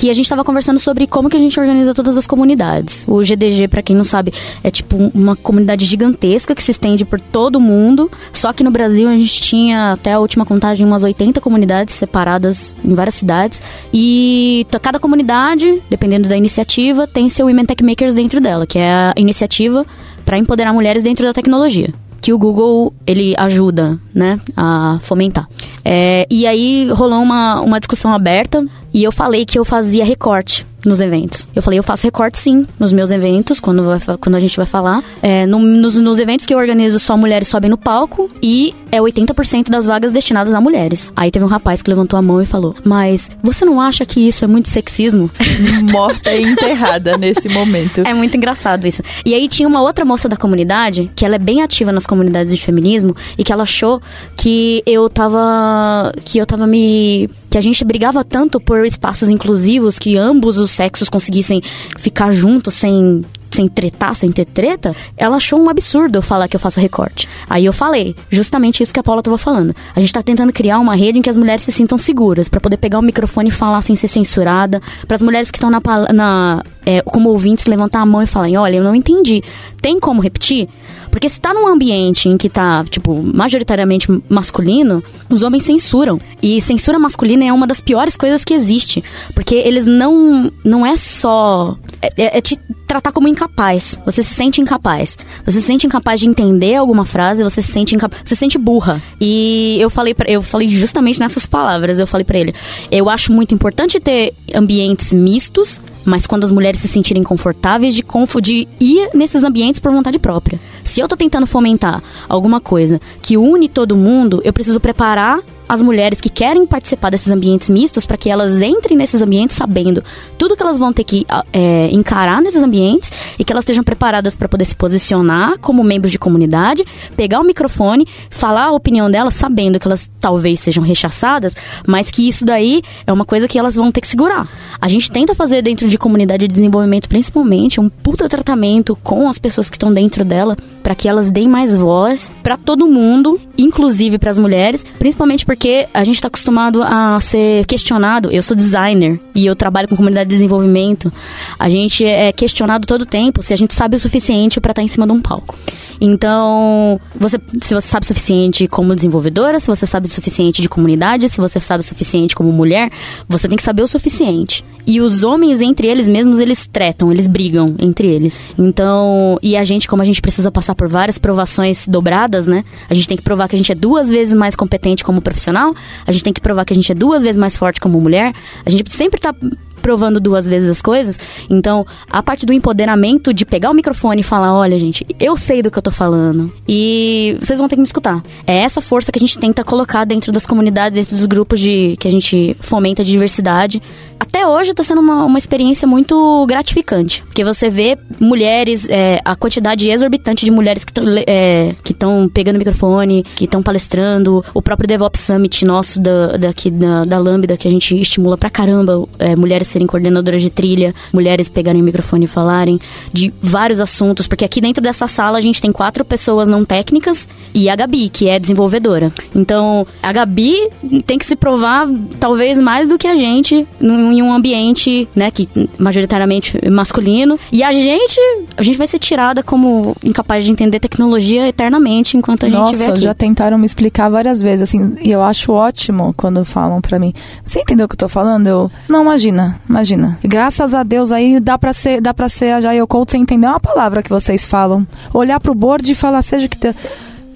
que 0.00 0.08
a 0.08 0.14
gente 0.14 0.24
estava 0.24 0.42
conversando 0.42 0.80
sobre 0.80 1.06
como 1.06 1.28
que 1.28 1.36
a 1.36 1.38
gente 1.38 1.60
organiza 1.60 1.92
todas 1.92 2.16
as 2.16 2.26
comunidades. 2.26 3.04
O 3.06 3.22
GDG, 3.22 3.68
para 3.68 3.82
quem 3.82 3.94
não 3.94 4.02
sabe, 4.02 4.32
é 4.64 4.70
tipo 4.70 4.96
uma 5.14 5.36
comunidade 5.36 5.84
gigantesca 5.84 6.54
que 6.54 6.62
se 6.62 6.70
estende 6.70 7.04
por 7.04 7.20
todo 7.20 7.56
o 7.56 7.60
mundo. 7.60 8.10
Só 8.32 8.50
que 8.50 8.64
no 8.64 8.70
Brasil 8.70 9.10
a 9.10 9.14
gente 9.14 9.42
tinha 9.42 9.92
até 9.92 10.14
a 10.14 10.18
última 10.18 10.46
contagem 10.46 10.86
umas 10.86 11.04
80 11.04 11.38
comunidades 11.42 11.96
separadas 11.96 12.74
em 12.82 12.94
várias 12.94 13.14
cidades 13.14 13.62
e 13.92 14.66
cada 14.80 14.98
comunidade, 14.98 15.82
dependendo 15.90 16.30
da 16.30 16.36
iniciativa, 16.36 17.06
tem 17.06 17.28
seu 17.28 17.44
Women 17.44 17.66
Tech 17.66 17.84
Makers 17.84 18.14
dentro 18.14 18.40
dela, 18.40 18.66
que 18.66 18.78
é 18.78 18.90
a 18.90 19.14
iniciativa 19.18 19.84
para 20.24 20.38
empoderar 20.38 20.72
mulheres 20.72 21.02
dentro 21.02 21.26
da 21.26 21.34
tecnologia 21.34 21.92
que 22.20 22.32
o 22.32 22.38
Google 22.38 22.92
ele 23.06 23.34
ajuda, 23.38 23.98
né, 24.14 24.38
a 24.54 24.98
fomentar. 25.00 25.48
É, 25.82 26.26
e 26.30 26.46
aí 26.46 26.88
rolou 26.92 27.22
uma, 27.22 27.60
uma 27.60 27.80
discussão 27.80 28.12
aberta 28.12 28.64
e 28.92 29.02
eu 29.04 29.12
falei 29.12 29.44
que 29.44 29.58
eu 29.58 29.64
fazia 29.64 30.04
recorte 30.04 30.66
nos 30.86 31.00
eventos. 31.00 31.48
Eu 31.54 31.62
falei, 31.62 31.78
eu 31.78 31.82
faço 31.82 32.04
recorte 32.04 32.38
sim 32.38 32.66
nos 32.78 32.92
meus 32.92 33.10
eventos, 33.10 33.60
quando, 33.60 33.84
vai, 33.84 34.00
quando 34.18 34.34
a 34.34 34.40
gente 34.40 34.56
vai 34.56 34.66
falar. 34.66 35.02
É, 35.22 35.46
no, 35.46 35.58
nos, 35.58 35.96
nos, 35.96 36.18
eventos 36.18 36.46
que 36.46 36.54
eu 36.54 36.58
organizo, 36.58 36.98
só 36.98 37.16
mulheres 37.16 37.48
sobem 37.48 37.70
no 37.70 37.76
palco 37.76 38.30
e 38.42 38.74
é 38.90 38.98
80% 38.98 39.68
das 39.68 39.86
vagas 39.86 40.12
destinadas 40.12 40.52
a 40.54 40.60
mulheres. 40.60 41.12
Aí 41.14 41.30
teve 41.30 41.44
um 41.44 41.48
rapaz 41.48 41.82
que 41.82 41.90
levantou 41.90 42.18
a 42.18 42.22
mão 42.22 42.40
e 42.40 42.46
falou: 42.46 42.74
Mas 42.84 43.30
você 43.42 43.64
não 43.64 43.80
acha 43.80 44.04
que 44.04 44.26
isso 44.26 44.44
é 44.44 44.48
muito 44.48 44.68
sexismo? 44.68 45.30
Morta 45.90 46.32
e 46.34 46.42
enterrada 46.42 47.16
nesse 47.16 47.48
momento. 47.48 48.02
É 48.04 48.14
muito 48.14 48.36
engraçado 48.36 48.86
isso. 48.86 49.02
E 49.24 49.34
aí 49.34 49.48
tinha 49.48 49.68
uma 49.68 49.82
outra 49.82 50.04
moça 50.04 50.28
da 50.28 50.36
comunidade, 50.36 51.10
que 51.14 51.24
ela 51.24 51.36
é 51.36 51.38
bem 51.38 51.62
ativa 51.62 51.92
nas 51.92 52.06
comunidades 52.06 52.54
de 52.54 52.62
feminismo, 52.62 53.14
e 53.36 53.44
que 53.44 53.52
ela 53.52 53.62
achou 53.62 54.00
que 54.36 54.82
eu 54.86 55.08
tava. 55.08 56.12
que 56.24 56.38
eu 56.38 56.46
tava 56.46 56.66
me. 56.66 57.28
Que 57.50 57.58
a 57.58 57.60
gente 57.60 57.84
brigava 57.84 58.24
tanto 58.24 58.60
por 58.60 58.86
espaços 58.86 59.28
inclusivos, 59.28 59.98
que 59.98 60.16
ambos 60.16 60.56
os 60.56 60.70
sexos 60.70 61.08
conseguissem 61.08 61.60
ficar 61.98 62.30
juntos 62.30 62.74
sem 62.74 63.24
sem 63.50 63.68
tretar, 63.68 64.14
sem 64.14 64.30
ter 64.30 64.44
treta, 64.44 64.94
ela 65.16 65.36
achou 65.36 65.60
um 65.60 65.68
absurdo 65.68 66.18
eu 66.18 66.22
falar 66.22 66.48
que 66.48 66.56
eu 66.56 66.60
faço 66.60 66.80
recorte. 66.80 67.28
Aí 67.48 67.64
eu 67.64 67.72
falei, 67.72 68.14
justamente 68.30 68.82
isso 68.82 68.92
que 68.92 69.00
a 69.00 69.02
Paula 69.02 69.22
tava 69.22 69.38
falando. 69.38 69.74
A 69.94 70.00
gente 70.00 70.12
tá 70.12 70.22
tentando 70.22 70.52
criar 70.52 70.78
uma 70.78 70.94
rede 70.94 71.18
em 71.18 71.22
que 71.22 71.30
as 71.30 71.36
mulheres 71.36 71.62
se 71.62 71.72
sintam 71.72 71.98
seguras, 71.98 72.48
para 72.48 72.60
poder 72.60 72.76
pegar 72.76 72.98
o 72.98 73.02
microfone 73.02 73.48
e 73.48 73.52
falar 73.52 73.82
sem 73.82 73.96
ser 73.96 74.08
censurada, 74.08 74.80
para 75.06 75.14
as 75.14 75.22
mulheres 75.22 75.50
que 75.50 75.58
estão 75.58 75.70
na, 75.70 75.80
na 76.12 76.62
é, 76.84 77.02
como 77.02 77.30
ouvintes 77.30 77.66
levantar 77.66 78.00
a 78.00 78.06
mão 78.06 78.22
e 78.22 78.26
falarem, 78.26 78.56
olha, 78.56 78.76
eu 78.76 78.84
não 78.84 78.94
entendi. 78.94 79.42
Tem 79.80 79.98
como 79.98 80.20
repetir? 80.20 80.68
Porque 81.10 81.28
se 81.28 81.40
tá 81.40 81.52
num 81.52 81.66
ambiente 81.66 82.28
em 82.28 82.36
que 82.36 82.48
tá, 82.48 82.84
tipo, 82.84 83.20
majoritariamente 83.22 84.06
masculino, 84.28 85.02
os 85.28 85.42
homens 85.42 85.64
censuram. 85.64 86.20
E 86.40 86.60
censura 86.60 86.98
masculina 86.98 87.44
é 87.44 87.52
uma 87.52 87.66
das 87.66 87.80
piores 87.80 88.16
coisas 88.16 88.44
que 88.44 88.54
existe. 88.54 89.02
Porque 89.34 89.54
eles 89.56 89.86
não. 89.86 90.52
Não 90.64 90.86
é 90.86 90.96
só. 90.96 91.76
É, 92.02 92.38
é, 92.38 92.40
te 92.40 92.58
tratar 92.86 93.12
como 93.12 93.28
incapaz. 93.28 94.00
Você 94.04 94.22
se 94.22 94.34
sente 94.34 94.60
incapaz. 94.60 95.16
Você 95.44 95.60
se 95.60 95.66
sente 95.66 95.86
incapaz 95.86 96.18
de 96.18 96.26
entender 96.26 96.74
alguma 96.74 97.04
frase, 97.04 97.44
você 97.44 97.62
se 97.62 97.70
sente 97.70 97.94
incapaz. 97.94 98.22
Você 98.24 98.34
se 98.34 98.40
sente 98.40 98.58
burra. 98.58 99.00
E 99.20 99.76
eu 99.80 99.90
falei 99.90 100.14
pra, 100.14 100.30
eu 100.30 100.42
falei 100.42 100.68
justamente 100.68 101.20
nessas 101.20 101.46
palavras. 101.46 101.98
Eu 101.98 102.06
falei 102.06 102.24
para 102.24 102.38
ele: 102.38 102.54
eu 102.90 103.08
acho 103.08 103.32
muito 103.32 103.54
importante 103.54 104.00
ter 104.00 104.34
ambientes 104.54 105.12
mistos, 105.12 105.80
mas 106.04 106.26
quando 106.26 106.44
as 106.44 106.50
mulheres 106.50 106.80
se 106.80 106.88
sentirem 106.88 107.22
confortáveis 107.22 107.94
de, 107.94 108.04
de 108.42 108.68
ir 108.80 109.10
nesses 109.14 109.44
ambientes 109.44 109.80
por 109.80 109.92
vontade 109.92 110.18
própria. 110.18 110.58
Se 110.82 111.00
eu 111.00 111.06
tô 111.06 111.16
tentando 111.16 111.46
fomentar 111.46 112.02
alguma 112.28 112.60
coisa 112.60 113.00
que 113.22 113.36
une 113.36 113.68
todo 113.68 113.96
mundo, 113.96 114.40
eu 114.44 114.52
preciso 114.52 114.80
preparar 114.80 115.40
as 115.70 115.82
mulheres 115.82 116.20
que 116.20 116.28
querem 116.28 116.66
participar 116.66 117.10
desses 117.10 117.30
ambientes 117.30 117.70
mistos 117.70 118.04
para 118.04 118.16
que 118.16 118.28
elas 118.28 118.60
entrem 118.60 118.96
nesses 118.96 119.22
ambientes 119.22 119.56
sabendo 119.56 120.02
tudo 120.36 120.56
que 120.56 120.62
elas 120.64 120.76
vão 120.76 120.92
ter 120.92 121.04
que 121.04 121.24
é, 121.52 121.88
encarar 121.92 122.42
nesses 122.42 122.60
ambientes 122.60 123.12
e 123.38 123.44
que 123.44 123.52
elas 123.52 123.62
estejam 123.62 123.84
preparadas 123.84 124.34
para 124.34 124.48
poder 124.48 124.64
se 124.64 124.74
posicionar 124.74 125.60
como 125.60 125.84
membros 125.84 126.10
de 126.10 126.18
comunidade, 126.18 126.84
pegar 127.16 127.38
o 127.38 127.44
microfone, 127.44 128.04
falar 128.30 128.64
a 128.64 128.72
opinião 128.72 129.08
delas, 129.08 129.34
sabendo 129.34 129.78
que 129.78 129.86
elas 129.86 130.10
talvez 130.18 130.58
sejam 130.58 130.82
rechaçadas, 130.82 131.54
mas 131.86 132.10
que 132.10 132.28
isso 132.28 132.44
daí 132.44 132.82
é 133.06 133.12
uma 133.12 133.24
coisa 133.24 133.46
que 133.46 133.56
elas 133.56 133.76
vão 133.76 133.92
ter 133.92 134.00
que 134.00 134.08
segurar. 134.08 134.48
A 134.80 134.88
gente 134.88 135.08
tenta 135.08 135.36
fazer 135.36 135.62
dentro 135.62 135.86
de 135.86 135.96
comunidade 135.96 136.48
de 136.48 136.52
desenvolvimento, 136.52 137.08
principalmente, 137.08 137.80
um 137.80 137.88
puta 137.88 138.28
tratamento 138.28 138.98
com 139.04 139.28
as 139.28 139.38
pessoas 139.38 139.70
que 139.70 139.76
estão 139.76 139.92
dentro 139.92 140.24
dela 140.24 140.56
para 140.82 140.94
que 140.94 141.08
elas 141.08 141.30
deem 141.30 141.48
mais 141.48 141.76
voz 141.76 142.30
para 142.42 142.56
todo 142.56 142.86
mundo, 142.86 143.40
inclusive 143.56 144.18
para 144.18 144.30
as 144.30 144.38
mulheres, 144.38 144.84
principalmente 144.98 145.44
porque 145.44 145.88
a 145.92 146.04
gente 146.04 146.16
está 146.16 146.28
acostumado 146.28 146.82
a 146.82 147.18
ser 147.20 147.66
questionado. 147.66 148.30
Eu 148.30 148.42
sou 148.42 148.56
designer 148.56 149.20
e 149.34 149.46
eu 149.46 149.54
trabalho 149.54 149.88
com 149.88 149.96
comunidade 149.96 150.28
de 150.28 150.36
desenvolvimento. 150.36 151.12
A 151.58 151.68
gente 151.68 152.04
é 152.04 152.32
questionado 152.32 152.86
todo 152.86 153.06
tempo 153.06 153.42
se 153.42 153.52
a 153.52 153.56
gente 153.56 153.74
sabe 153.74 153.96
o 153.96 154.00
suficiente 154.00 154.60
para 154.60 154.72
estar 154.72 154.80
tá 154.80 154.84
em 154.84 154.88
cima 154.88 155.06
de 155.06 155.12
um 155.12 155.20
palco. 155.20 155.56
Então, 156.00 156.98
você, 157.14 157.38
se 157.60 157.74
você 157.74 157.86
sabe 157.86 158.04
o 158.04 158.06
suficiente 158.06 158.66
como 158.66 158.94
desenvolvedora, 158.94 159.60
se 159.60 159.66
você 159.66 159.86
sabe 159.86 160.06
o 160.06 160.10
suficiente 160.10 160.62
de 160.62 160.68
comunidade, 160.68 161.28
se 161.28 161.40
você 161.40 161.60
sabe 161.60 161.82
o 161.82 161.86
suficiente 161.86 162.34
como 162.34 162.50
mulher, 162.50 162.90
você 163.28 163.46
tem 163.46 163.56
que 163.56 163.62
saber 163.62 163.82
o 163.82 163.86
suficiente. 163.86 164.64
E 164.86 165.00
os 165.00 165.22
homens, 165.22 165.60
entre 165.60 165.86
eles 165.86 166.08
mesmos, 166.08 166.38
eles 166.38 166.66
tretam, 166.66 167.12
eles 167.12 167.26
brigam 167.26 167.74
entre 167.78 168.08
eles. 168.08 168.40
Então, 168.58 169.38
e 169.42 169.56
a 169.56 169.62
gente, 169.62 169.86
como 169.86 170.00
a 170.02 170.04
gente 170.04 170.22
precisa 170.22 170.50
passar 170.50 170.74
por 170.74 170.88
várias 170.88 171.18
provações 171.18 171.86
dobradas, 171.86 172.46
né? 172.46 172.64
A 172.88 172.94
gente 172.94 173.06
tem 173.06 173.16
que 173.16 173.22
provar 173.22 173.46
que 173.46 173.54
a 173.54 173.58
gente 173.58 173.70
é 173.70 173.74
duas 173.74 174.08
vezes 174.08 174.34
mais 174.34 174.56
competente 174.56 175.04
como 175.04 175.20
profissional, 175.20 175.74
a 176.06 176.12
gente 176.12 176.24
tem 176.24 176.32
que 176.32 176.40
provar 176.40 176.64
que 176.64 176.72
a 176.72 176.76
gente 176.76 176.90
é 176.90 176.94
duas 176.94 177.22
vezes 177.22 177.36
mais 177.36 177.56
forte 177.56 177.78
como 177.78 178.00
mulher, 178.00 178.32
a 178.64 178.70
gente 178.70 178.90
sempre 178.92 179.20
tá 179.20 179.34
provando 179.80 180.20
duas 180.20 180.46
vezes 180.46 180.68
as 180.68 180.82
coisas. 180.82 181.18
Então, 181.48 181.86
a 182.08 182.22
parte 182.22 182.46
do 182.46 182.52
empoderamento 182.52 183.32
de 183.32 183.44
pegar 183.44 183.70
o 183.70 183.74
microfone 183.74 184.20
e 184.20 184.24
falar: 184.24 184.54
olha, 184.54 184.78
gente, 184.78 185.06
eu 185.18 185.36
sei 185.36 185.62
do 185.62 185.70
que 185.70 185.78
eu 185.78 185.82
tô 185.82 185.90
falando. 185.90 186.52
E 186.68 187.36
vocês 187.40 187.58
vão 187.58 187.68
ter 187.68 187.76
que 187.76 187.80
me 187.80 187.86
escutar. 187.86 188.22
É 188.46 188.58
essa 188.58 188.80
força 188.80 189.10
que 189.10 189.18
a 189.18 189.20
gente 189.20 189.38
tenta 189.38 189.64
colocar 189.64 190.04
dentro 190.04 190.32
das 190.32 190.46
comunidades, 190.46 190.96
dentro 190.96 191.16
dos 191.16 191.26
grupos 191.26 191.60
de 191.60 191.96
que 191.98 192.06
a 192.06 192.10
gente 192.10 192.56
fomenta 192.60 193.02
de 193.02 193.10
diversidade. 193.10 193.82
Até 194.18 194.46
hoje 194.46 194.74
tá 194.74 194.82
sendo 194.82 195.00
uma, 195.00 195.24
uma 195.24 195.38
experiência 195.38 195.88
muito 195.88 196.44
gratificante. 196.46 197.22
Porque 197.24 197.42
você 197.42 197.70
vê 197.70 197.98
mulheres, 198.20 198.86
é, 198.88 199.18
a 199.24 199.34
quantidade 199.34 199.88
exorbitante 199.88 200.44
de 200.44 200.50
mulheres 200.50 200.84
que 200.84 200.92
estão 200.92 202.24
é, 202.24 202.28
pegando 202.32 202.56
o 202.56 202.58
microfone, 202.58 203.24
que 203.34 203.46
estão 203.46 203.62
palestrando, 203.62 204.44
o 204.52 204.60
próprio 204.60 204.86
DevOps 204.86 205.20
Summit 205.20 205.64
nosso 205.64 205.98
da, 206.00 206.36
daqui 206.36 206.70
da, 206.70 207.04
da 207.04 207.18
Lambda, 207.18 207.56
que 207.56 207.66
a 207.66 207.70
gente 207.70 207.98
estimula 207.98 208.36
pra 208.36 208.50
caramba 208.50 209.04
é, 209.18 209.34
mulheres 209.34 209.68
serem 209.70 209.86
coordenadoras 209.86 210.42
de 210.42 210.50
trilha, 210.50 210.94
mulheres 211.12 211.48
pegarem 211.48 211.80
o 211.80 211.84
microfone 211.84 212.24
e 212.24 212.28
falarem 212.28 212.78
de 213.12 213.32
vários 213.42 213.80
assuntos, 213.80 214.26
porque 214.26 214.44
aqui 214.44 214.60
dentro 214.60 214.82
dessa 214.82 215.06
sala 215.06 215.38
a 215.38 215.40
gente 215.40 215.60
tem 215.60 215.72
quatro 215.72 216.04
pessoas 216.04 216.48
não 216.48 216.64
técnicas 216.64 217.28
e 217.54 217.68
a 217.68 217.76
Gabi, 217.76 218.08
que 218.08 218.28
é 218.28 218.38
desenvolvedora. 218.38 219.12
Então, 219.34 219.86
a 220.02 220.12
Gabi 220.12 220.68
tem 221.06 221.18
que 221.18 221.26
se 221.26 221.36
provar 221.36 221.88
talvez 222.18 222.58
mais 222.60 222.88
do 222.88 222.98
que 222.98 223.06
a 223.06 223.14
gente 223.14 223.66
em 223.80 224.22
um 224.22 224.32
ambiente, 224.32 225.08
né, 225.14 225.30
que 225.30 225.48
majoritariamente 225.78 226.58
masculino. 226.70 227.38
E 227.52 227.62
a 227.62 227.72
gente, 227.72 228.20
a 228.56 228.62
gente 228.62 228.76
vai 228.76 228.86
ser 228.86 228.98
tirada 228.98 229.42
como 229.42 229.96
incapaz 230.04 230.44
de 230.44 230.50
entender 230.50 230.80
tecnologia 230.80 231.48
eternamente 231.48 232.16
enquanto 232.16 232.46
a 232.46 232.48
gente 232.48 232.58
Nossa, 232.58 232.92
aqui. 232.92 233.00
já 233.00 233.14
tentaram 233.14 233.58
me 233.58 233.66
explicar 233.66 234.08
várias 234.08 234.40
vezes, 234.40 234.68
assim, 234.68 234.94
e 235.02 235.10
eu 235.10 235.22
acho 235.22 235.52
ótimo 235.52 236.14
quando 236.16 236.44
falam 236.44 236.80
para 236.80 236.98
mim. 236.98 237.12
Você 237.44 237.60
entendeu 237.60 237.86
o 237.86 237.88
que 237.88 237.94
eu 237.94 237.98
tô 237.98 238.08
falando? 238.08 238.46
Eu, 238.46 238.70
não, 238.88 239.02
imagina, 239.02 239.59
imagina. 239.70 240.18
Graças 240.22 240.74
a 240.74 240.82
Deus 240.82 241.12
aí 241.12 241.38
dá 241.40 241.56
pra 241.56 241.72
ser, 241.72 242.00
dá 242.00 242.12
pra 242.12 242.28
ser 242.28 242.52
a 242.54 242.60
Jail 242.60 242.86
Coach 242.86 243.12
sem 243.12 243.22
entender 243.22 243.46
uma 243.46 243.60
palavra 243.60 244.02
que 244.02 244.10
vocês 244.10 244.44
falam. 244.44 244.86
Olhar 245.14 245.38
pro 245.40 245.54
board 245.54 245.90
e 245.90 245.94
falar, 245.94 246.20
seja 246.22 246.48
que... 246.48 246.58
Te... 246.58 246.74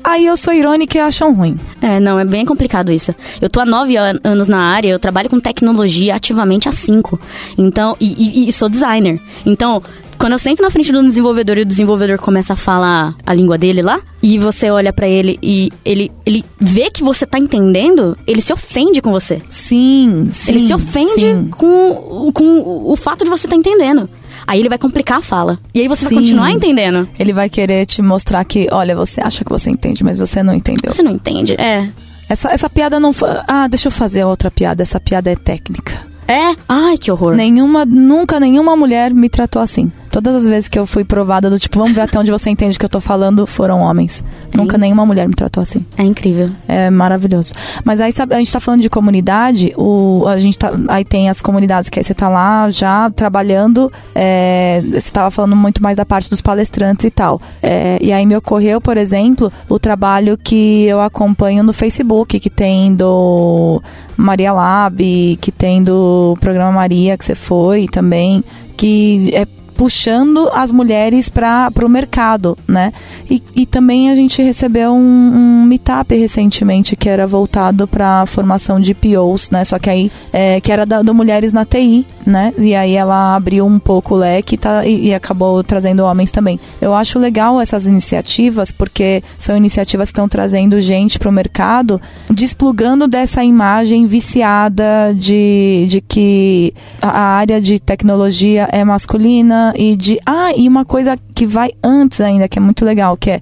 aí 0.02 0.26
eu 0.26 0.36
sou 0.36 0.52
irônica 0.52 0.98
e 0.98 1.00
acham 1.00 1.32
ruim. 1.32 1.58
É, 1.80 1.98
não, 2.00 2.18
é 2.18 2.24
bem 2.24 2.44
complicado 2.44 2.90
isso. 2.92 3.14
Eu 3.40 3.48
tô 3.48 3.60
há 3.60 3.64
nove 3.64 3.96
an- 3.96 4.18
anos 4.24 4.48
na 4.48 4.58
área, 4.58 4.88
eu 4.88 4.98
trabalho 4.98 5.30
com 5.30 5.40
tecnologia 5.40 6.14
ativamente 6.16 6.68
há 6.68 6.72
cinco. 6.72 7.18
Então, 7.56 7.96
e, 8.00 8.44
e- 8.44 8.48
e 8.48 8.52
sou 8.52 8.68
designer. 8.68 9.20
Então, 9.46 9.82
quando 10.18 10.32
eu 10.32 10.38
sento 10.38 10.62
na 10.62 10.70
frente 10.70 10.92
do 10.92 11.02
desenvolvedor 11.02 11.58
e 11.58 11.62
o 11.62 11.64
desenvolvedor 11.64 12.18
começa 12.18 12.52
a 12.52 12.56
falar 12.56 13.14
a 13.24 13.34
língua 13.34 13.58
dele 13.58 13.82
lá, 13.82 14.00
e 14.22 14.38
você 14.38 14.70
olha 14.70 14.92
pra 14.92 15.08
ele 15.08 15.38
e 15.42 15.70
ele, 15.84 16.10
ele 16.24 16.44
vê 16.58 16.90
que 16.90 17.02
você 17.02 17.26
tá 17.26 17.38
entendendo, 17.38 18.16
ele 18.26 18.40
se 18.40 18.52
ofende 18.52 19.00
com 19.00 19.12
você. 19.12 19.42
Sim, 19.48 20.28
sim. 20.32 20.52
ele 20.52 20.60
se 20.60 20.74
ofende 20.74 21.20
sim. 21.20 21.48
com, 21.50 22.30
com 22.32 22.90
o 22.90 22.96
fato 22.96 23.24
de 23.24 23.30
você 23.30 23.46
estar 23.46 23.56
entendendo. 23.56 24.08
Aí 24.46 24.60
ele 24.60 24.68
vai 24.68 24.78
complicar 24.78 25.18
a 25.18 25.22
fala. 25.22 25.58
E 25.74 25.80
aí 25.80 25.88
você 25.88 26.06
Sim. 26.06 26.14
vai 26.14 26.22
continuar 26.22 26.50
entendendo. 26.50 27.08
Ele 27.18 27.32
vai 27.32 27.48
querer 27.48 27.86
te 27.86 28.02
mostrar 28.02 28.44
que, 28.44 28.68
olha, 28.70 28.94
você 28.94 29.20
acha 29.20 29.42
que 29.42 29.50
você 29.50 29.70
entende, 29.70 30.04
mas 30.04 30.18
você 30.18 30.42
não 30.42 30.52
entendeu. 30.52 30.92
Você 30.92 31.02
não 31.02 31.10
entende. 31.10 31.54
É. 31.54 31.88
Essa, 32.28 32.50
essa 32.50 32.68
piada 32.68 33.00
não 33.00 33.12
foi. 33.12 33.30
Ah, 33.48 33.66
deixa 33.68 33.88
eu 33.88 33.92
fazer 33.92 34.24
outra 34.24 34.50
piada. 34.50 34.82
Essa 34.82 35.00
piada 35.00 35.30
é 35.30 35.36
técnica. 35.36 36.06
É? 36.26 36.54
Ai, 36.68 36.96
que 36.96 37.10
horror. 37.10 37.34
Nenhuma, 37.34 37.84
nunca 37.84 38.40
nenhuma 38.40 38.74
mulher 38.74 39.12
me 39.12 39.28
tratou 39.28 39.60
assim. 39.60 39.92
Todas 40.14 40.36
as 40.36 40.46
vezes 40.46 40.68
que 40.68 40.78
eu 40.78 40.86
fui 40.86 41.04
provada 41.04 41.50
do 41.50 41.58
tipo, 41.58 41.76
vamos 41.76 41.92
ver 41.92 42.02
até 42.02 42.16
onde 42.16 42.30
você 42.30 42.48
entende 42.48 42.76
o 42.76 42.78
que 42.78 42.84
eu 42.84 42.88
tô 42.88 43.00
falando, 43.00 43.44
foram 43.48 43.80
homens. 43.80 44.22
Nunca 44.52 44.78
nenhuma 44.78 45.04
mulher 45.04 45.26
me 45.26 45.34
tratou 45.34 45.60
assim. 45.60 45.84
É 45.96 46.04
incrível. 46.04 46.50
É 46.68 46.88
maravilhoso. 46.88 47.52
Mas 47.84 48.00
aí, 48.00 48.12
sabe, 48.12 48.32
a 48.32 48.38
gente 48.38 48.52
tá 48.52 48.60
falando 48.60 48.80
de 48.80 48.88
comunidade, 48.88 49.74
o, 49.76 50.24
a 50.28 50.38
gente 50.38 50.56
tá, 50.56 50.70
aí 50.86 51.04
tem 51.04 51.28
as 51.28 51.42
comunidades 51.42 51.90
que 51.90 51.98
aí 51.98 52.04
você 52.04 52.14
tá 52.14 52.28
lá 52.28 52.70
já 52.70 53.10
trabalhando, 53.10 53.92
é, 54.14 54.84
você 54.88 55.10
tava 55.10 55.32
falando 55.32 55.56
muito 55.56 55.82
mais 55.82 55.96
da 55.96 56.06
parte 56.06 56.30
dos 56.30 56.40
palestrantes 56.40 57.06
e 57.06 57.10
tal. 57.10 57.42
É, 57.60 57.98
e 58.00 58.12
aí 58.12 58.24
me 58.24 58.36
ocorreu, 58.36 58.80
por 58.80 58.96
exemplo, 58.96 59.52
o 59.68 59.80
trabalho 59.80 60.38
que 60.38 60.84
eu 60.84 61.00
acompanho 61.00 61.64
no 61.64 61.72
Facebook, 61.72 62.38
que 62.38 62.50
tem 62.50 62.94
do 62.94 63.82
Maria 64.16 64.52
Lab, 64.52 65.36
que 65.40 65.50
tem 65.50 65.82
do 65.82 66.38
programa 66.40 66.70
Maria, 66.70 67.18
que 67.18 67.24
você 67.24 67.34
foi 67.34 67.88
também, 67.88 68.44
que 68.76 69.28
é 69.32 69.44
puxando 69.76 70.48
as 70.52 70.72
mulheres 70.72 71.28
para 71.28 71.70
o 71.82 71.88
mercado, 71.88 72.56
né? 72.66 72.92
E, 73.28 73.42
e 73.56 73.66
também 73.66 74.10
a 74.10 74.14
gente 74.14 74.42
recebeu 74.42 74.92
um, 74.92 74.98
um 74.98 75.64
meetup 75.64 76.14
recentemente 76.14 76.96
que 76.96 77.08
era 77.08 77.26
voltado 77.26 77.86
para 77.86 78.22
a 78.22 78.26
formação 78.26 78.80
de 78.80 78.94
POs, 78.94 79.50
né? 79.50 79.64
Só 79.64 79.78
que 79.78 79.90
aí 79.90 80.12
é, 80.32 80.60
que 80.60 80.72
era 80.72 80.86
da, 80.86 81.02
do 81.02 81.14
Mulheres 81.14 81.52
na 81.52 81.64
TI, 81.64 82.06
né? 82.26 82.52
E 82.58 82.74
aí 82.74 82.94
ela 82.94 83.36
abriu 83.36 83.66
um 83.66 83.78
pouco 83.78 84.14
o 84.14 84.18
leque 84.18 84.56
tá, 84.56 84.86
e, 84.86 85.08
e 85.08 85.14
acabou 85.14 85.62
trazendo 85.62 86.04
homens 86.04 86.30
também. 86.30 86.58
Eu 86.80 86.94
acho 86.94 87.18
legal 87.18 87.60
essas 87.60 87.86
iniciativas 87.86 88.72
porque 88.72 89.22
são 89.38 89.56
iniciativas 89.56 90.08
que 90.08 90.12
estão 90.12 90.28
trazendo 90.28 90.80
gente 90.80 91.18
para 91.18 91.28
o 91.28 91.32
mercado, 91.32 92.00
desplugando 92.30 93.06
dessa 93.06 93.44
imagem 93.44 94.06
viciada 94.06 95.14
de, 95.14 95.86
de 95.88 96.00
que 96.00 96.74
a 97.00 97.20
área 97.20 97.60
de 97.60 97.78
tecnologia 97.78 98.68
é 98.72 98.84
masculina 98.84 99.74
e 99.76 99.96
de 99.96 100.18
ah 100.24 100.52
e 100.56 100.68
uma 100.68 100.84
coisa 100.84 101.16
que 101.34 101.46
vai 101.46 101.70
antes 101.82 102.20
ainda 102.20 102.48
que 102.48 102.58
é 102.58 102.62
muito 102.62 102.84
legal 102.84 103.16
que 103.16 103.32
é 103.32 103.40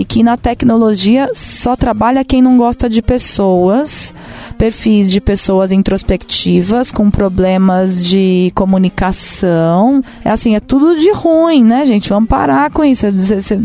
e 0.00 0.04
que 0.04 0.22
na 0.22 0.36
tecnologia 0.36 1.28
só 1.34 1.76
trabalha 1.76 2.24
quem 2.24 2.40
não 2.40 2.56
gosta 2.56 2.88
de 2.88 3.02
pessoas, 3.02 4.14
perfis 4.60 5.10
de 5.10 5.22
pessoas 5.22 5.72
introspectivas 5.72 6.92
com 6.92 7.10
problemas 7.10 8.04
de 8.04 8.52
comunicação. 8.54 10.04
É 10.22 10.28
assim, 10.28 10.54
é 10.54 10.60
tudo 10.60 10.98
de 10.98 11.10
ruim, 11.12 11.64
né, 11.64 11.86
gente? 11.86 12.10
Vamos 12.10 12.28
parar 12.28 12.70
com 12.70 12.84
isso. 12.84 13.06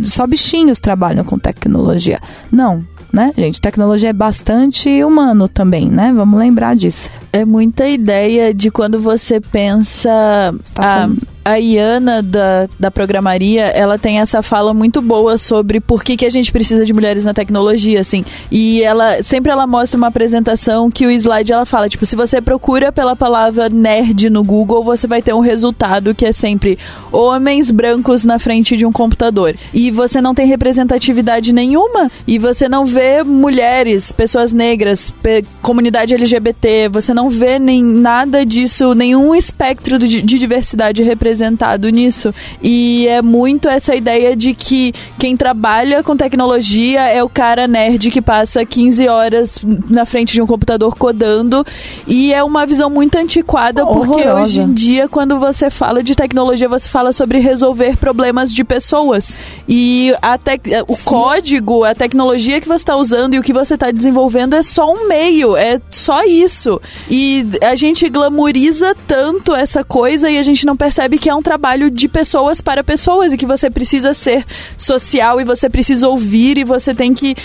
Só 0.05 0.25
bichinhos 0.25 0.79
trabalham 0.79 1.25
com 1.25 1.37
tecnologia. 1.37 2.17
Não, 2.49 2.81
né, 3.11 3.33
gente? 3.37 3.59
Tecnologia 3.59 4.11
é 4.11 4.13
bastante 4.13 5.03
humano 5.03 5.49
também, 5.49 5.89
né? 5.89 6.13
Vamos 6.15 6.39
lembrar 6.39 6.77
disso. 6.77 7.09
É 7.33 7.43
muita 7.43 7.85
ideia 7.89 8.53
de 8.53 8.71
quando 8.71 8.97
você 8.97 9.41
pensa. 9.41 10.55
tá 10.73 11.03
a, 11.03 11.09
a 11.45 11.59
Iana 11.59 12.23
da, 12.23 12.67
da 12.79 12.89
programaria, 12.89 13.65
ela 13.67 13.99
tem 13.99 14.19
essa 14.19 14.41
fala 14.41 14.73
muito 14.73 14.99
boa 15.01 15.37
sobre 15.37 15.79
por 15.79 16.03
que, 16.03 16.17
que 16.17 16.25
a 16.25 16.29
gente 16.29 16.51
precisa 16.51 16.83
de 16.83 16.91
mulheres 16.91 17.23
na 17.23 17.33
tecnologia, 17.35 17.99
assim. 18.01 18.25
E 18.51 18.81
ela 18.81 19.21
sempre 19.21 19.51
ela 19.51 19.67
mostra 19.67 19.95
uma 19.97 20.07
apresentação 20.07 20.89
que 20.89 21.05
o 21.05 21.11
slide 21.11 21.53
ela 21.53 21.65
fala, 21.65 21.87
tipo, 21.87 22.05
se 22.05 22.15
você 22.15 22.41
procura 22.41 22.91
pela 22.91 23.15
palavra 23.15 23.69
nerd 23.69 24.29
no 24.29 24.43
Google, 24.43 24.83
você 24.83 25.05
vai 25.05 25.21
ter 25.21 25.33
um 25.33 25.39
resultado 25.39 26.15
que 26.15 26.25
é 26.25 26.31
sempre 26.31 26.79
homens 27.11 27.69
brancos 27.69 28.25
na 28.25 28.39
frente 28.39 28.75
de 28.75 28.85
um 28.85 28.91
computador. 28.91 29.55
E 29.73 29.91
você 29.91 30.19
não 30.19 30.33
tem 30.33 30.47
representatividade 30.47 31.53
nenhuma. 31.53 32.09
E 32.27 32.39
você 32.39 32.67
não 32.67 32.85
vê 32.85 33.21
mulheres, 33.23 34.11
pessoas 34.11 34.51
negras, 34.51 35.11
pe- 35.21 35.45
comunidade 35.61 36.13
LGBT, 36.15 36.89
você 36.89 37.13
não 37.13 37.29
vê 37.29 37.59
nem 37.59 37.83
nada 37.83 38.43
disso, 38.45 38.95
nenhum 38.95 39.35
espectro 39.35 39.99
de, 39.99 40.21
de 40.21 40.39
diversidade 40.39 41.03
representado 41.35 41.89
nisso. 41.89 42.33
E 42.61 43.07
é 43.07 43.21
muito 43.21 43.67
essa 43.67 43.93
ideia 43.93 44.35
de 44.35 44.53
que 44.53 44.93
quem 45.19 45.35
trabalha 45.35 46.01
com 46.01 46.15
tecnologia 46.15 47.01
é 47.01 47.21
o 47.23 47.29
cara 47.29 47.67
nerd 47.67 48.09
que 48.09 48.21
passa 48.21 48.65
15 48.65 49.07
horas 49.07 49.59
na 49.89 50.05
frente 50.05 50.33
de 50.33 50.41
um 50.41 50.47
computador 50.47 50.95
codando. 50.95 51.65
E 52.07 52.33
é 52.33 52.43
uma 52.43 52.65
visão 52.65 52.89
muito 52.89 53.17
antiquada, 53.17 53.85
porque 53.85 54.27
hoje 54.27 54.61
em 54.61 54.73
dia, 54.73 55.07
quando 55.07 55.37
você 55.37 55.69
fala 55.69 56.01
de 56.01 56.15
tecnologia, 56.15 56.69
você 56.69 56.87
fala 56.87 57.11
sobre 57.11 57.39
resolver 57.39 57.97
problemas 57.97 58.53
de 58.53 58.63
pessoas. 58.63 59.35
E 59.67 60.13
a 60.21 60.39
o 60.87 60.97
código, 61.03 61.83
a 61.83 61.95
tecnologia 61.95 62.61
que 62.61 62.67
você 62.67 62.75
está 62.75 62.95
usando 62.95 63.33
e 63.33 63.39
o 63.39 63.43
que 63.43 63.51
você 63.51 63.73
está 63.73 63.91
desenvolvendo 63.91 64.55
é 64.55 64.63
só 64.63 64.91
um 64.91 65.07
meio, 65.07 65.57
é 65.57 65.81
só 65.89 66.23
isso. 66.23 66.79
E 67.09 67.45
a 67.61 67.75
gente 67.75 68.07
glamoriza 68.09 68.95
tanto 69.07 69.53
essa 69.53 69.83
coisa 69.83 70.29
e 70.29 70.37
a 70.37 70.43
gente 70.43 70.65
não 70.65 70.77
percebe 70.77 71.17
que 71.17 71.24
é 71.29 71.35
um 71.35 71.41
trabalho 71.41 71.89
de 71.89 72.07
pessoas 72.07 72.61
para 72.61 72.83
pessoas 72.83 73.33
e 73.33 73.37
que 73.37 73.45
você 73.45 73.69
precisa 73.69 74.13
ser 74.13 74.45
social 74.77 75.39
e 75.39 75.43
você 75.43 75.69
precisa 75.69 76.07
ouvir 76.07 76.57
e 76.57 76.63
você 76.63 76.93
tem 76.93 77.13
que 77.13 77.35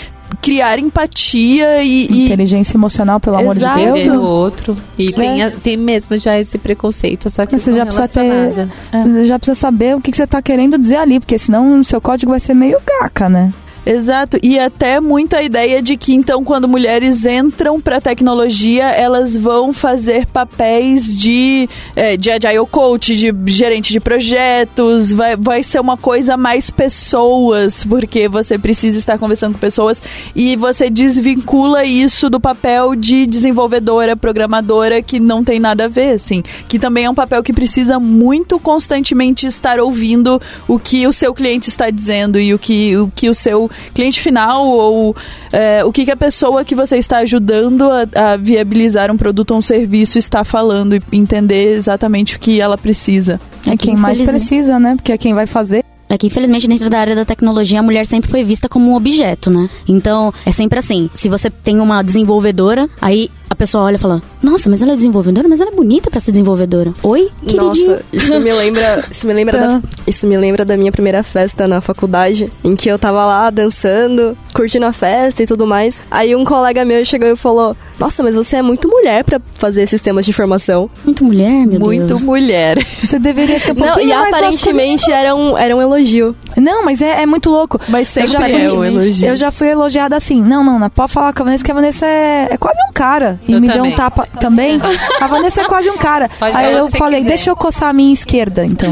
criar 0.41 0.79
empatia 0.79 1.83
e, 1.83 2.07
e 2.09 2.25
Inteligência 2.25 2.77
emocional, 2.77 3.19
pelo 3.19 3.35
amor 3.37 3.55
Exato. 3.55 3.77
de 3.77 3.85
Deus. 3.85 3.97
Entender 3.99 4.17
o 4.17 4.21
outro. 4.21 4.77
E 4.97 5.11
tem, 5.11 5.41
É. 5.41 5.45
a- 5.47 5.51
tem 5.51 5.75
mesmo 5.77 6.17
já 6.17 6.39
esse 6.39 6.57
preconceito, 6.57 7.29
só 7.29 7.45
que 7.45 7.57
você 7.59 7.71
já 7.73 7.85
precisa 7.85 8.07
ter- 8.07 8.21
relacionada. 8.21 9.25
Já 9.25 9.37
precisa 9.37 9.59
saber 9.59 9.95
o 9.95 10.01
que, 10.01 10.09
que 10.11 10.17
você 10.17 10.25
tá 10.25 10.41
querendo 10.41 10.77
dizer 10.77 10.95
ali, 10.97 11.19
porque 11.19 11.37
senão 11.37 11.79
o 11.81 11.85
seu 11.85 11.99
código 11.99 12.31
vai 12.31 12.39
ser 12.39 12.53
meio 12.53 12.79
caca, 12.85 13.27
né? 13.29 13.53
Exato, 13.83 14.37
e 14.43 14.59
até 14.59 14.99
muito 14.99 15.35
a 15.35 15.41
ideia 15.41 15.81
de 15.81 15.97
que 15.97 16.13
então 16.13 16.43
quando 16.43 16.67
mulheres 16.67 17.25
entram 17.25 17.81
para 17.81 17.99
tecnologia, 17.99 18.85
elas 18.89 19.35
vão 19.35 19.73
fazer 19.73 20.27
papéis 20.27 21.17
de, 21.17 21.67
é, 21.95 22.15
de 22.15 22.29
agile 22.29 22.65
coach, 22.69 23.15
de 23.15 23.33
gerente 23.47 23.91
de 23.91 23.99
projetos, 23.99 25.11
vai, 25.11 25.35
vai 25.35 25.63
ser 25.63 25.79
uma 25.79 25.97
coisa 25.97 26.37
mais 26.37 26.69
pessoas, 26.69 27.83
porque 27.83 28.27
você 28.27 28.55
precisa 28.57 28.99
estar 28.99 29.17
conversando 29.17 29.53
com 29.53 29.59
pessoas. 29.59 29.99
E 30.35 30.55
você 30.55 30.87
desvincula 30.87 31.83
isso 31.83 32.29
do 32.29 32.39
papel 32.39 32.95
de 32.95 33.25
desenvolvedora, 33.25 34.15
programadora, 34.15 35.01
que 35.01 35.19
não 35.19 35.43
tem 35.43 35.59
nada 35.59 35.85
a 35.85 35.87
ver, 35.87 36.13
assim, 36.13 36.43
que 36.67 36.77
também 36.77 37.05
é 37.05 37.09
um 37.09 37.15
papel 37.15 37.41
que 37.41 37.51
precisa 37.51 37.97
muito 37.99 38.59
constantemente 38.59 39.47
estar 39.47 39.79
ouvindo 39.79 40.39
o 40.67 40.77
que 40.77 41.07
o 41.07 41.11
seu 41.11 41.33
cliente 41.33 41.69
está 41.69 41.89
dizendo 41.89 42.39
e 42.39 42.53
o 42.53 42.59
que 42.59 42.95
o, 42.95 43.11
que 43.15 43.27
o 43.27 43.33
seu 43.33 43.70
cliente 43.93 44.19
final 44.19 44.67
ou 44.67 45.15
é, 45.51 45.83
o 45.83 45.91
que, 45.91 46.05
que 46.05 46.11
a 46.11 46.17
pessoa 46.17 46.63
que 46.63 46.75
você 46.75 46.97
está 46.97 47.17
ajudando 47.17 47.83
a, 47.89 48.33
a 48.33 48.37
viabilizar 48.37 49.11
um 49.11 49.17
produto 49.17 49.51
ou 49.51 49.57
um 49.57 49.61
serviço 49.61 50.17
está 50.17 50.43
falando 50.43 50.95
e 50.95 51.01
entender 51.13 51.73
exatamente 51.73 52.35
o 52.35 52.39
que 52.39 52.59
ela 52.61 52.77
precisa. 52.77 53.39
É 53.67 53.71
que 53.71 53.87
quem 53.87 53.95
mais 53.95 54.21
precisa, 54.21 54.79
né? 54.79 54.95
Porque 54.95 55.11
é 55.11 55.17
quem 55.17 55.33
vai 55.33 55.45
fazer. 55.45 55.83
É 56.09 56.17
que, 56.17 56.27
infelizmente, 56.27 56.67
dentro 56.67 56.89
da 56.89 56.99
área 56.99 57.15
da 57.15 57.23
tecnologia, 57.23 57.79
a 57.79 57.83
mulher 57.83 58.05
sempre 58.05 58.29
foi 58.29 58.43
vista 58.43 58.67
como 58.67 58.91
um 58.91 58.95
objeto, 58.95 59.49
né? 59.49 59.69
Então, 59.87 60.33
é 60.45 60.51
sempre 60.51 60.77
assim. 60.77 61.09
Se 61.13 61.29
você 61.29 61.49
tem 61.49 61.79
uma 61.79 62.03
desenvolvedora, 62.03 62.89
aí 63.01 63.31
pessoa 63.61 63.83
olha 63.83 63.95
e 63.95 63.99
fala, 63.99 64.23
nossa, 64.41 64.67
mas 64.71 64.81
ela 64.81 64.93
é 64.93 64.95
desenvolvedora? 64.95 65.47
Mas 65.47 65.61
ela 65.61 65.69
é 65.69 65.73
bonita 65.75 66.09
pra 66.09 66.19
ser 66.19 66.31
desenvolvedora. 66.31 66.93
Oi, 67.03 67.29
queridinho? 67.45 67.63
Nossa, 67.91 68.01
isso 68.11 68.39
me 68.39 68.51
lembra, 68.51 69.05
isso 69.11 69.27
me 69.27 69.33
lembra 69.33 69.57
da, 69.59 69.81
isso 70.07 70.25
me 70.25 70.35
lembra 70.35 70.65
da 70.65 70.75
minha 70.75 70.91
primeira 70.91 71.21
festa 71.21 71.67
na 71.67 71.79
faculdade, 71.79 72.51
em 72.63 72.75
que 72.75 72.89
eu 72.89 72.97
tava 72.97 73.23
lá 73.23 73.51
dançando, 73.51 74.35
curtindo 74.51 74.87
a 74.87 74.91
festa 74.91 75.43
e 75.43 75.45
tudo 75.47 75.67
mais. 75.67 76.03
Aí 76.09 76.35
um 76.35 76.43
colega 76.43 76.83
meu 76.83 77.05
chegou 77.05 77.29
e 77.29 77.35
falou: 77.35 77.77
"Nossa, 77.99 78.23
mas 78.23 78.33
você 78.33 78.57
é 78.57 78.61
muito 78.63 78.87
mulher 78.87 79.23
pra 79.23 79.39
fazer 79.53 79.85
sistemas 79.87 80.25
de 80.25 80.31
informação". 80.31 80.89
Muito 81.05 81.23
mulher, 81.23 81.67
meu 81.67 81.79
Muito 81.79 82.07
Deus. 82.07 82.21
mulher. 82.23 82.83
Você 82.99 83.19
deveria 83.19 83.59
ser 83.59 83.73
um 83.73 83.75
Não, 83.85 83.99
e 83.99 84.07
mais 84.07 84.27
aparentemente 84.33 85.11
era 85.11 85.35
um, 85.35 85.55
era 85.55 85.75
um 85.75 85.81
elogio. 85.81 86.35
Não, 86.57 86.83
mas 86.83 86.99
é, 86.99 87.21
é 87.21 87.25
muito 87.27 87.49
louco. 87.51 87.79
Mas 87.89 88.07
sempre 88.09 88.31
já 88.31 88.47
é 88.49 88.67
fui- 88.67 88.77
o 88.77 88.83
elogio. 88.83 89.27
Eu 89.27 89.35
já 89.35 89.51
fui 89.51 89.67
elogiada 89.69 90.15
assim. 90.15 90.41
Não, 90.41 90.63
não, 90.63 90.79
não 90.79 90.89
pode 90.89 91.11
falar 91.11 91.31
com 91.31 91.43
a 91.43 91.45
Vanessa, 91.45 91.63
que 91.63 91.71
a 91.71 91.75
Vanessa 91.75 92.05
é, 92.07 92.47
é 92.51 92.57
quase 92.57 92.77
um 92.89 92.91
cara. 92.91 93.39
E 93.51 93.55
Eu 93.55 93.61
me 93.61 93.67
deu 93.69 93.83
um 93.83 93.95
tapa 93.95 94.27
também. 94.39 94.79
A 95.19 95.27
Vanessa 95.27 95.61
é 95.61 95.65
quase 95.65 95.89
um 95.89 95.97
cara. 95.97 96.29
Pode 96.39 96.55
Aí 96.57 96.73
eu 96.73 96.87
falei, 96.89 97.19
quiser. 97.19 97.29
deixa 97.29 97.49
eu 97.49 97.55
coçar 97.55 97.89
a 97.89 97.93
minha 97.93 98.13
esquerda, 98.13 98.65
então. 98.65 98.91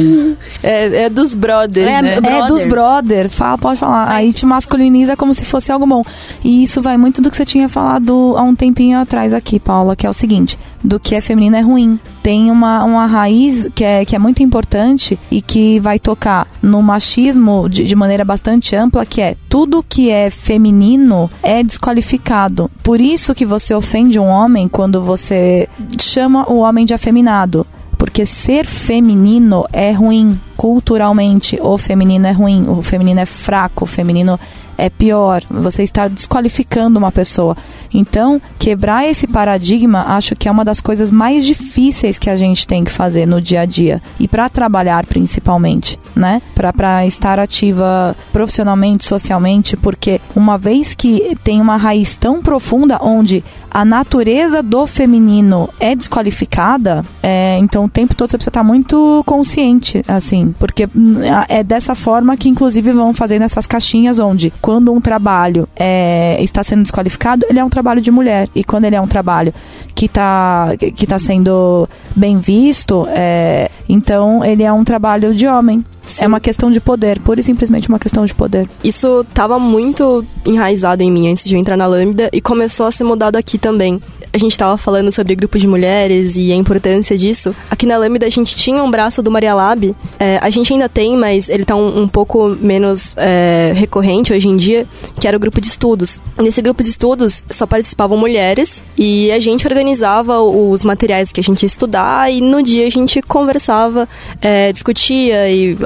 É, 0.61 1.03
é 1.03 1.09
dos 1.09 1.33
brother, 1.33 1.87
É, 1.87 2.01
né? 2.01 2.17
é 2.23 2.37
É 2.39 2.45
dos 2.47 2.65
brother, 2.65 3.29
fala, 3.29 3.57
pode 3.57 3.79
falar. 3.79 4.09
Aí 4.11 4.33
te 4.33 4.45
masculiniza 4.45 5.15
como 5.15 5.33
se 5.33 5.45
fosse 5.45 5.71
algo 5.71 5.85
bom. 5.85 6.01
E 6.43 6.63
isso 6.63 6.81
vai 6.81 6.97
muito 6.97 7.21
do 7.21 7.29
que 7.29 7.37
você 7.37 7.45
tinha 7.45 7.69
falado 7.69 8.35
há 8.37 8.41
um 8.43 8.55
tempinho 8.55 8.99
atrás 8.99 9.33
aqui, 9.33 9.59
Paula, 9.59 9.95
que 9.95 10.05
é 10.05 10.09
o 10.09 10.13
seguinte: 10.13 10.57
do 10.83 10.99
que 10.99 11.15
é 11.15 11.21
feminino 11.21 11.55
é 11.55 11.61
ruim. 11.61 11.99
Tem 12.21 12.51
uma, 12.51 12.83
uma 12.83 13.05
raiz 13.05 13.69
que 13.73 13.83
é, 13.83 14.05
que 14.05 14.15
é 14.15 14.19
muito 14.19 14.43
importante 14.43 15.17
e 15.31 15.41
que 15.41 15.79
vai 15.79 15.97
tocar 15.97 16.47
no 16.61 16.81
machismo 16.81 17.67
de, 17.69 17.83
de 17.83 17.95
maneira 17.95 18.25
bastante 18.25 18.75
ampla, 18.75 19.05
que 19.05 19.21
é 19.21 19.35
tudo 19.47 19.83
que 19.87 20.09
é 20.09 20.29
feminino 20.29 21.29
é 21.41 21.63
desqualificado. 21.63 22.69
Por 22.83 22.99
isso 22.99 23.33
que 23.33 23.45
você 23.45 23.73
ofende 23.73 24.19
um 24.19 24.27
homem 24.27 24.67
quando 24.67 25.01
você 25.01 25.67
chama 25.99 26.49
o 26.51 26.59
homem 26.59 26.85
de 26.85 26.93
afeminado. 26.93 27.65
Porque 27.97 28.25
ser 28.25 28.65
feminino 28.65 29.65
é 29.73 29.91
ruim 29.91 30.39
culturalmente. 30.55 31.59
O 31.61 31.77
feminino 31.77 32.27
é 32.27 32.31
ruim, 32.31 32.65
o 32.69 32.81
feminino 32.81 33.19
é 33.19 33.25
fraco, 33.25 33.83
o 33.83 33.87
feminino 33.87 34.39
é 34.79 34.89
pior. 34.89 35.43
Você 35.49 35.83
está 35.83 36.07
desqualificando 36.07 36.97
uma 36.97 37.11
pessoa. 37.11 37.55
Então, 37.93 38.41
quebrar 38.57 39.07
esse 39.07 39.27
paradigma, 39.27 40.15
acho 40.15 40.35
que 40.35 40.47
é 40.47 40.51
uma 40.51 40.63
das 40.63 40.79
coisas 40.79 41.11
mais 41.11 41.45
difíceis 41.45 42.17
que 42.17 42.29
a 42.29 42.37
gente 42.37 42.67
tem 42.67 42.83
que 42.83 42.91
fazer 42.91 43.25
no 43.25 43.41
dia 43.41 43.61
a 43.61 43.65
dia 43.65 44.01
e 44.19 44.27
para 44.27 44.47
trabalhar 44.47 45.05
principalmente, 45.05 45.97
né? 46.15 46.41
Para 46.55 47.05
estar 47.05 47.39
ativa 47.39 48.15
profissionalmente, 48.31 49.05
socialmente, 49.05 49.75
porque 49.75 50.21
uma 50.35 50.57
vez 50.57 50.93
que 50.93 51.37
tem 51.43 51.59
uma 51.59 51.77
raiz 51.77 52.15
tão 52.15 52.41
profunda 52.41 52.99
onde 53.01 53.43
a 53.71 53.85
natureza 53.85 54.63
do 54.63 54.87
feminino 54.87 55.69
é 55.79 55.95
desqualificada, 55.95 57.03
é, 57.21 57.57
então 57.59 57.85
o 57.85 57.89
tempo 57.89 58.15
todo 58.15 58.29
você 58.29 58.37
precisa 58.37 58.49
estar 58.49 58.63
muito 58.63 59.23
consciente, 59.25 60.01
assim, 60.07 60.53
porque 60.57 60.87
hum, 60.95 61.17
é 61.47 61.63
dessa 61.63 61.93
forma 61.93 62.35
que, 62.35 62.49
inclusive, 62.49 62.91
vão 62.91 63.13
fazendo 63.13 63.43
essas 63.43 63.67
caixinhas 63.67 64.19
onde, 64.19 64.51
quando 64.69 64.93
um 64.93 65.01
trabalho 65.01 65.67
é, 65.75 66.37
está 66.43 66.61
sendo 66.61 66.83
desqualificado, 66.83 67.43
ele 67.49 67.57
é 67.57 67.65
um 67.65 67.69
trabalho 67.69 67.99
de 67.99 68.11
mulher, 68.11 68.47
e 68.53 68.63
quando 68.63 68.85
ele 68.85 68.95
é 68.95 69.01
um 69.01 69.07
trabalho 69.07 69.51
que 69.95 70.05
está 70.05 70.73
que 70.95 71.07
tá 71.07 71.17
sendo 71.17 71.89
bem 72.15 72.37
visto, 72.37 73.03
é, 73.09 73.71
então 73.89 74.45
ele 74.45 74.61
é 74.61 74.71
um 74.71 74.83
trabalho 74.83 75.33
de 75.33 75.47
homem. 75.47 75.83
Sim. 76.03 76.25
É 76.25 76.27
uma 76.27 76.39
questão 76.39 76.69
de 76.69 76.79
poder, 76.79 77.19
pura 77.19 77.39
e 77.39 77.43
simplesmente 77.43 77.89
uma 77.89 77.97
questão 77.97 78.25
de 78.25 78.33
poder. 78.35 78.69
Isso 78.83 79.25
tava 79.33 79.57
muito 79.57 80.23
enraizado 80.45 81.01
em 81.01 81.11
mim 81.11 81.31
antes 81.31 81.45
de 81.45 81.55
eu 81.55 81.59
entrar 81.59 81.75
na 81.75 81.87
Lambda 81.87 82.29
e 82.31 82.39
começou 82.39 82.85
a 82.85 82.91
ser 82.91 83.03
mudado 83.03 83.37
aqui 83.37 83.57
também. 83.57 83.99
A 84.31 84.37
gente 84.37 84.57
tava 84.57 84.77
falando 84.77 85.11
sobre 85.11 85.35
grupos 85.35 85.61
de 85.61 85.67
mulheres 85.67 86.35
e 86.35 86.51
a 86.51 86.55
importância 86.55 87.17
disso. 87.17 87.53
Aqui 87.69 87.85
na 87.85 87.97
Lambda 87.97 88.25
a 88.25 88.29
gente 88.29 88.55
tinha 88.55 88.83
um 88.83 88.91
braço 88.91 89.21
do 89.21 89.31
Maria 89.31 89.53
Lab. 89.53 89.95
É, 90.19 90.37
a 90.41 90.49
gente 90.49 90.71
ainda 90.71 90.87
tem, 90.87 91.17
mas 91.17 91.49
ele 91.49 91.65
tá 91.65 91.75
um, 91.75 92.01
um 92.01 92.07
pouco 92.07 92.55
menos 92.61 93.13
é, 93.17 93.73
recorrente 93.75 94.31
hoje 94.31 94.47
em 94.47 94.55
dia, 94.55 94.85
que 95.19 95.27
era 95.27 95.35
o 95.35 95.39
grupo 95.39 95.59
de 95.59 95.67
estudos. 95.67 96.21
Nesse 96.37 96.61
grupo 96.61 96.83
de 96.83 96.89
estudos 96.89 97.45
só 97.49 97.65
participavam 97.65 98.17
mulheres 98.17 98.83
e 98.97 99.31
a 99.31 99.39
gente 99.39 99.67
organizava 99.67 100.39
os 100.41 100.83
materiais 100.83 101.31
que 101.31 101.39
a 101.39 101.43
gente 101.43 101.63
ia 101.63 101.67
estudar 101.67 102.31
e 102.31 102.41
no 102.41 102.61
dia 102.61 102.85
a 102.85 102.91
gente 102.91 103.21
conversava, 103.21 104.07
é, 104.41 104.71
discutia 104.71 105.49
e 105.49 105.77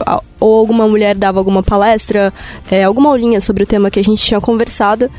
ou 0.43 0.59
alguma 0.59 0.85
mulher 0.87 1.15
dava 1.15 1.39
alguma 1.39 1.63
palestra, 1.63 2.33
é, 2.69 2.83
alguma 2.83 3.09
aulinha 3.09 3.39
sobre 3.39 3.63
o 3.63 3.65
tema 3.67 3.89
que 3.89 3.99
a 3.99 4.03
gente 4.03 4.21
tinha 4.21 4.41
conversado. 4.41 5.09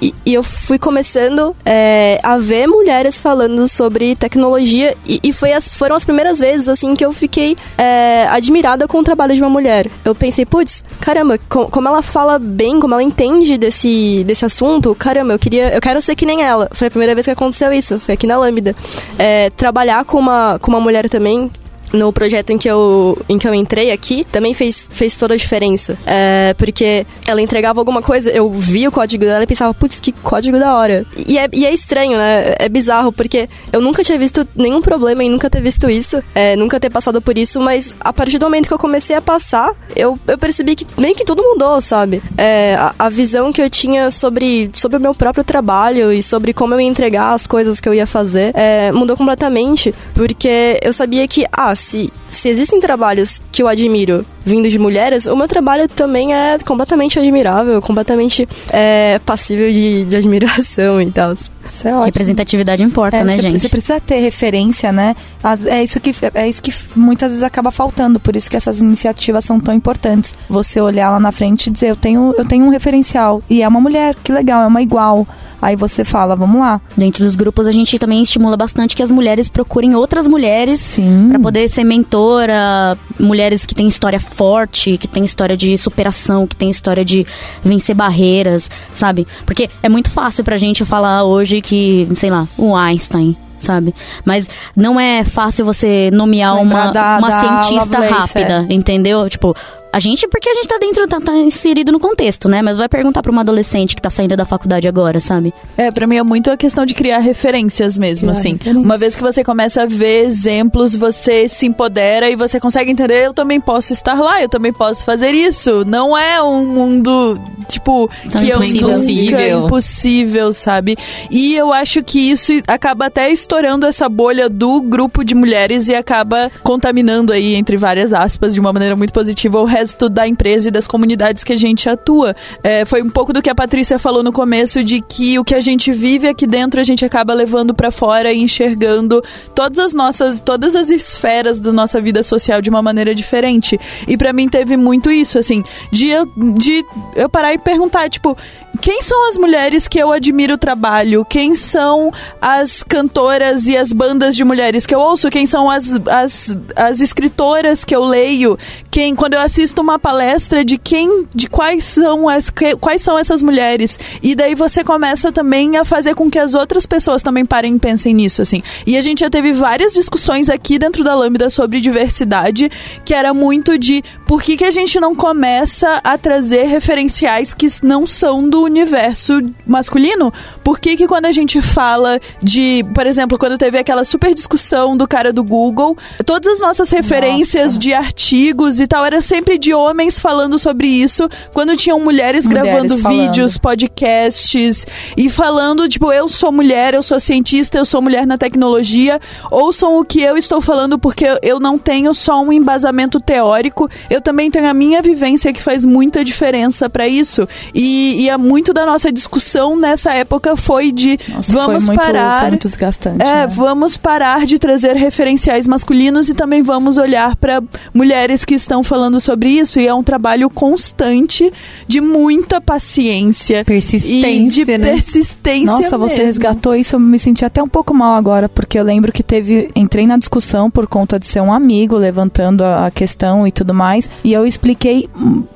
E, 0.00 0.14
e 0.26 0.34
eu 0.34 0.42
fui 0.42 0.78
começando 0.78 1.56
é, 1.64 2.20
a 2.22 2.36
ver 2.38 2.66
mulheres 2.66 3.18
falando 3.18 3.66
sobre 3.66 4.14
tecnologia 4.14 4.94
e, 5.06 5.18
e 5.24 5.32
foi 5.32 5.52
as, 5.52 5.68
foram 5.68 5.96
as 5.96 6.04
primeiras 6.04 6.38
vezes 6.38 6.68
assim 6.68 6.94
que 6.94 7.04
eu 7.04 7.12
fiquei 7.12 7.56
é, 7.76 8.26
admirada 8.30 8.86
com 8.86 8.98
o 8.98 9.02
trabalho 9.02 9.34
de 9.34 9.40
uma 9.40 9.50
mulher. 9.50 9.90
Eu 10.04 10.14
pensei, 10.14 10.44
putz, 10.44 10.84
caramba, 11.00 11.38
co- 11.48 11.68
como 11.68 11.88
ela 11.88 12.02
fala 12.02 12.38
bem, 12.38 12.78
como 12.78 12.94
ela 12.94 13.02
entende 13.02 13.56
desse, 13.56 14.22
desse 14.24 14.44
assunto, 14.44 14.94
caramba, 14.94 15.32
eu 15.32 15.38
queria, 15.38 15.74
eu 15.74 15.80
quero 15.80 16.00
ser 16.02 16.14
que 16.14 16.26
nem 16.26 16.42
ela. 16.42 16.68
Foi 16.72 16.88
a 16.88 16.90
primeira 16.90 17.14
vez 17.14 17.24
que 17.24 17.32
aconteceu 17.32 17.72
isso, 17.72 17.98
foi 17.98 18.14
aqui 18.14 18.26
na 18.26 18.38
Lambda. 18.38 18.76
É, 19.18 19.50
trabalhar 19.50 20.04
com 20.04 20.18
uma, 20.18 20.58
com 20.60 20.70
uma 20.70 20.80
mulher 20.80 21.08
também 21.08 21.50
no 21.92 22.12
projeto 22.12 22.50
em 22.50 22.58
que 22.58 22.68
eu, 22.68 23.18
em 23.28 23.38
que 23.38 23.46
eu 23.46 23.54
entrei 23.54 23.90
aqui, 23.90 24.24
também 24.30 24.54
fez, 24.54 24.88
fez 24.90 25.16
toda 25.16 25.34
a 25.34 25.36
diferença. 25.36 25.96
É, 26.06 26.54
porque 26.58 27.06
ela 27.26 27.40
entregava 27.40 27.80
alguma 27.80 28.02
coisa, 28.02 28.30
eu 28.30 28.50
via 28.50 28.88
o 28.88 28.92
código 28.92 29.24
dela 29.24 29.44
e 29.44 29.46
pensava, 29.46 29.72
putz, 29.74 30.00
que 30.00 30.12
código 30.12 30.58
da 30.58 30.74
hora. 30.74 31.04
E 31.26 31.38
é, 31.38 31.48
e 31.52 31.66
é 31.66 31.72
estranho, 31.72 32.16
né? 32.16 32.54
É 32.58 32.68
bizarro, 32.68 33.12
porque 33.12 33.48
eu 33.72 33.80
nunca 33.80 34.02
tinha 34.02 34.18
visto 34.18 34.46
nenhum 34.54 34.80
problema 34.80 35.22
em 35.24 35.30
nunca 35.30 35.50
ter 35.50 35.60
visto 35.60 35.90
isso, 35.90 36.22
é, 36.34 36.56
nunca 36.56 36.80
ter 36.80 36.90
passado 36.90 37.20
por 37.20 37.36
isso, 37.36 37.60
mas 37.60 37.94
a 38.00 38.12
partir 38.12 38.38
do 38.38 38.46
momento 38.46 38.68
que 38.68 38.74
eu 38.74 38.78
comecei 38.78 39.16
a 39.16 39.22
passar, 39.22 39.72
eu, 39.94 40.18
eu 40.26 40.38
percebi 40.38 40.74
que 40.74 40.86
meio 40.96 41.14
que 41.14 41.24
tudo 41.24 41.42
mudou, 41.42 41.80
sabe? 41.80 42.22
É, 42.36 42.74
a, 42.78 42.94
a 42.98 43.08
visão 43.08 43.52
que 43.52 43.62
eu 43.62 43.70
tinha 43.70 44.10
sobre, 44.10 44.70
sobre 44.74 44.98
o 44.98 45.00
meu 45.00 45.14
próprio 45.14 45.44
trabalho 45.44 46.12
e 46.12 46.22
sobre 46.22 46.52
como 46.52 46.74
eu 46.74 46.80
ia 46.80 46.86
entregar 46.86 47.32
as 47.32 47.46
coisas 47.46 47.80
que 47.80 47.88
eu 47.88 47.94
ia 47.94 48.06
fazer 48.06 48.52
é, 48.54 48.92
mudou 48.92 49.16
completamente, 49.16 49.94
porque 50.14 50.78
eu 50.82 50.92
sabia 50.92 51.26
que, 51.26 51.46
ah, 51.52 51.74
se, 51.78 52.12
se 52.26 52.48
existem 52.48 52.80
trabalhos 52.80 53.40
que 53.50 53.62
eu 53.62 53.68
admiro 53.68 54.24
vindo 54.48 54.68
de 54.68 54.78
mulheres, 54.78 55.26
o 55.26 55.36
meu 55.36 55.46
trabalho 55.46 55.86
também 55.88 56.34
é 56.34 56.58
completamente 56.58 57.18
admirável, 57.18 57.80
completamente 57.80 58.48
é, 58.72 59.20
passível 59.24 59.70
de, 59.70 60.04
de 60.06 60.16
admiração 60.16 61.00
e 61.00 61.10
tal. 61.10 61.32
Isso 61.34 61.86
é 61.86 61.90
ótimo. 61.92 62.04
Representatividade 62.06 62.82
importa, 62.82 63.18
É, 63.18 63.24
né, 63.24 63.36
você- 63.36 63.42
gente? 63.42 63.58
Você 63.60 63.68
precisa 63.68 64.00
ter 64.00 64.16
referência, 64.20 64.90
né? 64.90 65.14
As- 65.44 65.66
é, 65.66 65.82
isso 65.82 66.00
que, 66.00 66.12
é 66.34 66.48
isso 66.48 66.62
que 66.62 66.72
muitas 66.96 67.30
vezes 67.32 67.42
acaba 67.44 67.70
faltando, 67.70 68.18
por 68.18 68.34
isso 68.34 68.50
que 68.50 68.56
essas 68.56 68.80
iniciativas 68.80 69.44
são 69.44 69.60
tão 69.60 69.74
importantes. 69.74 70.34
Você 70.48 70.80
olhar 70.80 71.10
lá 71.10 71.20
na 71.20 71.30
frente 71.30 71.66
e 71.66 71.70
dizer, 71.70 71.90
eu 71.90 71.96
tenho, 71.96 72.34
eu 72.38 72.44
tenho 72.46 72.64
um 72.64 72.70
referencial. 72.70 73.42
E 73.50 73.62
é 73.62 73.68
uma 73.68 73.80
mulher, 73.80 74.14
que 74.24 74.32
legal, 74.32 74.62
é 74.62 74.66
uma 74.66 74.80
igual. 74.80 75.26
Aí 75.60 75.74
você 75.74 76.04
fala, 76.04 76.36
vamos 76.36 76.60
lá. 76.60 76.80
Dentro 76.96 77.24
dos 77.24 77.34
grupos 77.34 77.66
a 77.66 77.72
gente 77.72 77.98
também 77.98 78.22
estimula 78.22 78.56
bastante 78.56 78.94
que 78.94 79.02
as 79.02 79.10
mulheres 79.10 79.50
procurem 79.50 79.94
outras 79.94 80.28
mulheres. 80.28 80.96
Pra 81.28 81.38
poder 81.38 81.68
ser 81.68 81.82
mentora, 81.84 82.96
mulheres 83.18 83.66
que 83.66 83.74
têm 83.74 83.88
história 83.88 84.20
forte, 84.38 84.96
que 84.96 85.08
têm 85.08 85.24
história 85.24 85.56
de 85.56 85.76
superação, 85.76 86.46
que 86.46 86.54
têm 86.54 86.70
história 86.70 87.04
de 87.04 87.26
vencer 87.62 87.94
barreiras, 87.94 88.70
sabe? 88.94 89.26
Porque 89.44 89.68
é 89.82 89.88
muito 89.88 90.08
fácil 90.10 90.44
pra 90.44 90.56
gente 90.56 90.84
falar 90.84 91.24
hoje 91.24 91.60
que, 91.60 92.06
sei 92.14 92.30
lá, 92.30 92.46
o 92.56 92.76
Einstein, 92.76 93.36
sabe? 93.58 93.92
Mas 94.24 94.48
não 94.76 94.98
é 95.00 95.24
fácil 95.24 95.64
você 95.64 96.08
nomear 96.12 96.54
uma, 96.56 96.92
da- 96.92 97.18
uma 97.18 97.28
da 97.28 97.40
cientista 97.40 97.98
Lovelace, 97.98 98.14
rápida, 98.38 98.66
entendeu? 98.70 99.28
Tipo, 99.28 99.56
a 99.92 99.98
gente, 100.00 100.28
porque 100.28 100.48
a 100.48 100.54
gente 100.54 100.68
tá 100.68 100.78
dentro, 100.78 101.08
tá, 101.08 101.20
tá 101.20 101.36
inserido 101.36 101.90
no 101.90 101.98
contexto, 101.98 102.48
né? 102.48 102.60
Mas 102.62 102.76
vai 102.76 102.88
perguntar 102.88 103.22
pra 103.22 103.32
uma 103.32 103.40
adolescente 103.40 103.96
que 103.96 104.02
tá 104.02 104.10
saindo 104.10 104.36
da 104.36 104.44
faculdade 104.44 104.86
agora, 104.86 105.18
sabe? 105.18 105.52
É, 105.76 105.90
pra 105.90 106.06
mim 106.06 106.16
é 106.16 106.22
muito 106.22 106.50
a 106.50 106.56
questão 106.56 106.84
de 106.84 106.94
criar 106.94 107.18
referências 107.18 107.96
mesmo, 107.96 108.28
Criar 108.28 108.32
assim. 108.38 108.52
referências. 108.52 108.84
Uma 108.84 108.96
vez 108.98 109.16
que 109.16 109.22
você 109.22 109.42
começa 109.42 109.82
a 109.82 109.86
ver 109.86 110.24
exemplos, 110.26 110.94
você 110.94 111.48
se 111.48 111.66
empodera 111.66 112.28
e 112.30 112.36
você 112.36 112.60
consegue 112.60 112.90
entender, 112.90 113.26
eu 113.26 113.32
também 113.32 113.60
posso 113.60 113.92
estar 113.92 114.14
lá, 114.20 114.42
eu 114.42 114.48
também 114.48 114.72
posso 114.72 115.04
fazer 115.04 115.30
isso. 115.32 115.84
Não 115.86 116.16
é 116.16 116.42
um 116.42 116.66
mundo, 116.66 117.40
tipo, 117.68 118.10
Tão 118.30 118.40
que 118.42 118.48
eu 118.50 118.62
impossível. 118.62 118.88
nunca 118.88 118.98
Impossível. 118.98 119.66
impossível, 119.66 120.52
sabe? 120.52 120.96
E 121.30 121.54
eu 121.54 121.72
acho 121.72 122.02
que 122.02 122.30
isso 122.30 122.52
acaba 122.66 123.06
até 123.06 123.30
estourando 123.30 123.86
essa 123.86 124.08
bolha 124.08 124.48
do 124.48 124.82
grupo 124.82 125.24
de 125.24 125.34
mulheres 125.34 125.88
e 125.88 125.94
acaba 125.94 126.50
contaminando 126.62 127.32
aí, 127.32 127.54
entre 127.54 127.76
várias 127.76 128.12
aspas, 128.12 128.52
de 128.54 128.60
uma 128.60 128.72
maneira 128.72 128.94
muito 128.94 129.12
positiva, 129.12 129.60
o 129.60 129.64
resto 129.78 130.08
da 130.08 130.26
empresa 130.26 130.68
e 130.68 130.70
das 130.70 130.86
comunidades 130.86 131.44
que 131.44 131.52
a 131.52 131.56
gente 131.56 131.88
atua. 131.88 132.34
É, 132.62 132.84
foi 132.84 133.02
um 133.02 133.10
pouco 133.10 133.32
do 133.32 133.40
que 133.40 133.50
a 133.50 133.54
Patrícia 133.54 133.98
falou 133.98 134.22
no 134.22 134.32
começo, 134.32 134.82
de 134.82 135.00
que 135.00 135.38
o 135.38 135.44
que 135.44 135.54
a 135.54 135.60
gente 135.60 135.92
vive 135.92 136.26
aqui 136.28 136.46
dentro, 136.46 136.80
a 136.80 136.84
gente 136.84 137.04
acaba 137.04 137.32
levando 137.32 137.72
pra 137.72 137.90
fora 137.90 138.32
e 138.32 138.42
enxergando 138.42 139.22
todas 139.54 139.78
as 139.78 139.92
nossas, 139.92 140.40
todas 140.40 140.74
as 140.74 140.90
esferas 140.90 141.60
da 141.60 141.72
nossa 141.72 142.00
vida 142.00 142.22
social 142.22 142.60
de 142.60 142.68
uma 142.68 142.82
maneira 142.82 143.14
diferente. 143.14 143.78
E 144.06 144.16
pra 144.16 144.32
mim 144.32 144.48
teve 144.48 144.76
muito 144.76 145.10
isso, 145.10 145.38
assim, 145.38 145.62
de 145.92 146.08
eu, 146.08 146.26
de 146.56 146.84
eu 147.14 147.28
parar 147.28 147.54
e 147.54 147.58
perguntar, 147.58 148.08
tipo, 148.10 148.36
quem 148.80 149.02
são 149.02 149.28
as 149.28 149.36
mulheres 149.36 149.88
que 149.88 149.98
eu 149.98 150.12
admiro 150.12 150.54
o 150.54 150.58
trabalho? 150.58 151.24
Quem 151.24 151.54
são 151.54 152.12
as 152.40 152.82
cantoras 152.82 153.66
e 153.66 153.76
as 153.76 153.92
bandas 153.92 154.36
de 154.36 154.44
mulheres 154.44 154.86
que 154.86 154.94
eu 154.94 155.00
ouço? 155.00 155.30
Quem 155.30 155.46
são 155.46 155.68
as, 155.68 155.98
as, 156.06 156.56
as 156.76 157.00
escritoras 157.00 157.84
que 157.84 157.94
eu 157.94 158.04
leio? 158.04 158.56
Quem, 158.90 159.14
quando 159.14 159.34
eu 159.34 159.40
assisto 159.40 159.67
uma 159.76 159.98
palestra 159.98 160.64
de 160.64 160.78
quem, 160.78 161.26
de 161.34 161.48
quais 161.48 161.84
são 161.84 162.28
as, 162.28 162.50
que- 162.50 162.76
quais 162.76 163.02
são 163.02 163.18
essas 163.18 163.42
mulheres? 163.42 163.98
E 164.22 164.34
daí 164.34 164.54
você 164.54 164.82
começa 164.82 165.30
também 165.30 165.76
a 165.76 165.84
fazer 165.84 166.14
com 166.14 166.30
que 166.30 166.38
as 166.38 166.54
outras 166.54 166.86
pessoas 166.86 167.22
também 167.22 167.44
parem 167.44 167.76
e 167.76 167.78
pensem 167.78 168.14
nisso, 168.14 168.40
assim. 168.42 168.62
E 168.86 168.96
a 168.96 169.00
gente 169.00 169.20
já 169.20 169.30
teve 169.30 169.52
várias 169.52 169.92
discussões 169.92 170.48
aqui 170.48 170.78
dentro 170.78 171.02
da 171.04 171.14
Lambda 171.14 171.50
sobre 171.50 171.80
diversidade, 171.80 172.70
que 173.04 173.12
era 173.14 173.32
muito 173.34 173.78
de 173.78 174.02
por 174.28 174.42
que, 174.42 174.58
que 174.58 174.64
a 174.66 174.70
gente 174.70 175.00
não 175.00 175.14
começa 175.14 176.00
a 176.04 176.18
trazer 176.18 176.64
referenciais 176.64 177.54
que 177.54 177.66
não 177.82 178.06
são 178.06 178.46
do 178.46 178.62
universo 178.62 179.40
masculino? 179.66 180.30
Por 180.62 180.78
que 180.78 180.96
que 180.96 181.08
quando 181.08 181.24
a 181.24 181.32
gente 181.32 181.62
fala 181.62 182.20
de, 182.42 182.84
por 182.94 183.06
exemplo, 183.06 183.38
quando 183.38 183.56
teve 183.56 183.78
aquela 183.78 184.04
super 184.04 184.34
discussão 184.34 184.98
do 184.98 185.08
cara 185.08 185.32
do 185.32 185.42
Google, 185.42 185.96
todas 186.26 186.46
as 186.46 186.60
nossas 186.60 186.90
referências 186.90 187.72
Nossa. 187.72 187.78
de 187.78 187.94
artigos 187.94 188.80
e 188.80 188.86
tal 188.86 189.02
era 189.02 189.22
sempre 189.22 189.56
de 189.56 189.72
homens 189.72 190.20
falando 190.20 190.58
sobre 190.58 190.86
isso, 190.86 191.26
quando 191.54 191.74
tinham 191.74 191.98
mulheres, 191.98 192.46
Mulheres 192.46 192.70
gravando 192.70 192.98
falando. 192.98 193.18
vídeos, 193.22 193.56
podcasts 193.56 194.86
e 195.16 195.30
falando, 195.30 195.88
tipo, 195.88 196.12
eu 196.12 196.28
sou 196.28 196.52
mulher, 196.52 196.92
eu 196.92 197.02
sou 197.02 197.18
cientista, 197.18 197.78
eu 197.78 197.84
sou 197.86 198.02
mulher 198.02 198.26
na 198.26 198.36
tecnologia, 198.36 199.18
ouçam 199.50 199.98
o 199.98 200.04
que 200.04 200.20
eu 200.20 200.36
estou 200.36 200.60
falando 200.60 200.98
porque 200.98 201.24
eu 201.40 201.58
não 201.58 201.78
tenho 201.78 202.12
só 202.12 202.42
um 202.42 202.52
embasamento 202.52 203.18
teórico, 203.18 203.88
eu 204.10 204.17
também 204.20 204.50
tenho 204.50 204.68
a 204.68 204.74
minha 204.74 205.00
vivência 205.02 205.52
que 205.52 205.62
faz 205.62 205.84
muita 205.84 206.24
diferença 206.24 206.88
para 206.88 207.06
isso. 207.06 207.48
E, 207.74 208.22
e 208.22 208.28
é 208.28 208.36
muito 208.36 208.72
da 208.72 208.84
nossa 208.84 209.10
discussão 209.12 209.76
nessa 209.76 210.12
época 210.12 210.56
foi 210.56 210.92
de 210.92 211.18
Nossa, 211.28 211.52
vamos 211.52 211.86
foi 211.86 211.94
muito, 211.94 212.06
parar. 212.06 212.40
Foi 212.40 212.48
muito 212.50 212.68
desgastante. 212.68 213.22
É, 213.22 213.34
né? 213.34 213.46
vamos 213.46 213.96
parar 213.96 214.46
de 214.46 214.58
trazer 214.58 214.96
referenciais 214.96 215.66
masculinos 215.66 216.28
e 216.28 216.34
também 216.34 216.62
vamos 216.62 216.98
olhar 216.98 217.36
para 217.36 217.62
mulheres 217.94 218.44
que 218.44 218.54
estão 218.54 218.82
falando 218.82 219.20
sobre 219.20 219.50
isso. 219.50 219.80
E 219.80 219.86
é 219.86 219.94
um 219.94 220.02
trabalho 220.02 220.50
constante 220.50 221.50
de 221.86 222.00
muita 222.00 222.60
paciência 222.60 223.60
e 223.60 223.64
Persistência, 223.64 224.64
de 224.64 224.78
né? 224.78 224.92
persistência. 224.92 225.66
Nossa, 225.66 225.98
você 225.98 226.14
mesmo. 226.14 226.26
resgatou 226.26 226.74
isso, 226.74 226.96
eu 226.96 227.00
me 227.00 227.18
senti 227.18 227.44
até 227.44 227.62
um 227.62 227.68
pouco 227.68 227.94
mal 227.94 228.14
agora, 228.14 228.48
porque 228.48 228.78
eu 228.78 228.84
lembro 228.84 229.12
que 229.12 229.22
teve. 229.22 229.70
Entrei 229.74 230.06
na 230.06 230.16
discussão 230.16 230.70
por 230.70 230.86
conta 230.86 231.18
de 231.18 231.26
ser 231.26 231.40
um 231.40 231.52
amigo 231.52 231.96
levantando 231.96 232.62
a, 232.64 232.86
a 232.86 232.90
questão 232.90 233.46
e 233.46 233.52
tudo 233.52 233.74
mais, 233.74 234.07
e 234.24 234.32
eu 234.32 234.46
expliquei. 234.46 235.08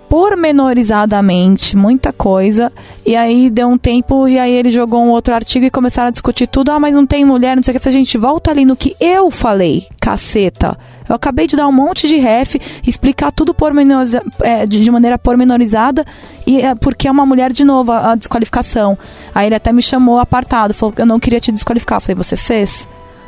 Pormenorizadamente, 0.08 1.74
muita 1.74 2.12
coisa. 2.12 2.70
E 3.06 3.16
aí 3.16 3.48
deu 3.48 3.68
um 3.68 3.78
tempo, 3.78 4.28
e 4.28 4.38
aí 4.38 4.52
ele 4.52 4.70
jogou 4.70 5.02
um 5.02 5.08
outro 5.08 5.34
artigo 5.34 5.64
e 5.64 5.70
começaram 5.70 6.08
a 6.08 6.10
discutir 6.10 6.46
tudo. 6.46 6.70
Ah, 6.70 6.78
mas 6.78 6.94
não 6.94 7.06
tem 7.06 7.24
mulher, 7.24 7.56
não 7.56 7.62
sei 7.62 7.74
o 7.74 7.80
que. 7.80 7.88
Eu 7.88 7.92
gente, 7.92 8.18
volta 8.18 8.50
ali 8.50 8.66
no 8.66 8.76
que 8.76 8.94
eu 9.00 9.30
falei, 9.30 9.86
caceta. 9.98 10.76
Eu 11.08 11.16
acabei 11.16 11.46
de 11.46 11.56
dar 11.56 11.66
um 11.66 11.72
monte 11.72 12.06
de 12.06 12.16
ref, 12.16 12.56
explicar 12.86 13.32
tudo 13.32 13.54
pormenoriza, 13.54 14.22
é, 14.42 14.66
de, 14.66 14.90
maneira 14.90 15.18
pormenorizada, 15.18 16.04
e 16.46 16.60
é 16.60 16.74
porque 16.74 17.08
é 17.08 17.10
uma 17.10 17.24
mulher 17.24 17.50
de 17.50 17.64
novo, 17.64 17.90
a, 17.90 18.12
a 18.12 18.14
desqualificação. 18.14 18.98
Aí 19.34 19.46
ele 19.46 19.54
até 19.54 19.72
me 19.72 19.80
chamou 19.80 20.18
apartado, 20.18 20.74
falou 20.74 20.94
eu 20.98 21.06
não 21.06 21.18
queria 21.18 21.40
te 21.40 21.50
desqualificar. 21.50 21.96
Eu 21.96 22.00
falei, 22.02 22.16
você 22.16 22.36
fez? 22.36 22.86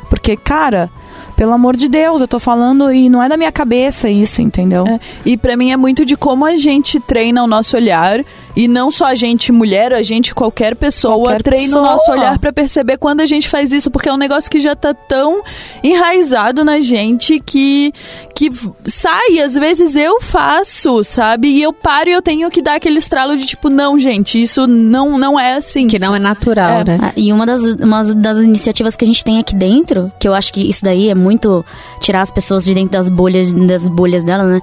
Porque, 0.09 0.37
cara, 0.37 0.89
pelo 1.35 1.51
amor 1.53 1.75
de 1.75 1.87
Deus, 1.89 2.21
eu 2.21 2.27
tô 2.27 2.39
falando 2.39 2.91
e 2.91 3.09
não 3.09 3.21
é 3.21 3.27
da 3.29 3.37
minha 3.37 3.51
cabeça 3.51 4.09
isso, 4.09 4.41
entendeu? 4.41 4.85
É, 4.87 4.99
E 5.25 5.37
pra 5.37 5.57
mim 5.57 5.71
é 5.71 5.77
muito 5.77 6.05
de 6.05 6.15
como 6.15 6.45
a 6.45 6.55
gente 6.55 6.99
treina 6.99 7.43
o 7.43 7.47
nosso 7.47 7.75
olhar 7.75 8.23
e 8.55 8.67
não 8.67 8.89
só 8.91 9.05
a 9.07 9.15
gente 9.15 9.51
mulher, 9.51 9.93
a 9.93 10.01
gente 10.01 10.33
qualquer 10.33 10.75
pessoa 10.75 11.15
Qualquer 11.15 11.43
treina 11.43 11.65
pessoa. 11.65 11.83
o 11.83 11.85
nosso 11.91 12.11
olhar 12.11 12.39
pra 12.39 12.53
perceber 12.53 12.97
quando 12.97 13.21
a 13.21 13.25
gente 13.25 13.49
faz 13.49 13.71
isso, 13.71 13.89
porque 13.91 14.09
é 14.09 14.13
um 14.13 14.17
negócio 14.17 14.49
que 14.49 14.59
já 14.59 14.75
tá 14.75 14.93
tão 14.93 15.41
enraizado 15.83 16.63
na 16.63 16.79
gente 16.79 17.39
que 17.39 17.93
que 18.35 18.51
sai, 18.85 19.39
às 19.39 19.53
vezes 19.55 19.95
eu 19.95 20.19
faço, 20.19 21.03
sabe? 21.05 21.47
E 21.47 21.61
eu 21.61 21.71
paro 21.71 22.09
e 22.09 22.13
eu 22.13 22.21
tenho 22.21 22.51
que 22.51 22.61
dar 22.61 22.75
aquele 22.75 22.97
estralo 22.97 23.37
de 23.37 23.45
tipo, 23.45 23.69
não, 23.69 23.97
gente, 23.97 24.41
isso 24.41 24.67
não 24.67 25.17
não 25.17 25.39
é 25.39 25.55
assim. 25.55 25.87
Que 25.87 25.97
não 25.99 26.13
é 26.15 26.19
natural, 26.19 26.81
É. 26.81 26.83
né? 26.83 26.97
Ah, 27.01 27.13
E 27.15 27.31
uma 27.31 27.45
das, 27.45 27.61
uma 27.61 28.03
das 28.13 28.39
iniciativas 28.39 28.95
que 28.97 29.05
a 29.05 29.07
gente 29.07 29.23
tem 29.23 29.39
aqui 29.39 29.55
dentro, 29.55 30.11
que 30.19 30.27
eu 30.27 30.33
acho 30.33 30.51
que 30.51 30.61
isso 30.67 30.83
daí 30.83 31.07
é 31.09 31.15
muito 31.15 31.63
tirar 32.01 32.21
as 32.21 32.31
pessoas 32.31 32.65
de 32.65 32.73
dentro 32.73 32.91
das 32.91 33.09
bolhas, 33.09 33.53
das 33.53 33.87
bolhas 33.87 34.23
dela, 34.25 34.43
né? 34.43 34.61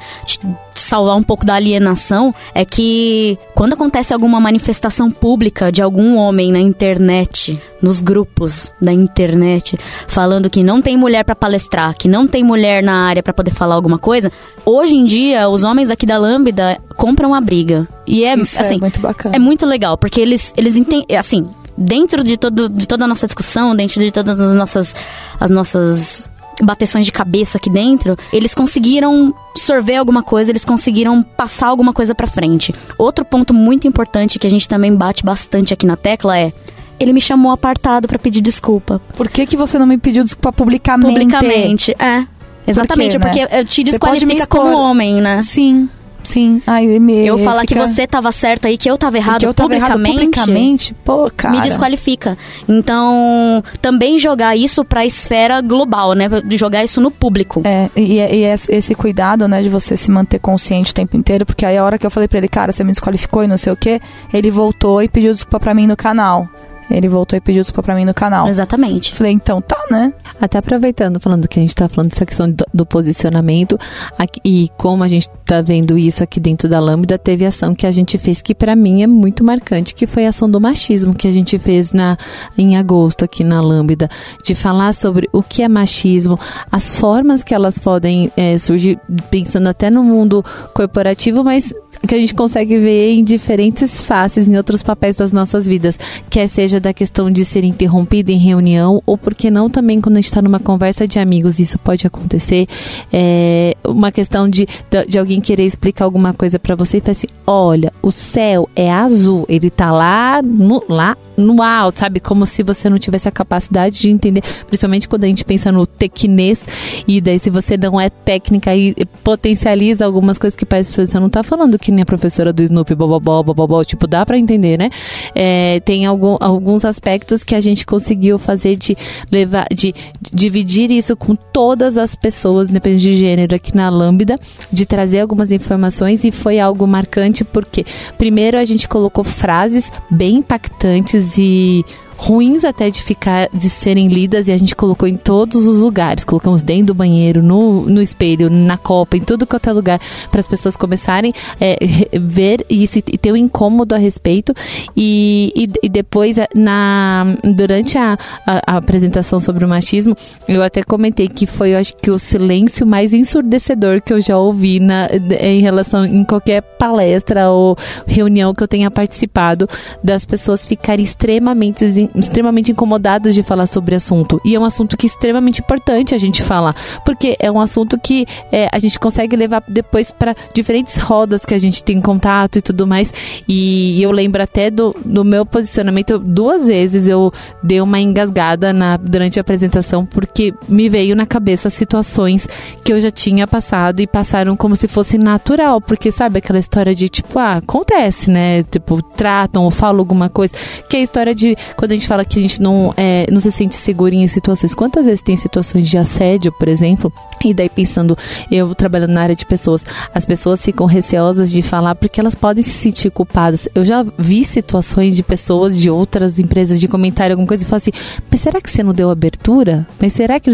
Salvar 0.75 1.17
um 1.17 1.23
pouco 1.23 1.45
da 1.45 1.55
alienação, 1.55 2.35
é 2.55 2.65
que 2.65 3.39
quando 3.55 3.75
acontece 3.75 4.13
alguma 4.13 4.41
manifestação 4.41 5.11
pública 5.11 5.71
de 5.71 5.83
algum 5.83 6.17
homem 6.17 6.51
na 6.53 6.61
internet, 6.61 7.61
nos 7.81 8.01
grupos 8.01 8.73
da 8.81 8.93
internet, 8.93 9.79
falando 10.07 10.51
que 10.51 10.63
não 10.63 10.81
tem 10.81 10.97
mulher 10.97 11.25
pra 11.25 11.35
palestrar, 11.35 11.95
que 11.97 12.09
não 12.09 12.27
tem 12.27 12.43
mulher 12.43 12.83
na 12.83 13.07
área 13.07 13.23
pra 13.23 13.33
poder 13.33 13.53
falar 13.53 13.75
alguma 13.75 13.99
coisa, 13.99 14.31
hoje 14.65 14.97
em 14.97 15.05
dia 15.05 15.49
os 15.49 15.65
homens 15.65 15.91
aqui 15.91 16.07
da 16.07 16.19
Lambda 16.19 16.79
compram 16.97 17.35
a 17.35 17.41
briga. 17.41 17.89
E 18.07 18.25
é 18.25 18.35
Isso 18.35 18.61
assim, 18.61 18.77
é 18.77 18.81
muito 18.81 19.01
bacana. 19.01 19.37
é 19.37 19.39
muito 19.39 19.67
legal, 19.67 19.97
porque 19.97 20.21
eles, 20.21 20.53
eles 20.57 20.77
entendem, 20.77 21.17
assim, 21.17 21.49
dentro 21.77 22.23
de, 22.23 22.37
todo, 22.37 22.69
de 22.69 22.87
toda 22.87 23.05
a 23.05 23.09
nossa 23.09 23.27
discussão, 23.27 23.75
dentro 23.75 24.01
de 24.01 24.11
todas 24.11 24.39
as 24.39 24.55
nossas, 24.55 24.95
as 25.39 25.51
nossas 25.51 26.31
bateções 26.61 27.07
de 27.07 27.13
cabeça 27.13 27.59
aqui 27.59 27.71
dentro, 27.71 28.17
eles 28.33 28.55
conseguiram 28.55 29.35
sorver 29.57 29.97
alguma 29.97 30.23
coisa, 30.23 30.51
eles 30.51 30.65
conseguiram 30.65 31.23
passar 31.23 31.69
alguma 31.69 31.93
coisa 31.93 32.15
pra 32.15 32.27
frente. 32.27 32.75
Outro 32.99 33.25
ponto 33.25 33.55
muito 33.55 33.87
importante 33.87 34.39
que 34.39 34.47
a 34.47 34.51
gente 34.51 34.69
também 34.69 34.95
bate 34.95 35.25
bastante 35.25 35.73
aqui 35.73 35.87
na 35.87 35.97
tecla 35.97 36.39
é 36.39 36.53
ele 36.99 37.13
me 37.13 37.21
chamou 37.21 37.51
apartado 37.51 38.07
pra 38.07 38.19
pedir 38.19 38.41
desculpa. 38.41 39.01
Por 39.17 39.29
que, 39.29 39.45
que 39.47 39.57
você 39.57 39.79
não 39.79 39.87
me 39.87 39.99
pediu 39.99 40.23
desculpa 40.23 40.53
publicamente? 40.53 41.19
Publicamente, 41.19 41.97
é. 41.99 42.27
Exatamente, 42.67 43.19
Por 43.19 43.31
quê, 43.31 43.41
né? 43.41 43.47
porque 43.47 43.57
eu 43.57 43.65
te 43.65 43.83
desqualifica 43.83 44.47
como 44.47 44.77
homem, 44.77 45.21
né? 45.21 45.43
Sim, 45.43 45.89
sim. 46.25 46.63
Ai, 46.67 46.87
me, 46.99 47.27
Eu 47.27 47.39
falar 47.39 47.63
que 47.63 47.75
fica- 47.75 47.87
você 47.87 48.07
tava 48.07 48.31
certa 48.33 48.71
e 48.71 48.77
que 48.77 48.91
eu 48.91 48.97
tava 48.99 49.17
errado 49.17 49.41
que 49.41 49.47
eu 49.47 49.55
tava 49.55 49.75
errado 49.75 49.93
publicamente, 49.93 50.25
publicamente, 50.25 50.95
pô, 51.05 51.31
cara. 51.37 51.55
me 51.55 51.61
desqualifica. 51.61 52.37
Então, 52.69 53.63
também 53.81 54.19
jogar 54.19 54.57
isso 54.57 54.85
pra 54.85 55.05
esfera 55.07 55.61
global, 55.61 56.15
né? 56.15 56.29
Jogar 56.51 56.85
isso 56.85 57.01
no 57.01 57.11
público. 57.11 57.63
É, 57.65 57.89
e, 57.97 58.15
e 58.19 58.45
esse 58.45 58.73
esse 58.73 58.95
cuidado, 58.95 59.47
né, 59.47 59.63
de 59.63 59.69
você 59.69 59.97
se 59.97 60.11
manter 60.11 60.39
consciente 60.39 60.91
o 60.93 60.95
tempo 60.95 61.17
inteiro, 61.17 61.45
porque 61.47 61.65
aí 61.65 61.77
a 61.77 61.85
hora 61.85 61.99
que 61.99 62.07
eu 62.07 62.11
falei 62.11 62.29
pra 62.29 62.39
ele, 62.39 62.49
cara, 62.49 62.73
você 62.73 62.83
me 62.83 62.91
desqualificou 62.93 63.45
e 63.45 63.47
não 63.47 63.57
sei 63.57 63.73
o 63.73 63.77
quê, 63.77 64.01
ele 64.33 64.51
voltou 64.51 65.03
e 65.03 65.09
pediu 65.09 65.33
desculpa 65.33 65.61
pra 65.61 65.75
mim 65.75 65.87
no 65.87 65.97
canal. 65.97 66.49
Ele 66.93 67.09
voltou 67.09 67.37
e 67.37 67.41
pediu 67.41 67.63
desculpa 67.63 67.83
pra 67.83 67.95
mim 67.95 68.05
no 68.05 68.15
canal. 68.15 68.49
Exatamente. 68.49 69.15
Falei, 69.15 69.33
então 69.33 69.61
tá, 69.61 69.79
né? 69.91 70.13
Até 70.41 70.59
aproveitando, 70.59 71.19
falando 71.21 71.49
que 71.49 71.59
a 71.59 71.63
gente 71.63 71.75
tá 71.75 71.89
falando 71.89 72.11
dessa 72.11 72.27
questão 72.27 72.51
do, 72.51 72.65
do 72.73 72.87
posicionamento 72.87 73.79
aqui- 74.19 74.41
e 74.45 74.69
como 74.77 75.03
a 75.05 75.09
gente 75.09 75.29
tá 75.45 75.61
vendo 75.61 75.97
isso 75.99 76.23
aqui 76.23 76.41
dentro 76.41 76.69
da 76.69 76.81
Lambda, 76.81 77.19
teve 77.19 77.45
ação 77.45 77.75
que 77.75 77.87
a 77.87 77.93
gente 77.93 78.19
fez 78.19 78.43
que 78.43 78.55
pra 78.55 78.75
mim 78.77 79.03
é 79.03 79.07
muito 79.07 79.45
marcante, 79.45 79.95
que 79.95 80.07
foi 80.07 80.27
a 80.27 80.31
ação 80.31 80.51
do 80.51 80.61
machismo 80.61 81.15
que 81.15 81.29
a 81.29 81.33
gente 81.33 81.59
fez 81.59 81.93
na, 81.93 82.17
em 82.57 82.77
agosto 82.77 83.25
aqui 83.25 83.45
na 83.45 83.61
Lambda, 83.61 84.09
de 84.45 84.55
falar 84.55 84.93
sobre 84.95 85.29
o 85.33 85.43
que 85.43 85.63
é 85.63 85.69
machismo, 85.69 86.39
as 86.71 86.99
formas 86.99 87.43
que 87.45 87.55
elas 87.55 87.79
podem 87.79 88.31
eh, 88.37 88.59
surgir, 88.59 88.99
pensando 89.31 89.69
até 89.69 89.91
no 89.91 90.03
mundo 90.03 90.45
corporativo, 90.75 91.45
mas 91.45 91.73
que 92.07 92.15
a 92.15 92.19
gente 92.19 92.35
consegue 92.35 92.79
ver 92.79 93.13
em 93.13 93.23
diferentes 93.23 94.03
faces, 94.03 94.49
em 94.49 94.57
outros 94.57 94.83
papéis 94.83 95.17
das 95.17 95.33
nossas 95.33 95.67
vidas, 95.67 95.99
quer 96.29 96.47
seja 96.49 96.81
da 96.83 96.93
questão 96.93 97.31
de 97.31 97.45
ser 97.45 97.65
interrompida 97.65 98.33
em 98.33 98.39
reunião, 98.39 99.03
ou 99.07 99.17
porque 99.17 99.51
não 99.51 99.71
também 99.71 100.01
quando 100.01 100.17
a 100.17 100.21
gente 100.21 100.29
está 100.29 100.43
numa 100.43 100.61
conversa 100.61 101.07
de 101.07 101.19
amigos, 101.19 101.59
isso 101.59 101.79
pode 101.79 102.07
acontecer. 102.07 102.67
É, 103.13 103.75
uma 103.85 104.13
questão 104.13 104.49
de, 104.49 104.67
de, 105.09 105.19
alguém 105.19 105.41
querer 105.41 105.65
explicar 105.65 106.05
alguma 106.05 106.35
coisa 106.35 106.59
para 106.59 106.75
você 106.75 106.99
e 106.99 107.01
falar 107.01 107.13
assim: 107.13 107.29
olha, 107.47 107.93
o 108.03 108.11
céu 108.11 108.69
é 108.77 108.91
azul, 108.91 109.47
ele 109.49 109.71
tá 109.71 109.93
lá 109.93 110.43
no, 110.43 110.83
lá 110.89 111.17
no 111.37 111.63
alto, 111.63 111.99
sabe? 111.99 112.21
Como 112.21 112.45
se 112.45 112.63
você 112.63 112.91
não 112.91 112.99
tivesse 112.99 113.29
a 113.29 113.33
capacidade 113.33 113.99
de 113.99 114.11
entender, 114.11 114.43
principalmente 114.67 115.09
quando 115.09 115.25
a 115.25 115.29
gente 115.29 115.45
pensa 115.45 115.73
no 115.73 115.87
tequinês, 115.87 116.67
e 117.07 117.21
daí 117.21 117.39
se 117.39 117.51
você 117.51 117.77
não 117.77 118.01
é 118.01 118.11
técnica 118.11 118.75
e 118.75 118.95
potencializa 119.25 120.05
algumas 120.05 120.39
coisas 120.39 120.57
que 120.57 120.67
parece 120.67 120.95
que 120.95 121.07
você 121.07 121.19
não 121.19 121.31
tá 121.31 121.43
falando 121.43 121.79
que 121.79 121.91
nem 121.91 122.03
a 122.03 122.07
professora 122.07 122.53
do 122.53 122.63
Snoopy, 122.63 122.95
bobobó, 122.95 123.43
bobobó, 123.43 123.83
tipo, 123.85 124.07
dá 124.07 124.25
pra 124.27 124.39
entender, 124.39 124.79
né? 124.79 124.91
É, 125.35 125.81
tem 125.81 126.07
algum, 126.07 126.37
alguns 126.63 126.85
aspectos 126.85 127.43
que 127.43 127.57
a 127.57 127.61
gente 127.61 127.85
conseguiu 127.85 128.39
fazer 128.39 128.77
de 128.77 128.97
levar, 129.31 129.67
de, 129.75 129.93
dividir 130.33 130.93
isso 130.93 131.17
com 131.17 131.35
todas 131.35 131.99
as 131.99 132.15
pessoas, 132.15 132.69
independente 132.69 133.03
de 133.03 133.17
gênero, 133.17 133.57
aqui 133.57 133.75
na 133.75 133.91
Lambda, 133.91 134.39
de 134.73 134.87
trazer 134.87 135.21
algumas 135.21 135.51
informações 135.51 136.23
e 136.23 136.31
foi 136.31 136.61
algo 136.61 136.87
marcante 136.87 137.43
porque, 137.43 137.85
primeiro, 138.17 138.57
a 138.57 138.65
gente 138.65 138.89
colocou 138.89 139.25
frases 139.25 139.91
bem 140.09 140.37
impactantes 140.37 141.37
e 141.37 141.85
ruins 142.17 142.65
até 142.65 142.91
de 142.91 143.03
ficar 143.03 143.49
de 143.53 143.69
serem 143.69 144.09
lidas 144.09 144.49
e 144.49 144.53
a 144.53 144.57
gente 144.57 144.77
colocou 144.77 145.09
em 145.09 145.17
todos 145.17 145.67
os 145.67 145.79
lugares. 145.81 146.25
Colocamos 146.25 146.63
dentro 146.63 146.87
do 146.87 146.95
banheiro 146.95 147.43
no, 147.43 147.83
no 147.87 148.01
espelho 148.03 148.49
na 148.51 148.77
copa 148.77 149.17
em 149.17 149.21
tudo 149.21 149.47
quanto 149.47 149.69
é 149.69 149.73
lugar 149.73 150.01
para 150.31 150.41
as 150.41 150.47
pessoas 150.47 150.77
começarem 150.77 151.33
é, 151.61 151.77
re- 151.85 152.09
ver 152.21 152.65
isso 152.71 152.99
e 152.99 153.03
ter 153.19 153.33
um 153.33 153.37
incômodo 153.37 153.95
a 153.95 153.99
respeito. 153.99 154.53
E, 154.97 155.53
e, 155.57 155.69
e 155.87 155.89
depois 155.89 156.39
a- 156.39 156.49
na 156.55 157.37
durante 157.57 157.97
a, 157.99 158.17
a, 158.47 158.75
a 158.75 158.77
apresentação 158.77 159.41
sobre 159.41 159.65
o 159.65 159.69
machismo 159.69 160.15
eu 160.49 160.63
até 160.63 160.83
comentei 160.83 161.29
que 161.29 161.47
foi 161.47 161.75
eu 161.75 161.79
acho 161.79 161.95
que 161.97 162.11
o 162.11 162.19
silêncio 162.19 162.87
mais 162.87 163.13
ensurdecedor 163.13 164.01
que 164.03 164.13
eu 164.13 164.21
já 164.21 164.37
ouvi 164.39 164.79
na, 164.81 165.09
em 165.41 165.61
relação 165.61 166.05
em 166.05 166.25
qualquer 166.25 166.63
palestra 166.63 167.51
ou 167.51 167.77
reunião 168.07 168.55
que 168.55 168.63
eu 168.63 168.69
tenha 168.69 168.91
participado 168.91 169.67
das 170.03 170.25
pessoas 170.25 170.65
ficarem 170.67 171.05
extremamente 171.05 171.85
extremamente 172.15 172.73
incomodadas 172.73 173.35
de 173.35 173.43
falar 173.43 173.67
sobre 173.67 173.95
assunto. 173.95 174.41
E 174.45 174.55
é 174.55 174.61
um 174.61 174.65
assunto 174.65 174.97
que 174.97 175.07
é 175.07 175.09
extremamente 175.09 175.61
importante 175.61 176.15
a 176.15 176.19
gente 176.19 176.43
falar, 176.43 176.75
porque 177.05 177.37
é 177.39 177.51
um 177.51 177.61
assunto 177.61 177.99
que 177.99 178.27
é, 178.51 178.69
a 178.73 178.79
gente 178.79 178.99
consegue 178.99 179.37
levar 179.37 179.63
depois 179.69 180.11
para 180.11 180.35
diferentes 180.55 180.99
rodas 180.99 181.45
que 181.45 181.55
a 181.55 181.59
gente 181.59 181.83
tem 181.83 182.01
contato 182.01 182.59
e 182.59 182.63
tudo 182.63 182.87
mais. 182.87 183.13
E 183.49 184.03
eu 184.03 184.11
lembro 184.11 184.43
até 184.43 184.71
do, 184.71 184.95
do 185.05 185.25
meu 185.25 185.45
posicionamento, 185.47 186.19
duas 186.19 186.67
vezes 186.67 187.09
eu 187.09 187.31
dei 187.63 187.81
uma 187.81 188.01
engasgada 188.01 188.73
na, 188.73 188.97
durante 188.97 189.39
a 189.39 189.43
apresentação, 189.43 190.05
porque 190.05 190.55
me 190.69 190.89
veio 190.89 191.15
na 191.17 191.27
cabeça 191.27 191.71
situações 191.71 192.47
que 192.85 192.93
eu 192.93 193.01
já 193.01 193.11
tinha 193.11 193.47
passado 193.47 194.01
e 194.01 194.07
passaram 194.07 194.57
como 194.57 194.77
se 194.77 194.89
fosse 194.89 195.17
natural, 195.19 195.81
porque 195.81 196.11
sabe 196.11 196.39
aquela 196.39 196.59
história 196.59 196.95
de 196.95 197.09
tipo, 197.09 197.39
ah, 197.39 197.57
acontece, 197.57 198.31
né? 198.31 198.63
Tipo, 198.65 199.03
tratam 199.03 199.65
ou 199.65 199.71
falam 199.71 200.01
alguma 200.01 200.29
coisa, 200.29 200.55
que 200.89 200.97
é 200.97 201.01
a 201.01 201.03
história 201.03 201.35
de 201.35 201.57
quando 201.77 201.92
a 201.93 201.97
gente 201.97 202.09
fala 202.09 202.25
que 202.25 202.39
a 202.39 202.43
gente 202.43 202.61
não, 202.61 202.93
é, 202.97 203.27
não 203.31 203.41
se 203.41 203.51
sente 203.53 203.75
seguro 203.75 204.15
em 204.15 204.27
situações. 204.27 204.75
Quantas 204.75 205.07
vezes 205.07 205.23
tem 205.23 205.37
situações 205.37 205.89
de 205.89 205.99
assédio, 205.99 206.53
por 206.53 206.69
exemplo, 206.69 207.13
e 207.45 207.53
daí 207.53 207.69
pensando, 207.69 208.17
eu 208.51 208.75
trabalhando 208.75 209.13
na 209.13 209.23
área 209.23 209.37
de 209.37 209.47
pessoas, 209.47 209.85
as 210.15 210.25
pessoas 210.25 210.63
ficam 210.63 210.87
receosas 210.87 211.51
de 211.51 211.63
falar 211.63 211.95
porque 211.95 212.21
elas 212.21 212.35
podem 212.35 212.63
se 212.63 212.71
sentir 212.71 213.11
culpadas. 213.11 213.69
Eu 213.75 213.85
já 213.85 214.05
vi 214.19 214.45
situações 214.45 215.17
de 215.17 215.23
pessoas 215.23 215.77
de 215.77 215.91
outras 215.91 216.39
empresas 216.39 216.81
de 216.81 216.89
comentário, 216.89 217.35
alguma 217.35 217.47
coisa, 217.47 217.65
e 217.65 217.67
falam 217.67 217.79
assim, 217.79 217.93
mas 218.31 218.41
será 218.41 218.61
que 218.61 218.71
você 218.71 218.83
não 218.83 218.93
deu 218.93 219.11
abertura? 219.11 219.87
Mas 220.01 220.13
será 220.13 220.41
que. 220.41 220.51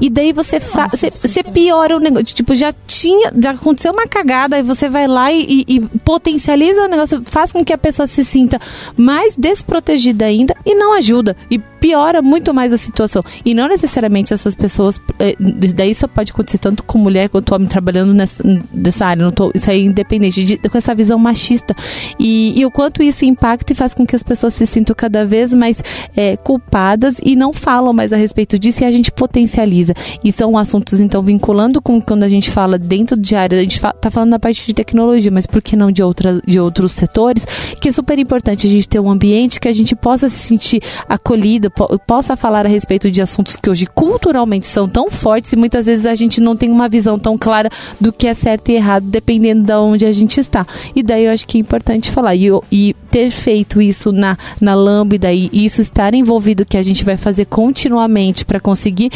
E 0.00 0.10
daí 0.10 0.32
você, 0.32 0.60
fa... 0.60 0.88
você, 0.88 1.10
você 1.10 1.42
piora 1.42 1.96
o 1.96 2.00
negócio. 2.00 2.24
Tipo, 2.24 2.54
já 2.54 2.72
tinha. 2.86 3.32
Já 3.42 3.52
aconteceu 3.52 3.92
uma 3.92 4.06
cagada, 4.06 4.58
e 4.58 4.62
você 4.62 4.88
vai 4.88 5.06
lá 5.06 5.32
e, 5.32 5.64
e, 5.68 5.76
e 5.76 5.80
potencializa 5.80 6.82
o 6.82 6.88
negócio, 6.88 7.22
faz 7.24 7.52
com 7.52 7.64
que 7.64 7.72
a 7.72 7.78
pessoa 7.78 8.06
se 8.06 8.24
sinta 8.24 8.60
mais 8.96 9.36
desprotegida 9.36 10.24
ainda 10.26 10.54
e 10.70 10.74
não 10.74 10.92
ajuda. 10.94 11.36
E 11.50 11.58
piora 11.58 12.20
muito 12.20 12.52
mais 12.52 12.72
a 12.72 12.76
situação. 12.76 13.22
E 13.44 13.54
não 13.54 13.66
necessariamente 13.66 14.32
essas 14.32 14.54
pessoas. 14.54 15.00
É, 15.18 15.34
daí 15.74 15.94
só 15.94 16.06
pode 16.06 16.30
acontecer 16.30 16.58
tanto 16.58 16.84
com 16.84 16.98
mulher 16.98 17.28
quanto 17.28 17.54
homem 17.54 17.66
trabalhando 17.66 18.12
nessa, 18.12 18.44
nessa 18.72 19.06
área. 19.06 19.24
Não 19.24 19.32
tô, 19.32 19.50
isso 19.54 19.70
é 19.70 19.78
independente 19.78 20.44
de, 20.44 20.58
com 20.58 20.78
essa 20.78 20.94
visão 20.94 21.18
machista. 21.18 21.74
E, 22.18 22.58
e, 22.58 22.64
o 22.66 22.70
quanto 22.70 23.02
isso 23.02 23.24
impacta 23.24 23.72
e 23.72 23.76
faz 23.76 23.94
com 23.94 24.04
que 24.04 24.14
as 24.14 24.22
pessoas 24.22 24.54
se 24.54 24.66
sintam 24.66 24.94
cada 24.94 25.24
vez 25.24 25.52
mais 25.52 25.82
é, 26.14 26.36
culpadas 26.36 27.16
e 27.22 27.34
não 27.34 27.52
falam 27.52 27.92
mais 27.92 28.12
a 28.12 28.16
respeito 28.16 28.58
disso 28.58 28.82
e 28.82 28.86
a 28.86 28.90
gente 28.90 29.10
potencializa. 29.10 29.94
E 30.22 30.30
são 30.30 30.56
assuntos, 30.58 31.00
então, 31.00 31.22
vinculando 31.22 31.80
com 31.80 32.00
quando 32.00 32.24
a 32.24 32.28
gente 32.28 32.50
fala 32.50 32.78
dentro 32.78 33.18
de 33.18 33.34
área, 33.34 33.58
a 33.58 33.62
gente 33.62 33.80
fa 33.80 33.92
tá 33.92 34.10
falando 34.10 34.30
na 34.30 34.38
parte 34.38 34.66
de 34.66 34.74
tecnologia, 34.74 35.30
mas 35.30 35.46
por 35.46 35.62
que 35.62 35.74
não 35.74 35.90
de, 35.90 36.02
outra, 36.02 36.40
de 36.46 36.60
outros 36.60 36.92
setores? 36.92 37.44
Que 37.80 37.88
é 37.88 37.92
super 37.92 38.18
importante 38.18 38.66
a 38.66 38.70
gente 38.70 38.88
ter 38.88 39.00
um 39.00 39.10
ambiente 39.10 39.58
que 39.58 39.68
a 39.68 39.72
gente 39.72 39.96
possa 39.96 40.28
se 40.28 40.38
sentir 40.38 40.59
acolhido, 41.08 41.70
po 41.70 41.98
possa 42.06 42.36
falar 42.36 42.66
a 42.66 42.68
respeito 42.68 43.10
de 43.10 43.20
assuntos 43.20 43.56
que 43.56 43.68
hoje 43.68 43.86
culturalmente 43.86 44.66
são 44.66 44.88
tão 44.88 45.10
fortes 45.10 45.52
e 45.52 45.56
muitas 45.56 45.86
vezes 45.86 46.06
a 46.06 46.14
gente 46.14 46.40
não 46.40 46.56
tem 46.56 46.70
uma 46.70 46.88
visão 46.88 47.18
tão 47.18 47.36
clara 47.36 47.68
do 48.00 48.12
que 48.12 48.26
é 48.26 48.34
certo 48.34 48.70
e 48.70 48.74
errado, 48.74 49.04
dependendo 49.04 49.64
de 49.64 49.72
onde 49.74 50.06
a 50.06 50.12
gente 50.12 50.40
está. 50.40 50.66
E 50.94 51.02
daí 51.02 51.24
eu 51.24 51.32
acho 51.32 51.46
que 51.46 51.58
é 51.58 51.60
importante 51.60 52.10
falar. 52.10 52.34
E, 52.34 52.48
e 52.70 52.94
ter 53.10 53.30
feito 53.30 53.82
isso 53.82 54.12
na, 54.12 54.36
na 54.60 54.74
Lambda 54.74 55.32
e 55.32 55.50
isso 55.52 55.80
estar 55.80 56.14
envolvido, 56.14 56.64
que 56.64 56.76
a 56.76 56.82
gente 56.82 57.04
vai 57.04 57.16
fazer 57.16 57.44
continuamente 57.46 58.44
para 58.44 58.60
conseguir 58.60 59.10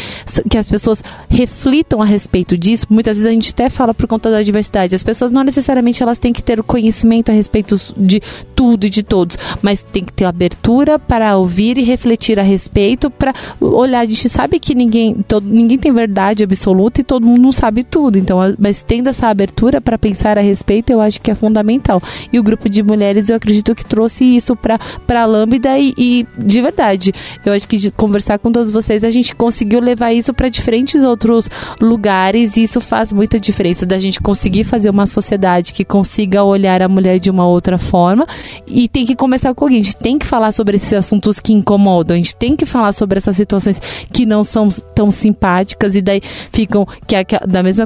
que 0.49 0.57
as 0.57 0.69
pessoas 0.69 1.03
reflitam 1.29 2.01
a 2.01 2.05
respeito 2.05 2.57
disso. 2.57 2.87
Muitas 2.89 3.17
vezes 3.17 3.29
a 3.29 3.33
gente 3.33 3.51
até 3.51 3.69
fala 3.69 3.93
por 3.93 4.07
conta 4.07 4.29
da 4.29 4.43
diversidade. 4.43 4.95
As 4.95 5.03
pessoas 5.03 5.31
não 5.31 5.43
necessariamente 5.43 6.03
elas 6.03 6.19
têm 6.19 6.33
que 6.33 6.43
ter 6.43 6.59
o 6.59 6.63
conhecimento 6.63 7.29
a 7.31 7.33
respeito 7.33 7.75
de 7.97 8.21
tudo 8.55 8.85
e 8.85 8.89
de 8.89 9.03
todos, 9.03 9.37
mas 9.61 9.81
tem 9.83 10.03
que 10.03 10.13
ter 10.13 10.25
abertura 10.25 10.99
para 10.99 11.34
ouvir 11.37 11.77
e 11.77 11.83
refletir 11.83 12.39
a 12.39 12.43
respeito, 12.43 13.09
para 13.09 13.33
olhar. 13.59 14.01
A 14.01 14.05
gente 14.05 14.29
sabe 14.29 14.59
que 14.59 14.75
ninguém, 14.75 15.15
todo, 15.27 15.47
ninguém 15.47 15.77
tem 15.77 15.91
verdade 15.91 16.43
absoluta 16.43 17.01
e 17.01 17.03
todo 17.03 17.25
mundo 17.25 17.41
não 17.41 17.51
sabe 17.51 17.83
tudo. 17.83 18.17
Então, 18.17 18.37
mas 18.59 18.81
tendo 18.81 19.09
essa 19.09 19.27
abertura 19.27 19.79
para 19.81 19.97
pensar 19.97 20.37
a 20.37 20.41
respeito, 20.41 20.91
eu 20.91 21.01
acho 21.01 21.21
que 21.21 21.31
é 21.31 21.35
fundamental. 21.35 22.01
E 22.31 22.39
o 22.39 22.43
grupo 22.43 22.69
de 22.69 22.83
mulheres, 22.83 23.29
eu 23.29 23.35
acredito 23.35 23.73
que 23.75 23.85
trouxe 23.85 24.23
isso 24.23 24.55
para 24.55 24.79
a 25.09 25.25
Lambda 25.25 25.77
e, 25.77 25.93
e, 25.97 26.27
de 26.37 26.61
verdade, 26.61 27.13
eu 27.45 27.53
acho 27.53 27.67
que 27.67 27.77
de 27.77 27.91
conversar 27.91 28.39
com 28.39 28.51
todos 28.51 28.71
vocês, 28.71 29.03
a 29.03 29.09
gente 29.09 29.35
conseguiu 29.35 29.79
levar 29.79 30.13
isso 30.13 30.33
para 30.33 30.49
diferentes 30.49 31.03
outros 31.03 31.49
lugares 31.79 32.57
e 32.57 32.63
isso 32.63 32.79
faz 32.79 33.11
muita 33.11 33.39
diferença 33.39 33.85
da 33.85 33.97
gente 33.97 34.19
conseguir 34.19 34.63
fazer 34.63 34.89
uma 34.89 35.05
sociedade 35.05 35.73
que 35.73 35.85
consiga 35.85 36.43
olhar 36.43 36.81
a 36.81 36.87
mulher 36.87 37.19
de 37.19 37.29
uma 37.29 37.47
outra 37.47 37.77
forma 37.77 38.27
e 38.67 38.87
tem 38.87 39.05
que 39.05 39.15
começar 39.15 39.53
com 39.53 39.65
alguém. 39.65 39.79
A 39.79 39.83
gente 39.83 39.97
tem 39.97 40.17
que 40.17 40.25
falar 40.25 40.51
sobre 40.51 40.75
esses 40.75 40.93
assuntos 40.93 41.24
que 41.39 41.53
incomodam, 41.53 42.15
a 42.15 42.17
gente 42.17 42.35
tem 42.35 42.55
que 42.55 42.65
falar 42.65 42.91
sobre 42.91 43.17
essas 43.17 43.35
situações 43.35 43.81
que 44.11 44.25
não 44.25 44.43
são 44.43 44.69
tão 44.93 45.11
simpáticas 45.11 45.95
e 45.95 46.01
daí 46.01 46.21
ficam 46.51 46.85
que, 47.07 47.23
que 47.25 47.37
da 47.47 47.61
mesma 47.61 47.85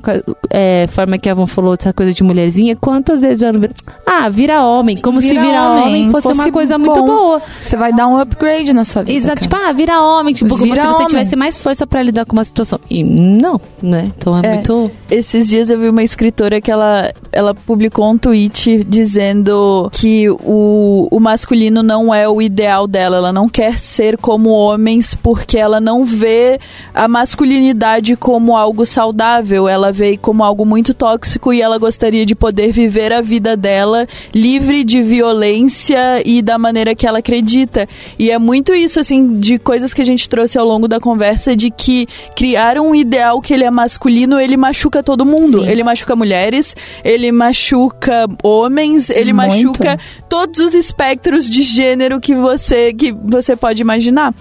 é, 0.52 0.88
forma 0.88 1.18
que 1.18 1.30
a 1.30 1.32
Avon 1.32 1.48
falou 1.48 1.76
essa 1.80 1.94
coisa 1.94 2.14
de 2.14 2.24
mulherzinha, 2.24 2.76
quantas 2.76 3.22
vezes 3.22 3.40
já 3.42 3.52
não 3.52 3.62
ah, 4.06 4.30
vira 4.30 4.64
homem, 4.64 4.98
como 4.98 5.20
vira 5.20 5.36
se 5.36 5.48
virar 5.48 5.72
homem, 5.72 5.88
homem 5.88 6.12
fosse, 6.12 6.28
fosse, 6.28 6.40
uma 6.40 6.52
coisa 6.52 6.78
bom. 6.78 6.86
muito 6.86 7.04
boa. 7.04 7.42
Você 7.64 7.78
vai 7.78 7.94
dar 7.94 8.08
um 8.08 8.18
upgrade 8.18 8.74
na 8.74 8.84
sua 8.84 9.04
vida. 9.04 9.18
Exato, 9.18 9.42
tipo, 9.42 9.56
ah, 9.56 9.72
vira 9.72 10.02
homem, 10.02 10.34
tipo, 10.34 10.56
vira 10.56 10.68
como 10.68 10.76
se 10.76 10.88
você 10.88 10.96
homem. 10.96 11.08
tivesse 11.08 11.36
mais 11.36 11.58
força 11.58 11.86
para 11.86 12.02
lidar 12.02 12.26
com 12.26 12.34
uma 12.34 12.44
situação. 12.44 12.80
E 12.90 13.04
não, 13.04 13.60
né? 13.82 14.12
Então 14.18 14.38
é, 14.38 14.42
é, 14.44 14.54
muito. 14.56 14.92
Esses 15.10 15.48
dias 15.48 15.70
eu 15.70 15.80
vi 15.80 15.90
uma 15.90 16.04
escritora 16.04 16.60
que 16.60 16.72
ela, 16.72 17.12
ela 17.32 17.54
publicou 17.54 18.10
um 18.10 18.18
tweet 18.18 18.84
dizendo 18.84 19.90
que 19.92 20.30
o, 20.30 21.08
o 21.12 21.20
masculino 21.20 21.84
não 21.84 22.14
é 22.14 22.28
o 22.28 22.42
ideal 22.42 22.88
dela. 22.88 23.18
Ela 23.18 23.29
não 23.32 23.50
quer 23.50 23.78
ser 23.78 24.18
como 24.18 24.50
homens 24.50 25.16
porque 25.16 25.58
ela 25.58 25.80
não 25.80 26.06
vê 26.06 26.60
a 26.94 27.08
masculinidade 27.08 28.16
como 28.16 28.56
algo 28.56 28.86
saudável. 28.86 29.68
Ela 29.68 29.92
vê 29.92 30.18
como 30.18 30.44
algo 30.44 30.66
muito 30.66 30.94
tóxico 30.94 31.54
e 31.54 31.62
ela 31.62 31.78
gostaria 31.78 32.26
de 32.26 32.36
poder 32.36 32.72
viver 32.72 33.14
a 33.14 33.22
vida 33.22 33.56
dela 33.56 34.08
livre 34.34 34.84
de 34.84 35.02
violência 35.02 36.22
e 36.26 36.42
da 36.42 36.58
maneira 36.58 36.96
que 36.96 37.08
ela 37.08 37.20
acredita. 37.20 37.88
E 38.18 38.32
é 38.32 38.38
muito 38.38 38.74
isso, 38.74 39.00
assim, 39.00 39.40
de 39.40 39.58
coisas 39.58 39.94
que 39.94 40.02
a 40.02 40.06
gente 40.06 40.28
trouxe 40.28 40.58
ao 40.58 40.66
longo 40.66 40.88
da 40.88 41.00
conversa, 41.00 41.56
de 41.56 41.70
que 41.70 42.08
criar 42.36 42.78
um 42.78 42.96
ideal 42.96 43.42
que 43.42 43.54
ele 43.54 43.64
é 43.64 43.72
masculino, 43.72 44.40
ele 44.40 44.58
machuca 44.58 45.04
todo 45.04 45.26
mundo. 45.26 45.60
Sim. 45.62 45.68
Ele 45.68 45.84
machuca 45.84 46.16
mulheres, 46.16 46.76
ele 47.04 47.32
machuca 47.32 48.28
homens, 48.44 49.10
ele 49.10 49.34
muito. 49.34 49.50
machuca 49.50 49.98
todos 50.28 50.60
os 50.60 50.74
espectros 50.74 51.50
de 51.50 51.64
gênero 51.64 52.20
que 52.20 52.36
você, 52.36 52.94
que 52.94 53.12
você 53.24 53.56
pode 53.56 53.82
imaginar. 53.82 54.34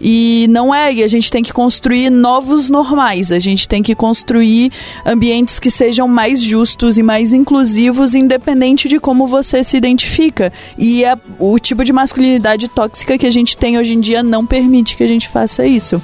E 0.00 0.46
não 0.50 0.74
é, 0.74 0.92
e 0.92 1.02
a 1.02 1.08
gente 1.08 1.30
tem 1.30 1.42
que 1.42 1.52
construir 1.52 2.10
novos 2.10 2.70
normais, 2.70 3.32
a 3.32 3.38
gente 3.38 3.68
tem 3.68 3.82
que 3.82 3.94
construir 3.94 4.70
ambientes 5.04 5.58
que 5.58 5.70
sejam 5.70 6.06
mais 6.08 6.42
justos 6.42 6.98
e 6.98 7.02
mais 7.02 7.32
inclusivos, 7.32 8.14
independente 8.14 8.88
de 8.88 8.98
como 8.98 9.26
você 9.26 9.62
se 9.64 9.76
identifica. 9.76 10.52
E 10.78 11.04
a, 11.04 11.18
o 11.38 11.58
tipo 11.58 11.84
de 11.84 11.92
masculinidade 11.92 12.68
tóxica 12.68 13.18
que 13.18 13.26
a 13.26 13.30
gente 13.30 13.56
tem 13.56 13.78
hoje 13.78 13.94
em 13.94 14.00
dia 14.00 14.22
não 14.22 14.46
permite 14.46 14.96
que 14.96 15.02
a 15.02 15.08
gente 15.08 15.28
faça 15.28 15.66
isso. 15.66 16.00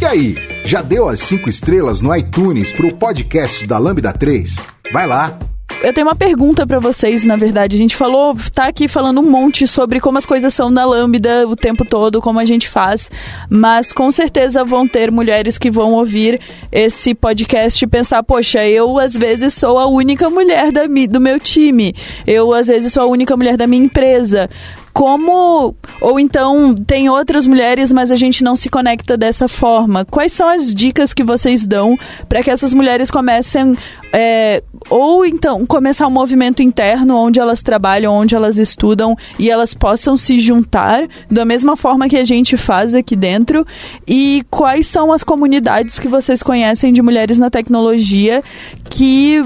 E 0.00 0.04
aí, 0.04 0.34
já 0.64 0.82
deu 0.82 1.08
as 1.08 1.20
cinco 1.20 1.48
estrelas 1.48 2.00
no 2.00 2.14
iTunes 2.14 2.72
pro 2.72 2.94
podcast 2.94 3.66
da 3.66 3.78
Lambda 3.78 4.12
3? 4.12 4.56
Vai 4.92 5.06
lá! 5.06 5.38
Eu 5.82 5.92
tenho 5.92 6.06
uma 6.06 6.14
pergunta 6.14 6.66
para 6.66 6.78
vocês, 6.78 7.24
na 7.24 7.36
verdade. 7.36 7.76
A 7.76 7.78
gente 7.78 7.96
falou, 7.96 8.36
tá 8.52 8.66
aqui 8.66 8.88
falando 8.88 9.20
um 9.20 9.30
monte 9.30 9.66
sobre 9.66 10.00
como 10.00 10.18
as 10.18 10.26
coisas 10.26 10.52
são 10.54 10.70
na 10.70 10.84
Lambda 10.84 11.46
o 11.46 11.56
tempo 11.56 11.84
todo, 11.84 12.20
como 12.20 12.38
a 12.38 12.44
gente 12.44 12.68
faz, 12.68 13.10
mas 13.48 13.92
com 13.92 14.10
certeza 14.10 14.64
vão 14.64 14.86
ter 14.86 15.10
mulheres 15.10 15.58
que 15.58 15.70
vão 15.70 15.92
ouvir 15.92 16.40
esse 16.70 17.14
podcast 17.14 17.84
e 17.84 17.88
pensar, 17.88 18.22
poxa, 18.22 18.66
eu 18.66 18.98
às 18.98 19.14
vezes 19.14 19.54
sou 19.54 19.78
a 19.78 19.86
única 19.86 20.30
mulher 20.30 20.72
da, 20.72 20.82
do 20.86 21.20
meu 21.20 21.38
time, 21.38 21.94
eu 22.26 22.52
às 22.52 22.68
vezes 22.68 22.92
sou 22.92 23.02
a 23.02 23.06
única 23.06 23.36
mulher 23.36 23.56
da 23.56 23.66
minha 23.66 23.84
empresa 23.84 24.48
como 24.94 25.74
ou 26.00 26.20
então 26.20 26.72
tem 26.72 27.10
outras 27.10 27.46
mulheres, 27.46 27.90
mas 27.90 28.12
a 28.12 28.16
gente 28.16 28.44
não 28.44 28.54
se 28.54 28.70
conecta 28.70 29.16
dessa 29.16 29.48
forma. 29.48 30.04
Quais 30.04 30.32
são 30.32 30.48
as 30.48 30.72
dicas 30.72 31.12
que 31.12 31.24
vocês 31.24 31.66
dão 31.66 31.98
para 32.28 32.44
que 32.44 32.50
essas 32.50 32.72
mulheres 32.72 33.10
comecem 33.10 33.76
é, 34.16 34.62
ou 34.88 35.26
então 35.26 35.66
começar 35.66 36.06
um 36.06 36.10
movimento 36.10 36.62
interno 36.62 37.16
onde 37.16 37.40
elas 37.40 37.62
trabalham, 37.62 38.14
onde 38.14 38.36
elas 38.36 38.58
estudam 38.58 39.16
e 39.40 39.50
elas 39.50 39.74
possam 39.74 40.16
se 40.16 40.38
juntar 40.38 41.08
da 41.28 41.44
mesma 41.44 41.76
forma 41.76 42.08
que 42.08 42.16
a 42.16 42.24
gente 42.24 42.56
faz 42.56 42.94
aqui 42.94 43.16
dentro? 43.16 43.66
E 44.06 44.44
quais 44.48 44.86
são 44.86 45.12
as 45.12 45.24
comunidades 45.24 45.98
que 45.98 46.06
vocês 46.06 46.44
conhecem 46.44 46.92
de 46.92 47.02
mulheres 47.02 47.40
na 47.40 47.50
tecnologia 47.50 48.40
que, 48.88 49.42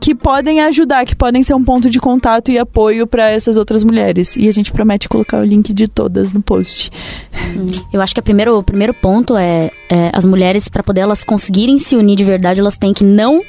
que 0.00 0.14
podem 0.14 0.60
ajudar, 0.60 1.04
que 1.04 1.16
podem 1.16 1.42
ser 1.42 1.54
um 1.54 1.64
ponto 1.64 1.90
de 1.90 1.98
contato 1.98 2.52
e 2.52 2.58
apoio 2.60 3.08
para 3.08 3.28
essas 3.28 3.56
outras 3.56 3.82
mulheres. 3.82 4.36
E 4.36 4.48
a 4.48 4.52
gente 4.52 4.70
promete 4.70 5.08
colocar 5.08 5.40
o 5.40 5.44
link 5.44 5.72
de 5.72 5.88
todas 5.88 6.32
no 6.32 6.40
post. 6.40 6.92
Eu 7.92 8.00
acho 8.00 8.14
que 8.14 8.20
o 8.20 8.22
primeiro, 8.22 8.56
o 8.56 8.62
primeiro 8.62 8.94
ponto 8.94 9.36
é, 9.36 9.72
é 9.90 10.10
as 10.12 10.24
mulheres, 10.24 10.68
para 10.68 10.84
poder 10.84 11.00
elas 11.00 11.24
conseguirem 11.24 11.80
se 11.80 11.96
unir 11.96 12.14
de 12.14 12.22
verdade, 12.22 12.60
elas 12.60 12.76
têm 12.76 12.92
que 12.92 13.02
não 13.02 13.42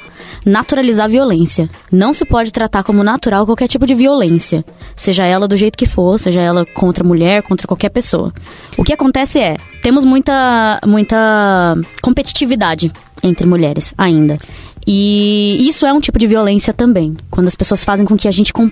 naturalizar 0.64 1.04
a 1.04 1.08
violência. 1.08 1.68
Não 1.92 2.12
se 2.12 2.24
pode 2.24 2.50
tratar 2.50 2.82
como 2.82 3.04
natural 3.04 3.44
qualquer 3.44 3.68
tipo 3.68 3.86
de 3.86 3.94
violência, 3.94 4.64
seja 4.96 5.26
ela 5.26 5.46
do 5.46 5.56
jeito 5.56 5.76
que 5.76 5.86
for, 5.86 6.18
seja 6.18 6.40
ela 6.40 6.64
contra 6.64 7.04
mulher, 7.04 7.42
contra 7.42 7.66
qualquer 7.66 7.90
pessoa. 7.90 8.32
O 8.76 8.82
que 8.82 8.92
acontece 8.92 9.38
é, 9.38 9.56
temos 9.82 10.04
muita 10.04 10.80
muita 10.86 11.76
competitividade 12.02 12.90
entre 13.22 13.46
mulheres 13.46 13.94
ainda. 13.96 14.38
E 14.86 15.66
isso 15.66 15.86
é 15.86 15.92
um 15.92 16.00
tipo 16.00 16.18
de 16.18 16.26
violência 16.26 16.72
também, 16.72 17.16
quando 17.30 17.48
as 17.48 17.54
pessoas 17.54 17.84
fazem 17.84 18.04
com 18.04 18.16
que 18.16 18.28
a 18.28 18.30
gente 18.30 18.52
com, 18.52 18.70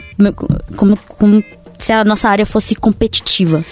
como, 0.76 0.98
como 1.08 1.44
se 1.78 1.92
a 1.92 2.04
nossa 2.04 2.28
área 2.28 2.46
fosse 2.46 2.74
competitiva. 2.74 3.64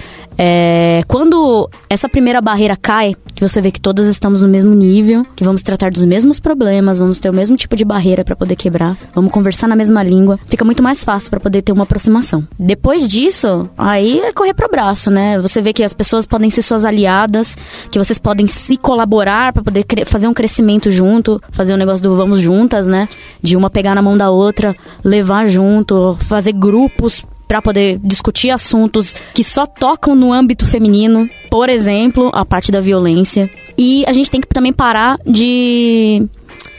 É, 0.43 1.03
quando 1.07 1.69
essa 1.91 2.09
primeira 2.09 2.41
barreira 2.41 2.75
cai, 2.75 3.15
que 3.35 3.47
você 3.47 3.61
vê 3.61 3.71
que 3.71 3.79
todas 3.79 4.09
estamos 4.09 4.41
no 4.41 4.49
mesmo 4.49 4.75
nível, 4.75 5.27
que 5.37 5.45
vamos 5.45 5.63
tratar 5.63 5.91
dos 5.91 6.07
mesmos 6.07 6.41
problemas, 6.41 6.99
vamos 6.99 7.19
ter 7.19 7.29
o 7.29 7.35
mesmo 7.35 7.59
tipo 7.59 7.77
de 7.77 7.85
barreira 7.85 8.25
para 8.25 8.35
poder 8.35 8.57
quebrar, 8.57 8.97
vamos 9.15 9.31
conversar 9.31 9.69
na 9.69 9.77
mesma 9.77 10.03
língua, 10.03 10.41
fica 10.47 10.65
muito 10.65 10.83
mais 10.83 11.05
fácil 11.05 11.29
para 11.29 11.41
poder 11.41 11.61
ter 11.61 11.73
uma 11.73 11.83
aproximação. 11.83 12.43
Depois 12.59 13.07
disso, 13.07 13.69
aí 13.77 14.21
é 14.21 14.33
correr 14.33 14.55
pro 14.55 14.71
braço, 14.71 15.11
né? 15.11 15.39
Você 15.41 15.61
vê 15.61 15.75
que 15.75 15.85
as 15.85 15.93
pessoas 15.93 16.25
podem 16.25 16.49
ser 16.49 16.63
suas 16.63 16.87
aliadas, 16.87 17.55
que 17.91 17.99
vocês 17.99 18.19
podem 18.19 18.47
se 18.47 18.79
colaborar 18.79 19.53
para 19.53 19.63
poder 19.63 19.85
fazer 20.07 20.27
um 20.27 20.33
crescimento 20.33 20.91
junto, 20.91 21.39
fazer 21.51 21.75
um 21.75 21.77
negócio 21.77 22.03
do 22.03 22.17
vamos 22.17 22.41
juntas, 22.41 22.87
né? 22.87 23.11
De 23.43 23.59
uma 23.59 23.69
pegar 23.69 23.95
na 23.95 24.01
mão 24.01 24.17
da 24.17 24.31
outra, 24.31 24.75
levar 25.05 25.45
junto, 25.45 26.17
fazer 26.23 26.53
grupos 26.53 27.27
para 27.51 27.61
poder 27.61 27.99
discutir 27.99 28.53
assuntos 28.53 29.13
que 29.35 29.43
só 29.43 29.67
tocam 29.67 30.15
no 30.15 30.33
âmbito 30.33 30.65
feminino, 30.65 31.29
por 31.51 31.69
exemplo, 31.69 32.31
a 32.33 32.45
parte 32.45 32.71
da 32.71 32.79
violência. 32.79 33.51
E 33.77 34.05
a 34.07 34.13
gente 34.13 34.31
tem 34.31 34.41
que 34.41 34.47
também 34.47 34.73
parar 34.73 35.19
de 35.27 36.29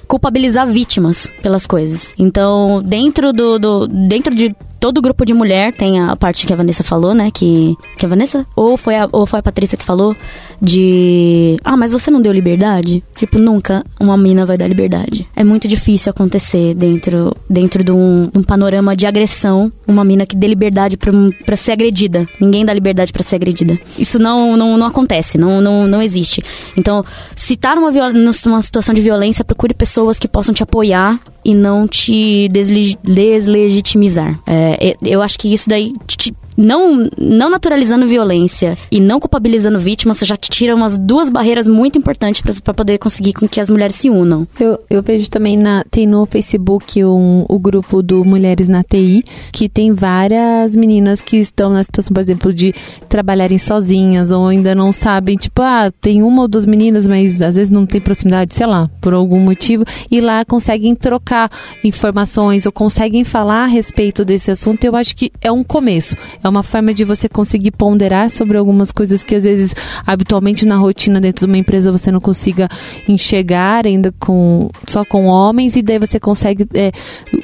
culpabilizar 0.08 0.66
vítimas 0.66 1.30
pelas 1.42 1.68
coisas. 1.68 2.10
Então, 2.18 2.82
dentro 2.82 3.34
do, 3.34 3.60
do 3.60 3.86
dentro 3.86 4.34
de 4.34 4.56
todo 4.82 5.02
grupo 5.02 5.24
de 5.24 5.34
mulher 5.34 5.74
tem 5.74 6.02
a 6.02 6.16
parte 6.16 6.48
que 6.48 6.52
a 6.52 6.56
Vanessa 6.56 6.84
falou, 6.84 7.14
né? 7.14 7.30
Que. 7.32 7.78
Que 7.98 8.06
a 8.06 8.10
Vanessa? 8.10 8.46
Ou 8.56 8.76
foi 8.76 8.98
a, 8.98 9.08
ou 9.12 9.28
foi 9.28 9.40
a 9.40 9.44
Patrícia 9.44 9.78
que 9.78 9.86
falou 9.86 10.16
de. 10.60 11.56
Ah, 11.64 11.78
mas 11.78 11.92
você 11.92 12.10
não 12.10 12.20
deu 12.20 12.34
liberdade? 12.34 13.04
Tipo, 13.16 13.38
nunca 13.38 13.86
uma 14.00 14.18
mina 14.18 14.44
vai 14.44 14.58
dar 14.58 14.68
liberdade. 14.68 15.28
É 15.36 15.44
muito 15.44 15.68
difícil 15.68 16.10
acontecer 16.10 16.74
dentro, 16.74 17.34
dentro 17.48 17.84
de, 17.84 17.92
um, 17.92 18.24
de 18.24 18.40
um 18.40 18.44
panorama 18.44 18.96
de 18.96 19.06
agressão 19.06 19.72
uma 19.88 20.04
mina 20.04 20.26
que 20.26 20.36
dê 20.36 20.48
liberdade 20.48 20.98
pra 20.98 21.56
ser 21.56 21.74
agredida. 21.74 22.28
Ninguém 22.40 22.66
dá 22.66 22.74
liberdade 22.74 23.14
para 23.14 23.22
ser 23.22 23.36
agredida. 23.36 23.80
Isso 24.00 24.18
não, 24.18 24.58
não, 24.58 24.78
não 24.78 24.88
acontece, 24.88 25.38
não, 25.38 25.62
não, 25.62 25.86
não 25.86 26.02
existe. 26.02 26.42
Então, 26.76 27.06
se 27.36 27.56
tá 27.56 27.76
numa, 27.76 27.92
numa 27.92 28.62
situação 28.62 28.96
de 28.96 29.02
violência, 29.02 29.46
procure 29.46 29.74
pessoas 29.74 30.18
que 30.18 30.28
possam 30.28 30.56
te 30.56 30.64
apoiar 30.64 31.20
e 31.44 31.54
não 31.54 31.88
te 31.88 32.48
deslegitimizar. 32.50 34.40
É, 34.48 34.96
eu 35.04 35.22
acho 35.22 35.38
que 35.40 35.54
isso 35.54 35.68
daí 35.70 35.94
te, 36.08 36.34
não, 36.62 37.10
não 37.18 37.50
naturalizando 37.50 38.08
violência 38.08 38.78
e 38.92 39.00
não 39.00 39.20
culpabilizando 39.20 39.80
vítimas, 39.80 40.18
você 40.18 40.26
já 40.26 40.36
tira 40.36 40.76
umas 40.76 40.98
duas 40.98 41.30
barreiras 41.30 41.68
muito 41.68 41.98
importantes 41.98 42.42
para 42.62 42.74
poder 42.74 42.98
conseguir 42.98 43.34
com 43.34 43.48
que 43.48 43.60
as 43.60 43.70
mulheres 43.70 43.96
se 43.96 44.10
unam. 44.10 44.48
Eu, 44.60 44.80
eu 44.90 45.02
vejo 45.02 45.30
também 45.30 45.58
na, 45.58 45.84
tem 45.90 46.06
no 46.08 46.26
Facebook 46.26 47.04
um, 47.04 47.46
o 47.50 47.60
grupo 47.60 48.02
do 48.02 48.24
Mulheres 48.24 48.68
na 48.68 48.84
TI, 48.84 49.24
que 49.52 49.68
tem 49.68 49.94
várias 49.94 50.76
meninas 50.76 51.22
que 51.22 51.38
estão 51.38 51.72
na 51.72 51.84
situação, 51.84 52.14
por 52.14 52.22
exemplo, 52.22 52.54
de 52.54 52.74
trabalharem 53.10 53.58
sozinhas 53.58 54.32
ou 54.32 54.48
ainda 54.48 54.76
não 54.76 54.92
sabem, 54.92 55.38
tipo, 55.38 55.62
ah, 55.62 55.92
tem 56.02 56.22
uma 56.22 56.44
ou 56.44 56.48
duas 56.48 56.66
meninas, 56.66 57.06
mas 57.06 57.42
às 57.42 57.56
vezes 57.56 57.72
não 57.72 57.86
tem 57.86 58.00
proximidade, 58.00 58.54
sei 58.54 58.68
lá, 58.68 58.90
por 59.02 59.14
algum 59.14 59.40
motivo, 59.40 59.84
e 60.10 60.22
lá 60.22 60.46
conseguem 60.46 60.96
trocar 60.96 61.50
informações 61.84 62.66
ou 62.66 62.72
conseguem 62.72 63.24
falar 63.24 63.64
a 63.64 63.68
respeito 63.68 64.24
desse 64.24 64.52
assunto. 64.52 64.84
Eu 64.84 64.96
acho 64.96 65.16
que 65.16 65.32
é 65.42 65.52
um 65.52 65.64
começo 65.64 66.16
é 66.44 66.50
uma 66.52 66.64
forma 66.64 66.94
de 66.94 67.04
você 67.04 67.28
conseguir 67.28 67.72
ponderar 67.72 68.30
sobre 68.30 68.58
algumas 68.58 68.92
coisas 68.92 69.24
que 69.24 69.36
às 69.36 69.44
vezes 69.44 69.76
habitualmente 70.06 70.66
na 70.66 70.76
rotina 70.76 71.20
dentro 71.20 71.46
de 71.46 71.52
uma 71.52 71.58
empresa 71.58 71.92
você 71.92 72.12
não 72.12 72.20
consiga 72.20 72.70
enxergar 73.08 73.88
ainda 73.88 74.14
com 74.20 74.70
só 74.86 75.04
com 75.04 75.26
homens 75.26 75.76
e 75.76 75.82
daí 75.82 75.98
você 75.98 76.20
consegue 76.20 76.68
é, 76.74 76.92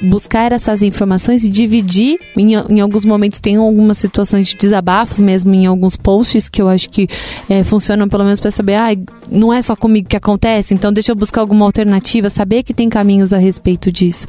buscar 0.04 0.52
essas 0.52 0.82
informações 0.82 1.44
e 1.44 1.50
dividir. 1.50 2.20
Em, 2.36 2.54
em, 2.54 2.82
alguns 2.82 3.06
momentos 3.06 3.40
tem 3.40 3.56
algumas 3.56 3.98
situações 3.98 4.50
de 4.50 4.56
desabafo 4.56 5.22
mesmo 5.22 5.54
em 5.54 5.66
alguns 5.66 5.96
posts 5.96 6.50
que 6.50 6.62
eu 6.62 6.68
acho 6.68 6.90
que 6.90 7.08
é, 7.50 7.64
funcionam 7.64 8.08
pelo 8.08 8.24
menos 8.24 8.40
para 8.40 8.52
saber, 8.52 8.76
ah, 8.76 8.90
não 9.30 9.54
é 9.54 9.62
só 9.62 9.76
comigo 9.76 10.08
que 10.08 10.18
acontece, 10.18 10.74
então 10.74 10.92
deixa 10.92 11.12
eu 11.12 11.16
buscar 11.16 11.42
alguma 11.42 11.66
alternativa, 11.66 12.30
saber 12.30 12.64
que 12.64 12.74
tem 12.74 12.90
caminhos 12.90 13.34
a 13.34 13.38
respeito 13.38 13.92
disso. 13.92 14.28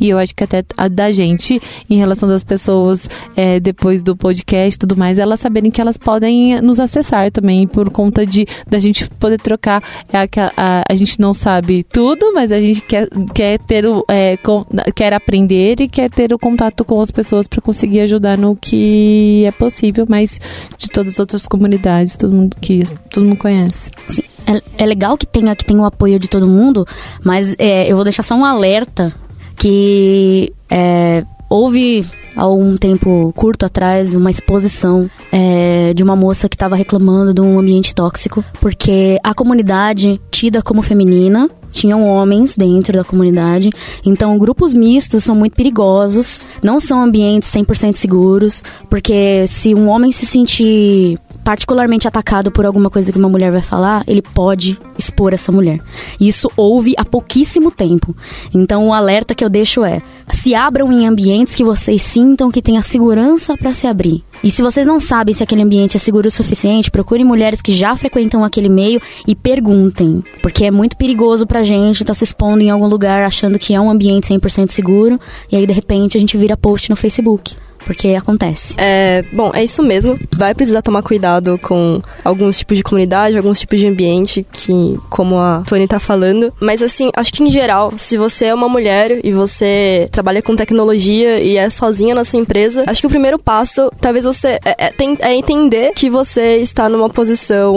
E 0.00 0.08
eu 0.08 0.18
acho 0.18 0.34
que 0.34 0.44
até 0.44 0.62
da 0.90 1.12
gente, 1.12 1.60
em 1.88 1.96
relação 1.96 2.28
das 2.28 2.42
pessoas 2.42 3.08
é, 3.36 3.60
depois 3.60 4.02
do 4.04 4.16
podcast 4.16 4.76
e 4.76 4.78
tudo 4.78 4.96
mais, 4.96 5.18
elas 5.18 5.40
saberem 5.40 5.70
que 5.70 5.80
elas 5.80 5.96
podem 5.96 6.60
nos 6.60 6.78
acessar 6.78 7.30
também 7.30 7.66
por 7.66 7.90
conta 7.90 8.24
de 8.24 8.46
da 8.68 8.78
gente 8.78 9.08
poder 9.10 9.40
trocar. 9.40 9.82
É, 10.12 10.18
a, 10.18 10.28
a, 10.56 10.82
a 10.88 10.94
gente 10.94 11.18
não 11.18 11.32
sabe 11.32 11.82
tudo, 11.82 12.32
mas 12.34 12.52
a 12.52 12.60
gente 12.60 12.82
quer, 12.82 13.08
quer 13.34 13.58
ter 13.58 13.86
o 13.86 14.04
é, 14.08 14.36
com, 14.36 14.64
quer 14.94 15.12
aprender 15.12 15.80
e 15.80 15.88
quer 15.88 16.10
ter 16.10 16.32
o 16.32 16.38
contato 16.38 16.84
com 16.84 17.00
as 17.00 17.10
pessoas 17.10 17.46
para 17.46 17.60
conseguir 17.60 18.00
ajudar 18.00 18.36
no 18.36 18.54
que 18.54 19.44
é 19.46 19.50
possível, 19.52 20.04
mas 20.08 20.40
de 20.78 20.88
todas 20.88 21.14
as 21.14 21.18
outras 21.18 21.46
comunidades, 21.46 22.16
todo 22.16 22.32
mundo 22.32 22.56
que 22.60 22.84
todo 23.10 23.24
mundo 23.24 23.38
conhece. 23.38 23.90
Sim. 24.06 24.22
É, 24.46 24.84
é 24.84 24.86
legal 24.86 25.16
que 25.16 25.26
tenha, 25.26 25.56
que 25.56 25.64
tenha 25.64 25.80
o 25.80 25.84
apoio 25.86 26.18
de 26.18 26.28
todo 26.28 26.46
mundo, 26.46 26.86
mas 27.22 27.54
é, 27.58 27.90
eu 27.90 27.96
vou 27.96 28.04
deixar 28.04 28.22
só 28.22 28.34
um 28.34 28.44
alerta 28.44 29.14
que 29.56 30.52
é, 30.68 31.24
houve 31.48 32.04
há 32.36 32.48
um 32.48 32.76
tempo 32.76 33.32
curto 33.36 33.64
atrás 33.64 34.14
uma 34.14 34.30
exposição 34.30 35.08
é, 35.30 35.92
de 35.94 36.02
uma 36.02 36.16
moça 36.16 36.48
que 36.48 36.56
estava 36.56 36.76
reclamando 36.76 37.32
de 37.32 37.40
um 37.40 37.58
ambiente 37.58 37.94
tóxico, 37.94 38.44
porque 38.60 39.18
a 39.22 39.34
comunidade 39.34 40.20
tida 40.30 40.62
como 40.62 40.82
feminina 40.82 41.48
tinham 41.70 42.06
homens 42.06 42.56
dentro 42.56 42.96
da 42.96 43.04
comunidade. 43.04 43.70
Então, 44.06 44.38
grupos 44.38 44.72
mistos 44.72 45.24
são 45.24 45.34
muito 45.34 45.54
perigosos, 45.54 46.44
não 46.62 46.78
são 46.78 47.02
ambientes 47.02 47.50
100% 47.52 47.96
seguros, 47.96 48.62
porque 48.88 49.44
se 49.48 49.74
um 49.74 49.88
homem 49.88 50.12
se 50.12 50.24
sentir 50.24 51.18
particularmente 51.44 52.08
atacado 52.08 52.50
por 52.50 52.64
alguma 52.64 52.88
coisa 52.88 53.12
que 53.12 53.18
uma 53.18 53.28
mulher 53.28 53.52
vai 53.52 53.60
falar, 53.60 54.02
ele 54.06 54.22
pode 54.22 54.78
expor 54.98 55.34
essa 55.34 55.52
mulher. 55.52 55.78
Isso 56.18 56.50
houve 56.56 56.94
há 56.96 57.04
pouquíssimo 57.04 57.70
tempo. 57.70 58.16
Então, 58.52 58.88
o 58.88 58.92
alerta 58.92 59.34
que 59.34 59.44
eu 59.44 59.50
deixo 59.50 59.84
é: 59.84 60.02
se 60.32 60.54
abram 60.54 60.90
em 60.90 61.06
ambientes 61.06 61.54
que 61.54 61.62
vocês 61.62 62.02
sintam 62.02 62.50
que 62.50 62.62
tem 62.62 62.78
a 62.78 62.82
segurança 62.82 63.56
para 63.56 63.72
se 63.74 63.86
abrir. 63.86 64.24
E 64.42 64.50
se 64.50 64.62
vocês 64.62 64.86
não 64.86 64.98
sabem 64.98 65.34
se 65.34 65.42
aquele 65.42 65.62
ambiente 65.62 65.96
é 65.96 66.00
seguro 66.00 66.28
o 66.28 66.30
suficiente, 66.30 66.90
procurem 66.90 67.24
mulheres 67.24 67.60
que 67.60 67.72
já 67.72 67.94
frequentam 67.94 68.42
aquele 68.42 68.68
meio 68.68 69.00
e 69.26 69.34
perguntem, 69.34 70.24
porque 70.42 70.64
é 70.64 70.70
muito 70.70 70.96
perigoso 70.96 71.46
pra 71.46 71.62
gente 71.62 71.96
estar 71.96 72.06
tá 72.06 72.14
se 72.14 72.24
expondo 72.24 72.62
em 72.62 72.70
algum 72.70 72.86
lugar 72.86 73.24
achando 73.24 73.58
que 73.58 73.74
é 73.74 73.80
um 73.80 73.90
ambiente 73.90 74.32
100% 74.32 74.70
seguro 74.70 75.20
e 75.50 75.56
aí 75.56 75.66
de 75.66 75.72
repente 75.72 76.16
a 76.16 76.20
gente 76.20 76.36
vira 76.36 76.56
post 76.56 76.90
no 76.90 76.96
Facebook 76.96 77.56
porque 77.84 78.08
acontece. 78.08 78.74
É, 78.78 79.24
bom, 79.32 79.50
é 79.54 79.62
isso 79.62 79.82
mesmo. 79.82 80.18
Vai 80.36 80.54
precisar 80.54 80.82
tomar 80.82 81.02
cuidado 81.02 81.58
com 81.58 82.00
alguns 82.24 82.58
tipos 82.58 82.76
de 82.76 82.82
comunidade, 82.82 83.36
alguns 83.36 83.60
tipos 83.60 83.78
de 83.78 83.86
ambiente, 83.86 84.46
que, 84.50 84.98
como 85.08 85.38
a 85.38 85.62
Tony 85.66 85.86
tá 85.86 85.98
falando. 85.98 86.52
Mas 86.60 86.82
assim, 86.82 87.10
acho 87.16 87.32
que 87.32 87.42
em 87.42 87.50
geral, 87.50 87.92
se 87.96 88.16
você 88.16 88.46
é 88.46 88.54
uma 88.54 88.68
mulher 88.68 89.20
e 89.22 89.32
você 89.32 90.08
trabalha 90.10 90.42
com 90.42 90.56
tecnologia 90.56 91.40
e 91.40 91.56
é 91.56 91.68
sozinha 91.70 92.14
na 92.14 92.24
sua 92.24 92.40
empresa, 92.40 92.84
acho 92.86 93.00
que 93.00 93.06
o 93.06 93.10
primeiro 93.10 93.38
passo, 93.38 93.90
talvez 94.00 94.24
você 94.24 94.58
é, 94.64 94.88
é, 94.88 94.92
é 95.20 95.34
entender 95.34 95.92
que 95.94 96.08
você 96.08 96.56
está 96.56 96.88
numa 96.88 97.08
posição 97.08 97.74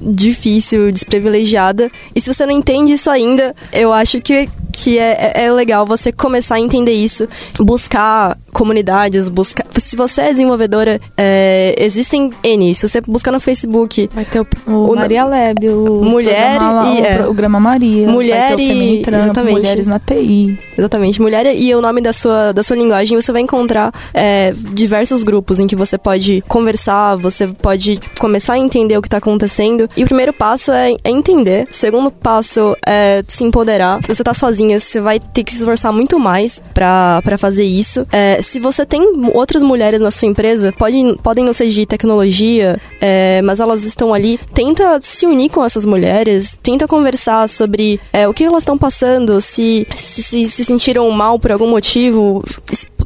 difícil, 0.00 0.92
desprivilegiada. 0.92 1.90
E 2.14 2.20
se 2.20 2.32
você 2.32 2.44
não 2.44 2.52
entende 2.52 2.92
isso 2.92 3.10
ainda, 3.10 3.54
eu 3.72 3.92
acho 3.92 4.20
que, 4.20 4.48
que 4.72 4.98
é, 4.98 5.32
é, 5.34 5.44
é 5.44 5.52
legal 5.52 5.86
você 5.86 6.12
começar 6.12 6.56
a 6.56 6.60
entender 6.60 6.92
isso, 6.92 7.28
buscar 7.58 8.36
comunidades, 8.52 9.28
buscar. 9.30 9.66
Se 9.78 9.96
você 9.96 10.20
é 10.22 10.30
desenvolvedora, 10.30 11.00
é, 11.16 11.74
existem 11.78 12.30
N. 12.44 12.74
Se 12.74 12.86
você 12.88 13.00
buscar 13.00 13.32
no 13.32 13.40
Facebook. 13.40 14.08
Vai 14.14 14.24
ter 14.24 14.40
o, 14.40 14.46
o, 14.66 14.92
O- 14.92 14.96
Maria 14.96 15.24
Lab, 15.24 15.68
o 15.68 16.04
Mulher 16.04 16.58
programa, 16.58 16.88
e- 16.88 17.00
o 17.00 17.04
é. 17.04 17.14
programa 17.16 17.60
Maria, 17.60 18.08
Mulher 18.08 18.54
o 18.56 18.60
e- 18.60 18.66
Feminitrampo, 18.68 19.24
exatamente. 19.24 19.52
Mulheres 19.56 19.86
na 19.86 19.98
TI. 19.98 20.58
Exatamente, 20.76 21.20
mulher 21.20 21.46
e 21.54 21.74
o 21.74 21.80
nome 21.82 22.00
da 22.00 22.12
sua, 22.12 22.52
da 22.52 22.62
sua 22.62 22.74
linguagem, 22.76 23.20
você 23.20 23.30
vai 23.32 23.42
encontrar 23.42 23.92
é, 24.14 24.52
diversos 24.72 25.22
grupos 25.22 25.60
em 25.60 25.66
que 25.66 25.76
você 25.76 25.98
pode 25.98 26.42
conversar, 26.48 27.16
você 27.16 27.46
pode 27.46 28.00
começar 28.18 28.54
a 28.54 28.58
entender 28.58 28.96
o 28.96 29.02
que 29.02 29.08
está 29.08 29.18
acontecendo. 29.18 29.88
E 29.96 30.02
o 30.02 30.06
primeiro 30.06 30.32
passo 30.32 30.72
é, 30.72 30.92
é 31.04 31.10
entender. 31.10 31.66
O 31.70 31.76
segundo 31.76 32.10
passo 32.10 32.74
é 32.86 33.22
se 33.28 33.44
empoderar. 33.44 34.02
Se 34.02 34.14
você 34.14 34.22
tá 34.24 34.32
sozinha, 34.32 34.80
você 34.80 35.00
vai 35.00 35.20
ter 35.20 35.44
que 35.44 35.52
se 35.52 35.58
esforçar 35.58 35.92
muito 35.92 36.18
mais 36.18 36.62
pra 36.72 37.20
pra 37.22 37.36
fazer 37.36 37.64
isso. 37.64 38.06
É, 38.10 38.40
se 38.40 38.58
você 38.58 38.86
tem 38.86 39.12
outras 39.32 39.62
mulheres 39.62 40.00
na 40.00 40.10
sua 40.10 40.28
empresa, 40.28 40.72
pode, 40.72 41.18
podem 41.22 41.44
não 41.44 41.52
ser 41.52 41.68
de 41.68 41.86
tecnologia, 41.86 42.80
é, 43.00 43.40
mas 43.42 43.60
elas 43.60 43.84
estão 43.84 44.12
ali. 44.12 44.38
Tenta 44.52 44.98
se 45.00 45.26
unir 45.26 45.50
com 45.50 45.64
essas 45.64 45.84
mulheres, 45.84 46.58
tenta 46.62 46.86
conversar 46.86 47.48
sobre 47.48 48.00
é, 48.12 48.28
o 48.28 48.34
que 48.34 48.44
elas 48.44 48.62
estão 48.62 48.78
passando, 48.78 49.40
se, 49.40 49.86
se, 49.94 50.46
se 50.46 50.64
sentiram 50.64 51.10
mal 51.10 51.38
por 51.38 51.52
algum 51.52 51.68
motivo. 51.68 52.42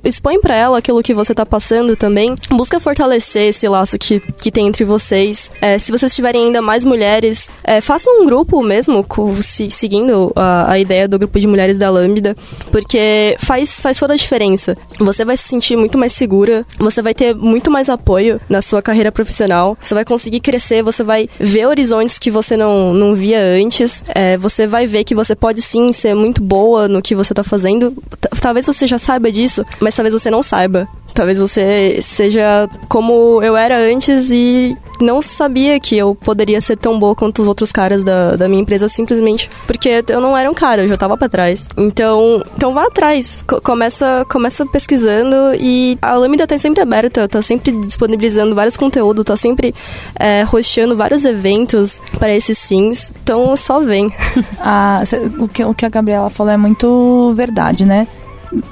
Expõe 0.05 0.41
pra 0.41 0.55
ela 0.55 0.79
aquilo 0.79 1.03
que 1.03 1.15
você 1.15 1.35
tá 1.35 1.45
passando 1.47 1.97
também. 1.97 2.35
Busca 2.51 2.79
fortalecer 2.81 3.49
esse 3.49 3.67
laço 3.69 3.99
que, 3.99 4.21
que 4.21 4.51
tem 4.51 4.67
entre 4.67 4.85
vocês. 4.85 5.51
É, 5.61 5.79
se 5.79 5.91
vocês 5.91 6.15
tiverem 6.15 6.47
ainda 6.47 6.61
mais 6.63 6.85
mulheres, 6.85 7.51
é, 7.63 7.81
façam 7.81 8.21
um 8.23 8.27
grupo 8.27 8.63
mesmo, 8.63 9.03
co- 9.05 9.35
se- 9.43 9.71
seguindo 9.71 10.33
a, 10.37 10.73
a 10.73 10.79
ideia 10.79 11.09
do 11.09 11.19
grupo 11.19 11.39
de 11.41 11.47
mulheres 11.47 11.79
da 11.79 11.91
Lambda, 11.91 12.37
porque 12.71 13.37
faz, 13.39 13.81
faz 13.81 13.99
toda 13.99 14.15
a 14.15 14.17
diferença. 14.17 14.77
Você 14.99 15.25
vai 15.25 15.37
se 15.37 15.49
sentir 15.49 15.77
muito 15.77 15.97
mais 15.97 16.13
segura, 16.13 16.65
você 16.79 17.01
vai 17.01 17.15
ter 17.15 17.35
muito 17.35 17.71
mais 17.71 17.89
apoio 17.89 18.41
na 18.49 18.61
sua 18.61 18.83
carreira 18.83 19.11
profissional, 19.13 19.77
você 19.81 19.95
vai 19.95 20.05
conseguir 20.05 20.41
crescer, 20.41 20.83
você 20.83 21.03
vai 21.03 21.29
ver 21.39 21.67
horizontes 21.67 22.19
que 22.19 22.31
você 22.31 22.57
não, 22.57 22.93
não 22.93 23.15
via 23.15 23.41
antes, 23.41 24.03
é, 24.15 24.37
você 24.37 24.67
vai 24.67 24.87
ver 24.87 25.05
que 25.05 25.15
você 25.15 25.35
pode 25.35 25.63
sim 25.63 25.93
ser 25.93 26.15
muito 26.15 26.43
boa 26.43 26.89
no 26.89 27.01
que 27.01 27.15
você 27.15 27.33
tá 27.33 27.43
fazendo. 27.45 27.93
T- 28.21 28.29
Talvez 28.41 28.67
você 28.67 28.87
já 28.87 28.99
saiba 28.99 29.31
disso, 29.33 29.65
mas 29.81 29.94
talvez 29.95 30.13
você 30.15 30.31
não 30.31 30.43
saiba. 30.43 30.89
Talvez 31.15 31.39
você 31.39 32.01
seja 32.03 32.69
como 32.89 33.41
eu 33.41 33.57
era 33.57 33.79
antes 33.79 34.33
e 34.33 34.77
não 35.01 35.23
sabia 35.23 35.79
que 35.79 35.97
eu 35.97 36.13
poderia 36.13 36.61
ser 36.61 36.77
tão 36.77 36.99
boa 36.99 37.15
quanto 37.15 37.41
os 37.41 37.47
outros 37.47 37.71
caras 37.71 38.03
da, 38.03 38.35
da 38.35 38.49
minha 38.49 38.61
empresa 38.63 38.89
simplesmente 38.89 39.49
porque 39.65 40.05
eu 40.09 40.21
não 40.21 40.37
era 40.37 40.51
um 40.51 40.55
cara, 40.55 40.83
eu 40.83 40.89
já 40.89 40.97
tava 40.97 41.17
pra 41.17 41.29
trás. 41.29 41.69
Então, 41.77 42.43
então 42.57 42.75
vá 42.75 42.87
atrás. 42.87 43.45
Co- 43.47 43.61
começa, 43.61 44.27
começa 44.29 44.67
pesquisando 44.67 45.37
e 45.61 45.97
a 46.03 46.15
Lambda 46.15 46.49
tá 46.49 46.59
sempre 46.59 46.83
aberta, 46.83 47.29
tá 47.29 47.41
sempre 47.43 47.71
disponibilizando 47.87 48.53
vários 48.53 48.77
conteúdos, 48.77 49.25
tá 49.25 49.37
sempre 49.37 49.73
é, 50.19 50.45
vários 50.97 51.25
eventos 51.25 52.01
para 52.19 52.35
esses 52.35 52.67
fins. 52.67 53.13
Então 53.23 53.57
só 53.57 53.79
vem. 53.79 54.13
Ah, 54.59 55.03
o, 55.39 55.47
que, 55.47 55.65
o 55.65 55.75
que 55.75 55.85
a 55.85 55.89
Gabriela 55.89 56.31
falou 56.31 56.53
é 56.53 56.57
muito 56.57 57.33
verdade, 57.37 57.85
né? 57.85 58.09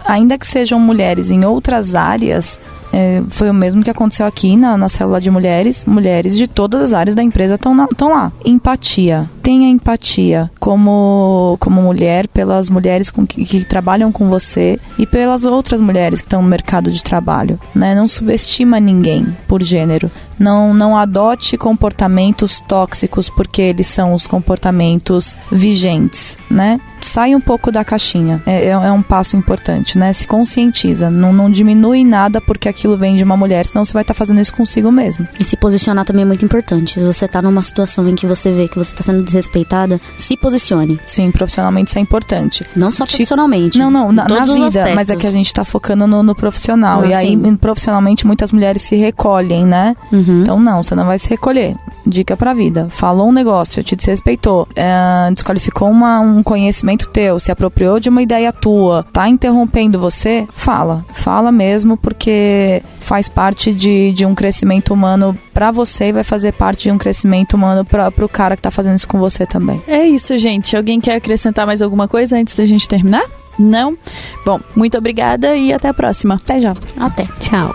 Ainda 0.04 0.38
que 0.38 0.46
sejam 0.46 0.78
mulheres 0.78 1.30
em 1.30 1.44
outras 1.44 1.94
áreas, 1.94 2.58
é, 2.92 3.22
foi 3.30 3.48
o 3.48 3.54
mesmo 3.54 3.82
que 3.82 3.90
aconteceu 3.90 4.26
aqui 4.26 4.54
na, 4.54 4.76
na 4.76 4.88
célula 4.88 5.20
de 5.20 5.30
mulheres. 5.30 5.84
Mulheres 5.84 6.36
de 6.36 6.46
todas 6.46 6.82
as 6.82 6.92
áreas 6.92 7.14
da 7.14 7.22
empresa 7.22 7.54
estão 7.54 7.74
lá. 8.10 8.30
Empatia. 8.44 9.28
Tenha 9.42 9.68
empatia 9.68 10.50
como, 10.60 11.56
como 11.58 11.80
mulher 11.80 12.28
pelas 12.28 12.68
mulheres 12.68 13.10
com 13.10 13.26
que, 13.26 13.44
que 13.44 13.64
trabalham 13.64 14.12
com 14.12 14.28
você 14.28 14.78
e 14.98 15.06
pelas 15.06 15.44
outras 15.44 15.80
mulheres 15.80 16.20
que 16.20 16.26
estão 16.26 16.42
no 16.42 16.48
mercado 16.48 16.90
de 16.90 17.02
trabalho. 17.02 17.58
Né? 17.74 17.94
Não 17.94 18.06
subestima 18.06 18.78
ninguém 18.78 19.26
por 19.48 19.62
gênero. 19.62 20.10
Não, 20.42 20.74
não 20.74 20.96
adote 20.96 21.56
comportamentos 21.56 22.60
tóxicos 22.60 23.30
porque 23.30 23.62
eles 23.62 23.86
são 23.86 24.12
os 24.12 24.26
comportamentos 24.26 25.36
vigentes, 25.50 26.36
né? 26.50 26.80
Sai 27.00 27.34
um 27.34 27.40
pouco 27.40 27.72
da 27.72 27.82
caixinha. 27.84 28.40
É, 28.46 28.66
é- 28.66 28.68
é 28.70 28.92
um 28.92 29.02
passo 29.02 29.36
importante, 29.36 29.98
né? 29.98 30.12
Se 30.12 30.24
conscientiza. 30.26 31.10
Não, 31.10 31.32
não 31.32 31.50
diminui 31.50 32.04
nada 32.04 32.40
porque 32.40 32.68
aquilo 32.68 32.96
vem 32.96 33.16
de 33.16 33.24
uma 33.24 33.36
mulher, 33.36 33.66
senão 33.66 33.84
você 33.84 33.92
vai 33.92 34.02
estar 34.02 34.14
fazendo 34.14 34.40
isso 34.40 34.54
consigo 34.54 34.90
mesmo. 34.92 35.26
E 35.38 35.44
se 35.44 35.56
posicionar 35.56 36.04
também 36.04 36.22
é 36.22 36.26
muito 36.26 36.44
importante. 36.44 37.00
Se 37.00 37.04
você 37.06 37.26
tá 37.26 37.42
numa 37.42 37.60
situação 37.62 38.08
em 38.08 38.14
que 38.14 38.24
você 38.26 38.52
vê 38.52 38.68
que 38.68 38.78
você 38.78 38.94
tá 38.94 39.02
sendo 39.02 39.22
desrespeitada, 39.22 40.00
se 40.16 40.36
posicione. 40.36 41.00
Sim, 41.04 41.30
profissionalmente 41.32 41.88
isso 41.90 41.98
é 41.98 42.02
importante. 42.02 42.64
Não 42.76 42.90
só 42.92 43.04
Te- 43.04 43.10
profissionalmente. 43.16 43.78
Não, 43.78 43.90
não, 43.90 44.12
na, 44.12 44.26
na 44.28 44.44
vida, 44.44 44.94
mas 44.94 45.10
é 45.10 45.16
que 45.16 45.26
a 45.26 45.30
gente 45.32 45.52
tá 45.52 45.64
focando 45.64 46.06
no, 46.06 46.22
no 46.22 46.34
profissional. 46.36 47.00
Ah, 47.02 47.06
e 47.08 47.14
aí, 47.14 47.30
sim. 47.30 47.56
profissionalmente, 47.56 48.24
muitas 48.26 48.52
mulheres 48.52 48.80
se 48.82 48.94
recolhem, 48.94 49.66
né? 49.66 49.96
Uhum. 50.12 50.31
Então, 50.40 50.58
não, 50.58 50.82
você 50.82 50.94
não 50.94 51.04
vai 51.04 51.18
se 51.18 51.28
recolher. 51.28 51.76
Dica 52.04 52.36
pra 52.36 52.52
vida. 52.52 52.88
Falou 52.90 53.28
um 53.28 53.32
negócio, 53.32 53.82
te 53.84 53.94
desrespeitou, 53.94 54.66
é, 54.74 55.30
desqualificou 55.32 55.88
uma- 55.88 56.18
um 56.20 56.42
conhecimento 56.42 57.08
teu, 57.08 57.38
se 57.38 57.52
apropriou 57.52 58.00
de 58.00 58.08
uma 58.08 58.22
ideia 58.22 58.52
tua, 58.52 59.04
tá 59.12 59.28
interrompendo 59.28 60.00
você, 60.00 60.46
fala. 60.52 61.04
Fala 61.12 61.52
mesmo, 61.52 61.96
porque 61.96 62.82
faz 63.00 63.28
parte 63.28 63.72
de, 63.72 64.12
de 64.12 64.26
um 64.26 64.34
crescimento 64.34 64.92
humano 64.92 65.36
pra 65.54 65.70
você 65.70 66.06
e 66.08 66.12
vai 66.12 66.24
fazer 66.24 66.52
parte 66.54 66.84
de 66.84 66.90
um 66.90 66.98
crescimento 66.98 67.54
humano 67.54 67.84
pra, 67.84 68.10
pro 68.10 68.28
cara 68.28 68.56
que 68.56 68.62
tá 68.62 68.70
fazendo 68.70 68.96
isso 68.96 69.06
com 69.08 69.18
você 69.20 69.46
também. 69.46 69.80
É 69.86 70.04
isso, 70.04 70.36
gente. 70.38 70.76
Alguém 70.76 71.00
quer 71.00 71.14
acrescentar 71.16 71.66
mais 71.66 71.82
alguma 71.82 72.08
coisa 72.08 72.36
antes 72.36 72.56
da 72.56 72.64
gente 72.64 72.88
terminar? 72.88 73.22
Não? 73.58 73.96
Bom, 74.44 74.58
muito 74.74 74.96
obrigada 74.98 75.54
e 75.54 75.72
até 75.72 75.88
a 75.88 75.94
próxima. 75.94 76.34
Até 76.34 76.58
já. 76.58 76.74
Até. 76.98 77.26
Tchau. 77.38 77.74